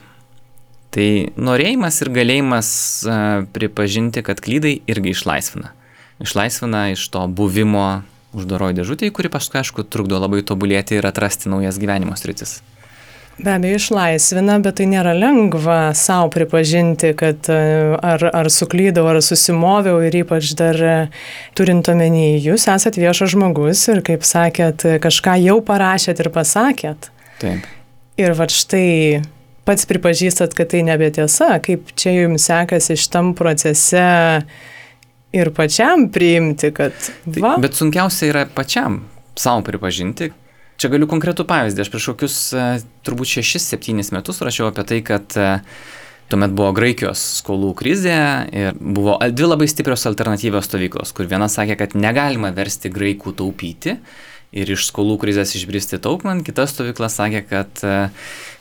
Tai 0.90 1.06
norėjimas 1.38 2.00
ir 2.02 2.10
galėjimas 2.14 2.70
pripažinti, 3.54 4.24
kad 4.26 4.42
klydai 4.42 4.80
irgi 4.90 5.14
išlaisvina. 5.14 5.70
Išlaisvina 6.20 6.88
iš 6.94 7.04
to 7.14 7.22
buvimo 7.30 8.02
uždaroji 8.36 8.80
dėžutė, 8.80 9.10
kuri 9.14 9.30
paskui, 9.30 9.60
aišku, 9.62 9.86
trukdo 9.86 10.18
labai 10.20 10.42
tobulėti 10.46 10.98
ir 10.98 11.06
atrasti 11.06 11.50
naujas 11.50 11.78
gyvenimo 11.80 12.18
sritis. 12.18 12.60
Be 13.40 13.54
abejo, 13.54 13.78
išlaisvina, 13.78 14.58
bet 14.60 14.76
tai 14.80 14.86
nėra 14.90 15.14
lengva 15.16 15.94
savo 15.96 16.28
pripažinti, 16.34 17.14
kad 17.16 17.48
ar, 17.48 18.24
ar 18.26 18.50
suklydau, 18.52 19.06
ar 19.08 19.22
susimoviau 19.24 20.02
ir 20.04 20.18
ypač 20.20 20.52
dar 20.58 20.80
turint 21.56 21.88
omeny, 21.88 22.34
jūs 22.42 22.66
esate 22.68 23.00
viešas 23.00 23.32
žmogus 23.32 23.86
ir, 23.94 24.02
kaip 24.04 24.26
sakėt, 24.28 24.84
kažką 25.00 25.38
jau 25.46 25.60
parašėt 25.64 26.20
ir 26.20 26.34
pasakėt. 26.34 27.08
Taip. 27.40 27.64
Ir 28.18 28.34
va 28.36 28.48
štai 28.50 29.22
pats 29.68 29.86
pripažįstat, 29.86 30.56
kad 30.56 30.72
tai 30.72 30.82
nebetiesa, 30.86 31.52
kaip 31.62 31.92
čia 31.98 32.16
jums 32.16 32.48
sekasi 32.48 32.96
šitam 32.98 33.34
procese 33.38 34.02
ir 35.36 35.52
pačiam 35.54 36.08
priimti, 36.12 36.72
kad... 36.74 36.96
Tai 37.24 37.44
va. 37.44 37.54
Bet 37.62 37.78
sunkiausia 37.78 38.32
yra 38.32 38.44
pačiam 38.50 39.04
savo 39.38 39.62
pripažinti. 39.66 40.32
Čia 40.80 40.88
galiu 40.90 41.06
konkretų 41.10 41.44
pavyzdį. 41.48 41.84
Aš 41.84 41.90
prieš 41.92 42.06
kokius 42.14 42.36
e, 42.56 42.66
turbūt 43.04 43.28
6-7 43.36 44.00
metus 44.16 44.40
rašiau 44.42 44.70
apie 44.70 44.84
tai, 44.88 45.00
kad 45.04 45.36
e, 45.36 45.50
tuomet 46.32 46.54
buvo 46.56 46.72
Graikijos 46.76 47.20
skolų 47.42 47.74
krizė 47.78 48.16
ir 48.54 48.78
buvo 48.80 49.18
dvi 49.20 49.50
labai 49.50 49.68
stiprios 49.70 50.06
alternatyvios 50.08 50.70
stovyklos, 50.70 51.12
kur 51.16 51.28
viena 51.30 51.50
sakė, 51.52 51.76
kad 51.82 51.96
negalima 51.98 52.52
versti 52.56 52.92
graikų 52.92 53.34
taupyti 53.38 53.98
ir 54.50 54.70
iš 54.74 54.88
skolų 54.90 55.18
krizės 55.22 55.54
išbristi 55.58 56.00
taupant, 56.02 56.44
kita 56.46 56.66
stovykla 56.68 57.10
sakė, 57.12 57.42
kad 57.46 57.82
e, 57.86 57.96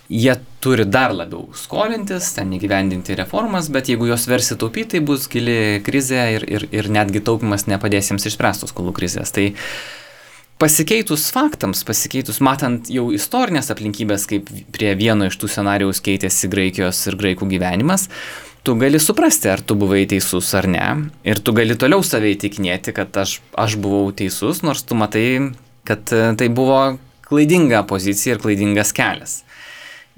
jie 0.10 0.36
turi 0.64 0.86
dar 0.86 1.14
labiau 1.16 1.48
skolintis, 1.58 2.32
ten 2.36 2.52
įgyvendinti 2.58 3.18
reformas, 3.18 3.72
bet 3.74 3.90
jeigu 3.90 4.10
jos 4.10 4.28
versi 4.30 4.58
taupyti, 4.60 4.98
tai 4.98 5.06
bus 5.06 5.30
gili 5.32 5.80
krizė 5.86 6.26
ir, 6.38 6.46
ir, 6.50 6.68
ir 6.74 6.92
netgi 6.94 7.24
taupimas 7.26 7.66
nepadės 7.70 8.12
jiems 8.12 8.30
išspręstos 8.30 8.74
skolų 8.74 8.94
krizės. 9.00 9.34
Tai 9.34 9.48
pasikeitus 10.62 11.30
faktams, 11.34 11.86
pasikeitus 11.88 12.42
matant 12.44 12.92
jau 12.92 13.08
istorinės 13.16 13.72
aplinkybės, 13.74 14.28
kaip 14.30 14.52
prie 14.76 14.94
vieno 15.00 15.30
iš 15.30 15.40
tų 15.42 15.50
scenarijaus 15.50 16.04
keitėsi 16.06 16.52
Graikijos 16.52 17.00
ir 17.10 17.18
graikų 17.18 17.48
gyvenimas, 17.54 18.10
tu 18.68 18.76
gali 18.78 19.00
suprasti, 19.00 19.50
ar 19.50 19.64
tu 19.64 19.78
buvai 19.80 20.04
teisus 20.10 20.52
ar 20.58 20.68
ne. 20.70 20.86
Ir 21.24 21.40
tu 21.40 21.56
gali 21.56 21.80
toliau 21.80 22.04
save 22.04 22.34
įtikinėti, 22.36 22.94
kad 22.94 23.16
aš, 23.18 23.40
aš 23.58 23.80
buvau 23.80 24.12
teisus, 24.12 24.62
nors 24.68 24.84
tu 24.84 25.00
matai, 25.00 25.56
kad 25.90 26.06
tai 26.10 26.50
buvo 26.54 26.80
klaidinga 27.28 27.84
pozicija 27.90 28.38
ir 28.38 28.44
klaidingas 28.46 28.94
kelias 28.96 29.40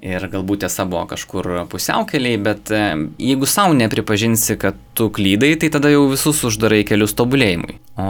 ir 0.02 0.24
galbūt 0.26 0.64
tiesa 0.64 0.84
buvo 0.90 1.04
kažkur 1.12 1.48
pusiaukeliai, 1.70 2.38
bet 2.42 2.72
e, 2.74 2.82
jeigu 3.22 3.46
savo 3.46 3.74
nepripažinsi, 3.78 4.56
kad 4.60 4.78
tu 4.98 5.06
klydai, 5.14 5.52
tai 5.62 5.70
tada 5.72 5.92
jau 5.92 6.08
visus 6.10 6.42
uždarai 6.48 6.82
kelius 6.88 7.14
tobulėjimui. 7.18 7.78
O 8.02 8.08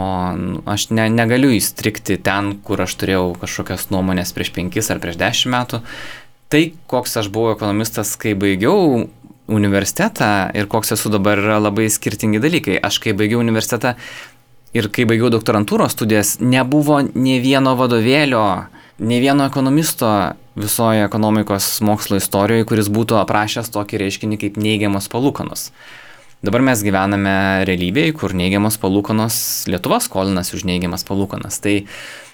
aš 0.73 0.89
ne, 0.95 1.05
negaliu 1.13 1.53
įstrikti 1.53 2.17
ten, 2.25 2.55
kur 2.65 2.81
aš 2.81 2.97
turėjau 3.01 3.27
kažkokias 3.43 3.91
nuomonės 3.93 4.33
prieš 4.33 4.53
penkis 4.57 4.89
ar 4.89 5.01
prieš 5.03 5.21
dešimt 5.21 5.53
metų. 5.53 5.83
Tai, 6.53 6.63
koks 6.89 7.19
aš 7.21 7.29
buvau 7.33 7.53
ekonomistas, 7.53 8.15
kai 8.17 8.33
baigiau 8.37 9.05
universitetą 9.53 10.49
ir 10.57 10.69
koks 10.71 10.95
esu 10.95 11.11
dabar 11.13 11.41
yra 11.41 11.59
labai 11.61 11.89
skirtingi 11.93 12.41
dalykai. 12.41 12.79
Aš 12.81 13.01
kai 13.03 13.13
baigiau 13.17 13.43
universitetą 13.43 13.93
ir 14.73 14.89
kai 14.93 15.05
baigiau 15.09 15.31
doktorantūros 15.33 15.93
studijas, 15.95 16.37
nebuvo 16.41 17.01
ne 17.05 17.39
vieno 17.43 17.75
vadovėlio, 17.79 18.45
ne 19.03 19.19
vieno 19.21 19.45
ekonomisto 19.49 20.09
visoje 20.55 21.03
ekonomikos 21.05 21.79
mokslo 21.85 22.19
istorijoje, 22.21 22.67
kuris 22.69 22.89
būtų 22.93 23.17
aprašęs 23.21 23.71
tokį 23.73 24.01
reiškinį 24.03 24.39
kaip 24.41 24.59
neigiamos 24.61 25.09
palūkanos. 25.13 25.69
Dabar 26.43 26.61
mes 26.65 26.81
gyvename 26.83 27.63
realybėje, 27.69 28.17
kur 28.19 28.35
neigiamos 28.35 28.75
palūkanos, 28.81 29.37
Lietuva 29.71 30.01
skolinasi 30.03 30.57
už 30.57 30.65
neigiamas 30.67 31.07
palūkanas. 31.07 31.61
Tai 31.63 31.77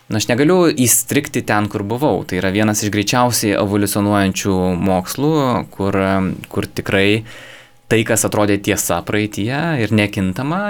na, 0.09 0.17
aš 0.17 0.25
negaliu 0.31 0.63
įstrikti 0.73 1.43
ten, 1.45 1.69
kur 1.69 1.85
buvau. 1.85 2.23
Tai 2.25 2.39
yra 2.41 2.49
vienas 2.55 2.81
iš 2.81 2.89
greičiausiai 2.95 3.53
evoliucionuojančių 3.61 4.55
mokslų, 4.89 5.33
kur, 5.75 5.99
kur 6.49 6.69
tikrai 6.81 7.21
tai, 7.89 8.01
kas 8.05 8.25
atrodė 8.25 8.57
tiesa 8.65 8.99
praeitie 9.05 9.53
ir 9.85 9.93
nekintama, 9.93 10.63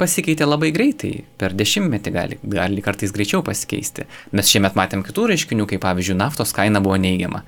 pasikeitė 0.00 0.46
labai 0.48 0.72
greitai, 0.74 1.24
per 1.38 1.54
dešimtmetį 1.56 2.12
gali, 2.14 2.38
gali 2.42 2.82
kartais 2.84 3.12
greičiau 3.14 3.44
pasikeisti. 3.46 4.08
Mes 4.34 4.50
šiemet 4.50 4.78
matėm 4.78 5.04
kitų 5.06 5.28
reiškinių, 5.32 5.68
kaip 5.70 5.84
pavyzdžiui, 5.84 6.18
naftos 6.18 6.54
kaina 6.56 6.82
buvo 6.84 6.98
neigiama. 7.00 7.44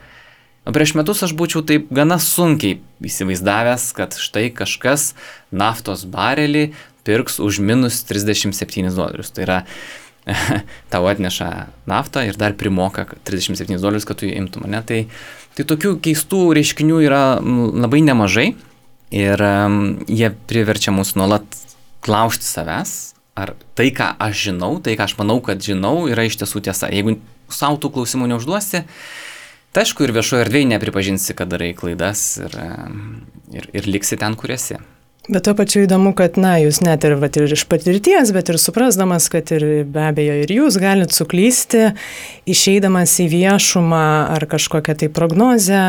O 0.67 0.75
prieš 0.75 0.97
metus 0.99 1.23
aš 1.23 1.35
būčiau 1.39 1.63
taip 1.67 1.87
gana 1.95 2.19
sunkiai 2.23 2.81
įsivaizdavęs, 3.07 3.91
kad 3.95 4.17
štai 4.19 4.49
kažkas 4.55 5.13
naftos 5.55 6.03
barelį 6.11 6.73
pirks 7.07 7.39
už 7.43 7.61
minus 7.63 8.01
37 8.07 8.91
dolerius. 8.91 9.31
Tai 9.31 9.45
yra, 9.47 9.59
tau 10.93 11.07
atneša 11.07 11.51
naftą 11.87 12.27
ir 12.27 12.39
dar 12.39 12.57
primoka 12.59 13.07
37 13.27 13.79
dolerius, 13.79 14.07
kad 14.09 14.19
tu 14.19 14.27
jį 14.27 14.35
imtum. 14.43 14.67
Ne? 14.71 14.83
Tai, 14.87 15.05
tai 15.55 15.67
tokių 15.71 15.97
keistų 16.03 16.43
reiškinių 16.59 16.99
yra 17.07 17.23
labai 17.43 18.03
nemažai 18.07 18.49
ir 19.15 19.47
um, 19.47 20.01
jie 20.11 20.33
priverčia 20.51 20.91
mus 20.91 21.15
nuolat 21.15 21.47
klausti 22.07 22.47
savęs, 22.49 22.97
ar 23.37 23.53
tai, 23.77 23.91
ką 23.95 24.15
aš 24.23 24.49
žinau, 24.49 24.77
tai, 24.83 24.97
ką 24.97 25.07
aš 25.11 25.17
manau, 25.21 25.41
kad 25.45 25.61
žinau, 25.63 26.07
yra 26.11 26.27
iš 26.27 26.39
tiesų 26.41 26.65
tiesa. 26.69 26.91
Jeigu 26.95 27.19
savo 27.53 27.79
tų 27.83 27.93
klausimų 27.99 28.31
neužduosi, 28.33 28.87
tai 29.75 29.85
aišku 29.85 30.07
ir 30.07 30.17
viešoje 30.17 30.47
erdvėje 30.47 30.73
nepripažinsi, 30.73 31.37
kad 31.37 31.53
darai 31.53 31.75
klaidas 31.77 32.29
ir, 32.41 32.61
ir, 33.53 33.73
ir 33.77 33.91
liksi 33.91 34.19
ten, 34.21 34.39
kur 34.41 34.57
esi. 34.57 34.81
Bet 35.27 35.43
to 35.43 35.57
pačiu 35.59 35.81
įdomu, 35.83 36.13
kad, 36.15 36.37
na, 36.39 36.53
jūs 36.63 36.79
net 36.87 37.03
ir, 37.03 37.17
vat, 37.19 37.35
ir 37.35 37.51
iš 37.51 37.65
patirties, 37.67 38.31
bet 38.35 38.53
ir 38.53 38.61
suprasdamas, 38.63 39.27
kad 39.33 39.51
ir 39.57 39.65
be 39.91 40.05
abejo 40.07 40.37
ir 40.45 40.53
jūs 40.55 40.77
galite 40.79 41.17
suklysti, 41.17 41.89
išeidamas 42.47 43.17
į 43.25 43.27
viešumą 43.33 44.05
ar 44.37 44.47
kažkokią 44.47 44.95
tai 45.03 45.09
prognozę, 45.11 45.83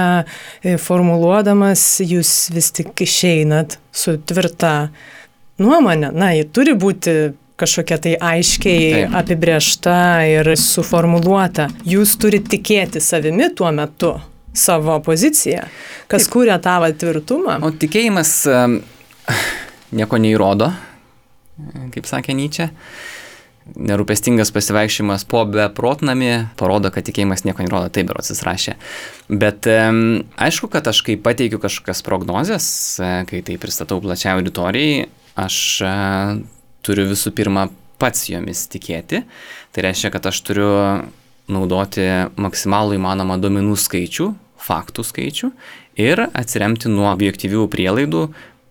e, 0.66 0.74
formuluodamas, 0.82 1.86
jūs 2.02 2.32
vis 2.56 2.72
tik 2.80 3.06
išeinat 3.06 3.78
su 3.94 4.18
tvirta 4.18 4.90
nuomonė, 5.62 6.12
na, 6.14 6.32
ji 6.38 6.48
turi 6.54 6.76
būti 6.78 7.18
kažkokia 7.58 7.98
tai 7.98 8.14
aiškiai 8.22 8.90
Taip. 8.94 9.18
apibriešta 9.18 10.00
ir 10.30 10.52
suformuluota. 10.62 11.68
Jūs 11.90 12.18
turite 12.22 12.54
tikėti 12.54 13.02
savimi 13.02 13.50
tuo 13.58 13.72
metu, 13.74 14.14
savo 14.58 15.00
poziciją, 15.06 15.66
kas 16.12 16.28
Taip. 16.28 16.34
kūrė 16.36 16.58
tavo 16.62 16.90
tvirtumą. 16.94 17.60
O 17.66 17.74
tikėjimas 17.74 18.40
nieko 19.98 20.22
neįrodo, 20.22 20.72
kaip 21.96 22.10
sakė 22.10 22.38
Nyčia. 22.38 22.72
Nerūpestingas 23.68 24.54
pasivaikščiojimas 24.56 25.26
po 25.28 25.42
beprotnami 25.52 26.46
parodo, 26.56 26.88
kad 26.94 27.04
tikėjimas 27.04 27.44
nieko 27.44 27.66
nerodo, 27.66 27.90
taip 27.92 28.08
berots 28.08 28.32
jis 28.32 28.40
rašė. 28.48 28.78
Bet 29.28 29.68
aišku, 29.68 30.70
kad 30.72 30.88
aš 30.88 31.02
kai 31.04 31.18
pateikiu 31.20 31.60
kažkokias 31.60 32.00
prognozes, 32.06 32.70
kai 33.28 33.42
tai 33.44 33.58
pristatau 33.60 34.00
plačiai 34.00 34.38
auditorijai, 34.38 35.10
aš 35.38 35.58
e, 35.86 35.94
turiu 36.86 37.08
visų 37.12 37.34
pirma 37.38 37.68
pats 38.02 38.28
jomis 38.30 38.66
tikėti. 38.72 39.24
Tai 39.74 39.86
reiškia, 39.86 40.12
kad 40.14 40.30
aš 40.30 40.42
turiu 40.46 40.70
naudoti 41.52 42.06
maksimalų 42.40 42.98
įmanomą 42.98 43.38
duomenų 43.42 43.78
skaičių, 43.80 44.32
faktų 44.68 45.06
skaičių 45.08 45.52
ir 46.02 46.26
atsiremti 46.28 46.92
nuo 46.92 47.08
objektyvių 47.14 47.66
prielaidų, 47.72 48.28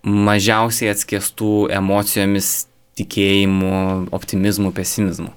mažiausiai 0.06 0.92
atskiestų 0.92 1.70
emocijomis, 1.74 2.68
tikėjimu, 2.96 3.72
optimizmu, 4.16 4.70
pesimizmu. 4.76 5.32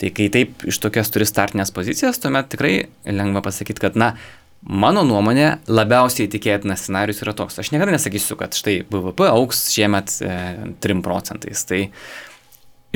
Tai 0.00 0.08
kai 0.16 0.30
taip 0.32 0.62
iš 0.70 0.78
tokias 0.80 1.10
turi 1.12 1.26
startinės 1.28 1.74
pozicijas, 1.76 2.20
tuomet 2.22 2.48
tikrai 2.52 2.74
lengva 3.04 3.42
pasakyti, 3.44 3.82
kad, 3.82 3.98
na, 4.00 4.14
mano 4.60 5.02
nuomonė, 5.06 5.60
labiausiai 5.70 6.28
tikėtinas 6.30 6.84
scenarius 6.84 7.22
yra 7.24 7.34
toks. 7.36 7.58
Aš 7.60 7.72
niekada 7.72 7.94
nesakysiu, 7.94 8.36
kad 8.40 8.56
štai 8.56 8.80
BVP 8.90 9.28
auks 9.30 9.68
šiemet 9.72 10.16
e, 10.20 10.36
3 10.84 11.04
procentais. 11.04 11.64
Tai 11.68 11.86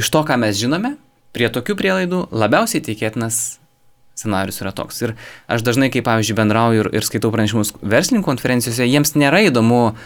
iš 0.00 0.10
to, 0.12 0.24
ką 0.28 0.38
mes 0.40 0.58
žinome, 0.60 0.94
prie 1.34 1.48
tokių 1.52 1.76
prielaidų 1.78 2.26
labiausiai 2.34 2.84
tikėtinas 2.84 3.58
scenarius 4.14 4.60
yra 4.62 4.74
toks. 4.76 5.00
Ir 5.02 5.14
aš 5.50 5.64
dažnai, 5.66 5.90
kai 5.92 6.04
pavyzdžiui, 6.06 6.38
bendrauju 6.38 6.84
ir, 6.84 6.92
ir 7.00 7.06
skaitau 7.06 7.32
pranešimus 7.34 7.74
verslininkų 7.82 8.28
konferencijose, 8.28 8.86
jiems 8.86 9.16
nėra 9.18 9.42
įdomu, 9.48 9.96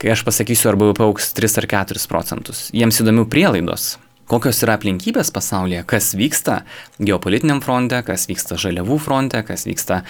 kai 0.00 0.14
aš 0.14 0.24
pasakysiu, 0.26 0.70
ar 0.72 0.80
BVP 0.80 1.04
auks 1.04 1.34
3 1.36 1.60
ar 1.60 1.68
4 1.74 2.08
procentus. 2.10 2.68
Jiems 2.74 3.02
įdomių 3.04 3.26
prielaidos. 3.30 3.94
Kokios 4.30 4.62
yra 4.64 4.78
aplinkybės 4.78 5.28
pasaulyje, 5.34 5.82
kas 5.88 6.14
vyksta 6.16 6.62
geopolitiniam 6.96 7.60
fronte, 7.64 8.00
kas 8.06 8.24
vyksta 8.30 8.56
žaliavų 8.60 8.96
fronte, 9.04 9.42
kas 9.44 9.66
vyksta 9.68 10.00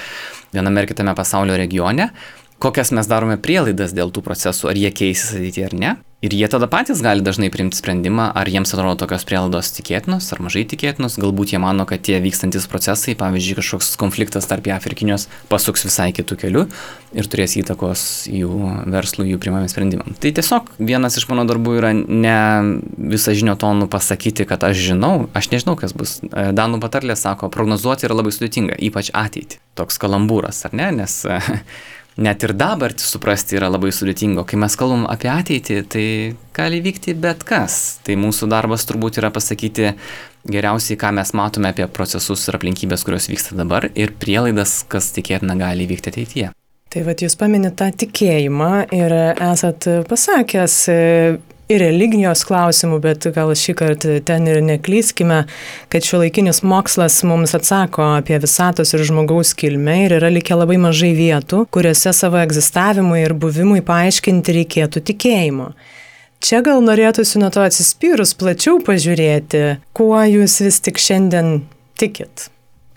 viename 0.54 0.84
ar 0.84 0.88
kitame 0.90 1.14
pasaulio 1.18 1.56
regione, 1.58 2.12
kokias 2.62 2.94
mes 2.94 3.10
darome 3.10 3.40
prielaidas 3.42 3.94
dėl 3.96 4.14
tų 4.14 4.22
procesų, 4.22 4.70
ar 4.70 4.78
jie 4.78 4.92
keisis 4.94 5.34
ateityje 5.34 5.66
ar 5.66 5.78
ne. 5.80 5.94
Ir 6.24 6.32
jie 6.32 6.46
tada 6.48 6.64
patys 6.72 7.02
gali 7.04 7.20
dažnai 7.20 7.50
priimti 7.52 7.76
sprendimą, 7.76 8.30
ar 8.32 8.48
jiems 8.48 8.70
atrodo 8.72 8.96
tokios 9.02 9.26
prielaidos 9.28 9.74
tikėtinos 9.76 10.30
ar 10.32 10.40
mažai 10.40 10.62
tikėtinos. 10.70 11.18
Galbūt 11.20 11.52
jie 11.52 11.60
mano, 11.60 11.84
kad 11.84 12.00
tie 12.06 12.16
vykstantis 12.24 12.64
procesai, 12.70 13.12
pavyzdžiui, 13.20 13.58
kažkoks 13.58 13.90
konfliktas 14.00 14.48
tarp 14.48 14.64
JAF 14.70 14.86
ir 14.88 14.96
Kinijos 14.96 15.26
pasuks 15.50 15.84
visai 15.84 16.14
kitų 16.16 16.38
kelių 16.40 16.62
ir 17.12 17.28
turės 17.28 17.58
įtakos 17.60 18.06
jų 18.32 18.70
verslui, 18.94 19.28
jų 19.34 19.42
primami 19.42 19.68
sprendimam. 19.68 20.16
Tai 20.16 20.32
tiesiog 20.38 20.72
vienas 20.80 21.20
iš 21.20 21.28
mano 21.28 21.44
darbų 21.50 21.76
yra 21.82 21.92
ne 21.92 22.38
visą 22.96 23.36
žinio 23.36 23.58
tonų 23.60 23.90
pasakyti, 23.92 24.48
kad 24.48 24.64
aš 24.64 24.80
žinau, 24.80 25.26
aš 25.36 25.50
nežinau, 25.52 25.76
kas 25.76 25.92
bus. 25.92 26.22
Danų 26.32 26.80
patarlė 26.80 27.18
sako, 27.20 27.52
prognozuoti 27.52 28.08
yra 28.08 28.16
labai 28.16 28.32
sudėtinga, 28.32 28.80
ypač 28.88 29.12
ateitį. 29.12 29.60
Toks 29.76 30.00
kalambūras, 30.00 30.64
ar 30.64 30.72
ne? 30.80 30.88
Nes 31.02 31.20
net 32.16 32.44
ir 32.46 32.54
dabartį 32.54 33.06
suprasti 33.06 33.58
yra 33.58 33.70
labai 33.72 33.90
sudėtingo. 33.94 34.44
Kai 34.46 34.58
mes 34.60 34.76
kalbam 34.78 35.06
apie 35.10 35.30
ateitį, 35.32 35.78
tai 35.90 36.06
gali 36.56 36.80
vykti 36.84 37.16
bet 37.18 37.42
kas. 37.46 37.98
Tai 38.06 38.18
mūsų 38.20 38.48
darbas 38.52 38.86
turbūt 38.88 39.18
yra 39.22 39.32
pasakyti 39.34 39.94
geriausiai, 40.50 40.98
ką 41.00 41.14
mes 41.16 41.32
matome 41.34 41.72
apie 41.72 41.86
procesus 41.90 42.44
ir 42.48 42.58
aplinkybės, 42.58 43.06
kurios 43.06 43.30
vyksta 43.32 43.56
dabar 43.58 43.88
ir 43.94 44.14
prielaidas, 44.20 44.82
kas 44.88 45.10
tikėtina 45.16 45.56
gali 45.58 45.88
vykti 45.90 46.12
ateityje. 46.12 46.52
Tai 46.94 47.02
vad 47.02 47.24
jūs 47.24 47.34
paminite 47.34 47.74
tą 47.80 47.88
tikėjimą 48.04 48.72
ir 48.94 49.16
esat 49.32 49.88
pasakęs 50.06 50.76
ir 51.72 51.80
religijos 51.80 52.44
klausimų, 52.48 52.98
bet 53.04 53.26
gal 53.34 53.52
šį 53.56 53.74
kartą 53.78 54.18
ten 54.26 54.48
ir 54.50 54.60
neklyskime, 54.64 55.44
kad 55.92 56.06
šiuolaikinis 56.06 56.62
mokslas 56.66 57.20
mums 57.26 57.54
atsako 57.56 58.04
apie 58.18 58.38
visatos 58.42 58.94
ir 58.94 59.04
žmogaus 59.06 59.54
kilmę 59.58 60.04
ir 60.04 60.16
yra 60.18 60.30
likę 60.32 60.56
labai 60.58 60.78
mažai 60.82 61.14
vietų, 61.16 61.64
kuriuose 61.74 62.12
savo 62.16 62.40
egzistavimui 62.42 63.22
ir 63.24 63.36
buvimui 63.38 63.84
paaiškinti 63.86 64.58
reikėtų 64.60 65.04
tikėjimo. 65.12 65.72
Čia 66.44 66.60
gal 66.60 66.82
norėtųsi 66.84 67.40
nuo 67.40 67.48
to 67.48 67.62
atsispyrus 67.64 68.34
plačiau 68.36 68.76
pažiūrėti, 68.84 69.78
kuo 69.96 70.18
jūs 70.28 70.58
vis 70.66 70.82
tik 70.84 71.00
šiandien 71.00 71.62
tikit. 71.96 72.50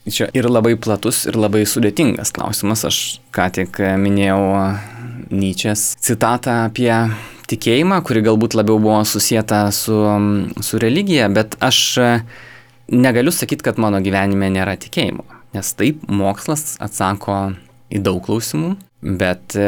Čia 0.07 0.27
ir 0.35 0.47
labai 0.47 0.73
platus, 0.79 1.25
ir 1.27 1.35
labai 1.39 1.65
sudėtingas 1.67 2.33
klausimas. 2.35 2.83
Aš 2.87 2.99
ką 3.35 3.47
tik 3.55 3.79
minėjau 3.99 4.39
Nyčias 5.27 5.89
citatą 5.99 6.61
apie 6.69 6.91
tikėjimą, 7.51 8.01
kuri 8.05 8.23
galbūt 8.25 8.57
labiau 8.57 8.79
buvo 8.81 8.99
susijęta 9.07 9.65
su, 9.75 9.97
su 10.63 10.81
religija, 10.81 11.29
bet 11.33 11.55
aš 11.63 11.79
e, 12.01 12.09
negaliu 12.91 13.33
sakyti, 13.33 13.65
kad 13.67 13.79
mano 13.81 14.01
gyvenime 14.03 14.49
nėra 14.53 14.77
tikėjimo. 14.79 15.25
Nes 15.55 15.71
taip, 15.79 16.03
mokslas 16.11 16.75
atsako 16.83 17.37
į 17.93 18.03
daug 18.03 18.19
klausimų, 18.25 18.75
bet 19.01 19.55
e, 19.55 19.67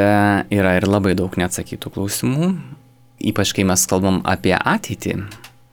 yra 0.55 0.75
ir 0.77 0.87
labai 0.89 1.15
daug 1.17 1.35
neatsakytų 1.39 1.93
klausimų, 1.95 2.53
ypač 3.31 3.53
kai 3.55 3.67
mes 3.67 3.85
kalbam 3.89 4.21
apie 4.27 4.55
ateitį. 4.57 5.21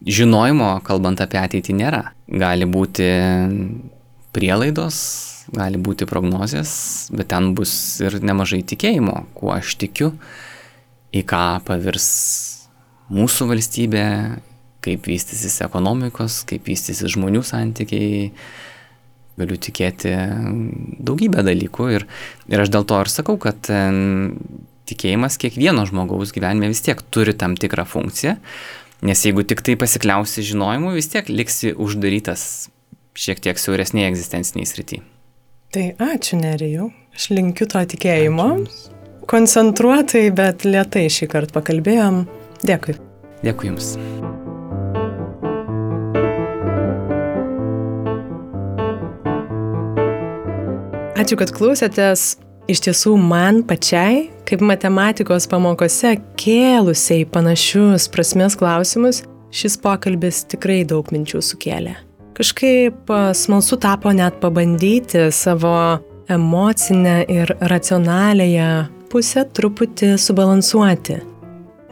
Žinojimo, 0.07 0.77
kalbant 0.87 1.23
apie 1.25 1.41
ateitį, 1.41 1.75
nėra. 1.81 2.03
Gali 2.31 2.67
būti 2.69 3.07
prielaidos, 4.37 4.99
gali 5.55 5.81
būti 5.81 6.07
prognozijas, 6.09 6.73
bet 7.15 7.31
ten 7.33 7.55
bus 7.57 7.73
ir 8.05 8.19
nemažai 8.23 8.61
tikėjimo, 8.67 9.25
kuo 9.35 9.55
aš 9.57 9.77
tikiu, 9.81 10.13
į 11.17 11.25
ką 11.29 11.47
pavirs 11.67 12.09
mūsų 13.13 13.49
valstybė, 13.53 14.07
kaip 14.85 15.09
vystysis 15.11 15.59
ekonomikos, 15.65 16.43
kaip 16.49 16.67
vystysis 16.69 17.15
žmonių 17.17 17.43
santykiai. 17.47 18.31
Galiu 19.37 19.59
tikėti 19.61 20.15
daugybę 21.05 21.43
dalykų 21.45 21.91
ir, 21.93 22.07
ir 22.49 22.63
aš 22.63 22.71
dėl 22.73 22.87
to 22.89 23.03
ir 23.05 23.11
sakau, 23.13 23.35
kad 23.37 23.69
tikėjimas 24.89 25.37
kiekvieno 25.43 25.85
žmogaus 25.91 26.33
gyvenime 26.33 26.71
vis 26.73 26.81
tiek 26.87 27.03
turi 27.13 27.35
tam 27.37 27.53
tikrą 27.61 27.85
funkciją, 27.85 28.39
nes 29.05 29.27
jeigu 29.29 29.45
tik 29.45 29.61
tai 29.67 29.77
pasikliausi 29.77 30.47
žinojimu, 30.47 30.95
vis 30.97 31.13
tiek 31.13 31.29
liksi 31.29 31.75
uždarytas 31.77 32.71
šiek 33.13 33.45
tiek 33.45 33.61
siauresnėje 33.61 34.15
egzistenciniai 34.15 34.73
srity. 34.73 35.05
Tai 35.77 35.87
ačiū 36.01 36.41
Nerijau, 36.41 36.89
aš 37.13 37.33
linkiu 37.37 37.69
to 37.69 37.85
tikėjimo. 37.93 38.53
Ačiū 38.63 38.96
koncentruotai, 39.31 40.29
bet 40.35 40.65
lietai 40.67 41.07
šį 41.13 41.29
kartą 41.33 41.59
pakalbėjom. 41.59 42.25
Dėkui. 42.67 42.97
Dėkui 43.45 43.71
Jums. 43.71 43.95
Ačiū, 51.17 51.39
kad 51.41 51.51
klausėtės. 51.55 52.37
Iš 52.67 52.81
tiesų, 52.83 53.13
man 53.23 53.61
pačiai, 53.63 54.25
kaip 54.47 54.63
matematikos 54.67 55.47
pamokose, 55.47 56.17
kėlusiai 56.35 57.23
panašius 57.31 58.09
prasmės 58.11 58.57
klausimus, 58.59 59.21
šis 59.55 59.79
pokalbis 59.79 60.43
tikrai 60.51 60.81
daug 60.83 61.07
minčių 61.15 61.45
sukėlė. 61.47 61.95
Kažkaip 62.37 63.13
smalsu 63.39 63.79
tapo 63.81 64.11
net 64.13 64.43
pabandyti 64.43 65.29
savo 65.33 66.03
emocinę 66.29 67.21
ir 67.31 67.55
racionaliąją 67.61 68.96
pusę 69.11 69.45
truputį 69.57 70.15
subalansuoti. 70.21 71.21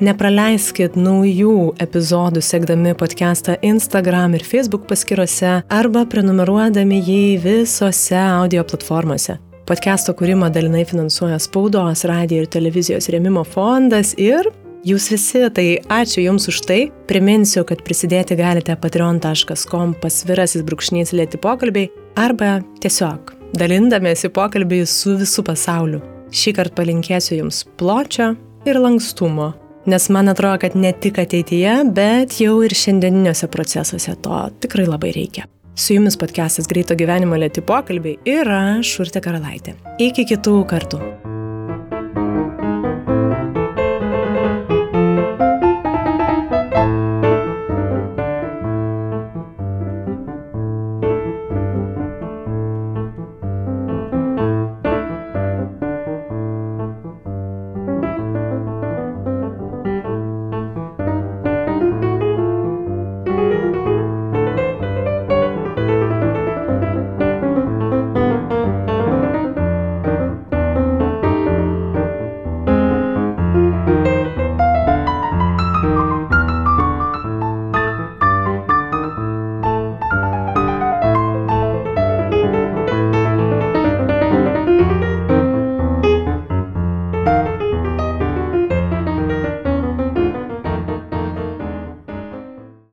Nepraleiskit 0.02 0.96
naujų 0.98 1.74
epizodų 1.78 2.42
sekdami 2.42 2.96
podcastą 2.98 3.54
Instagram 3.62 4.34
ir 4.34 4.42
Facebook 4.42 4.88
paskiruose 4.90 5.60
arba 5.70 6.02
prenumeruodami 6.10 6.98
jį 6.98 7.20
visose 7.44 8.18
audio 8.18 8.64
platformose. 8.66 9.38
Podcast'o 9.64 10.12
kūrimą 10.18 10.50
dalinai 10.52 10.82
finansuoja 10.84 11.38
spaudos, 11.40 12.02
radio 12.10 12.42
ir 12.42 12.50
televizijos 12.50 13.06
rėmimo 13.08 13.46
fondas 13.48 14.12
ir 14.20 14.50
jūs 14.84 15.06
visi, 15.14 15.44
tai 15.54 15.68
ačiū 15.88 16.26
Jums 16.26 16.50
už 16.50 16.58
tai. 16.68 16.80
Priminsiu, 17.08 17.62
kad 17.64 17.80
prisidėti 17.86 18.36
galite 18.36 18.76
patreon.com 18.76 19.94
pasvirasis 20.02 20.66
brūkšnys 20.66 21.14
lėti 21.16 21.40
pokalbiai 21.40 21.92
arba 22.18 22.58
tiesiog 22.82 23.32
dalindamėsi 23.54 24.32
pokalbį 24.34 24.82
su 24.90 25.14
visų 25.22 25.46
pasauliu. 25.46 26.02
Šį 26.35 26.51
kartą 26.57 26.80
palinkėsiu 26.80 27.37
Jums 27.39 27.61
pločio 27.78 28.32
ir 28.66 28.78
lankstumo, 28.82 29.53
nes 29.87 30.09
man 30.11 30.32
atrodo, 30.32 30.59
kad 30.64 30.74
ne 30.74 30.91
tik 30.91 31.20
ateityje, 31.22 31.76
bet 31.95 32.41
jau 32.43 32.57
ir 32.66 32.74
šiandieniniuose 32.74 33.47
procesuose 33.53 34.16
to 34.24 34.41
tikrai 34.64 34.89
labai 34.89 35.12
reikia. 35.14 35.47
Su 35.78 35.95
Jumis 35.95 36.18
podcastas 36.18 36.66
Greito 36.70 36.95
gyvenimo 36.99 37.39
lėti 37.39 37.62
pokalbiai 37.66 38.18
ir 38.30 38.51
aš, 38.51 38.97
Urte 39.07 39.22
Karalaitė. 39.22 39.76
Iki 40.03 40.26
kitų 40.35 40.57
kartų. 40.70 41.01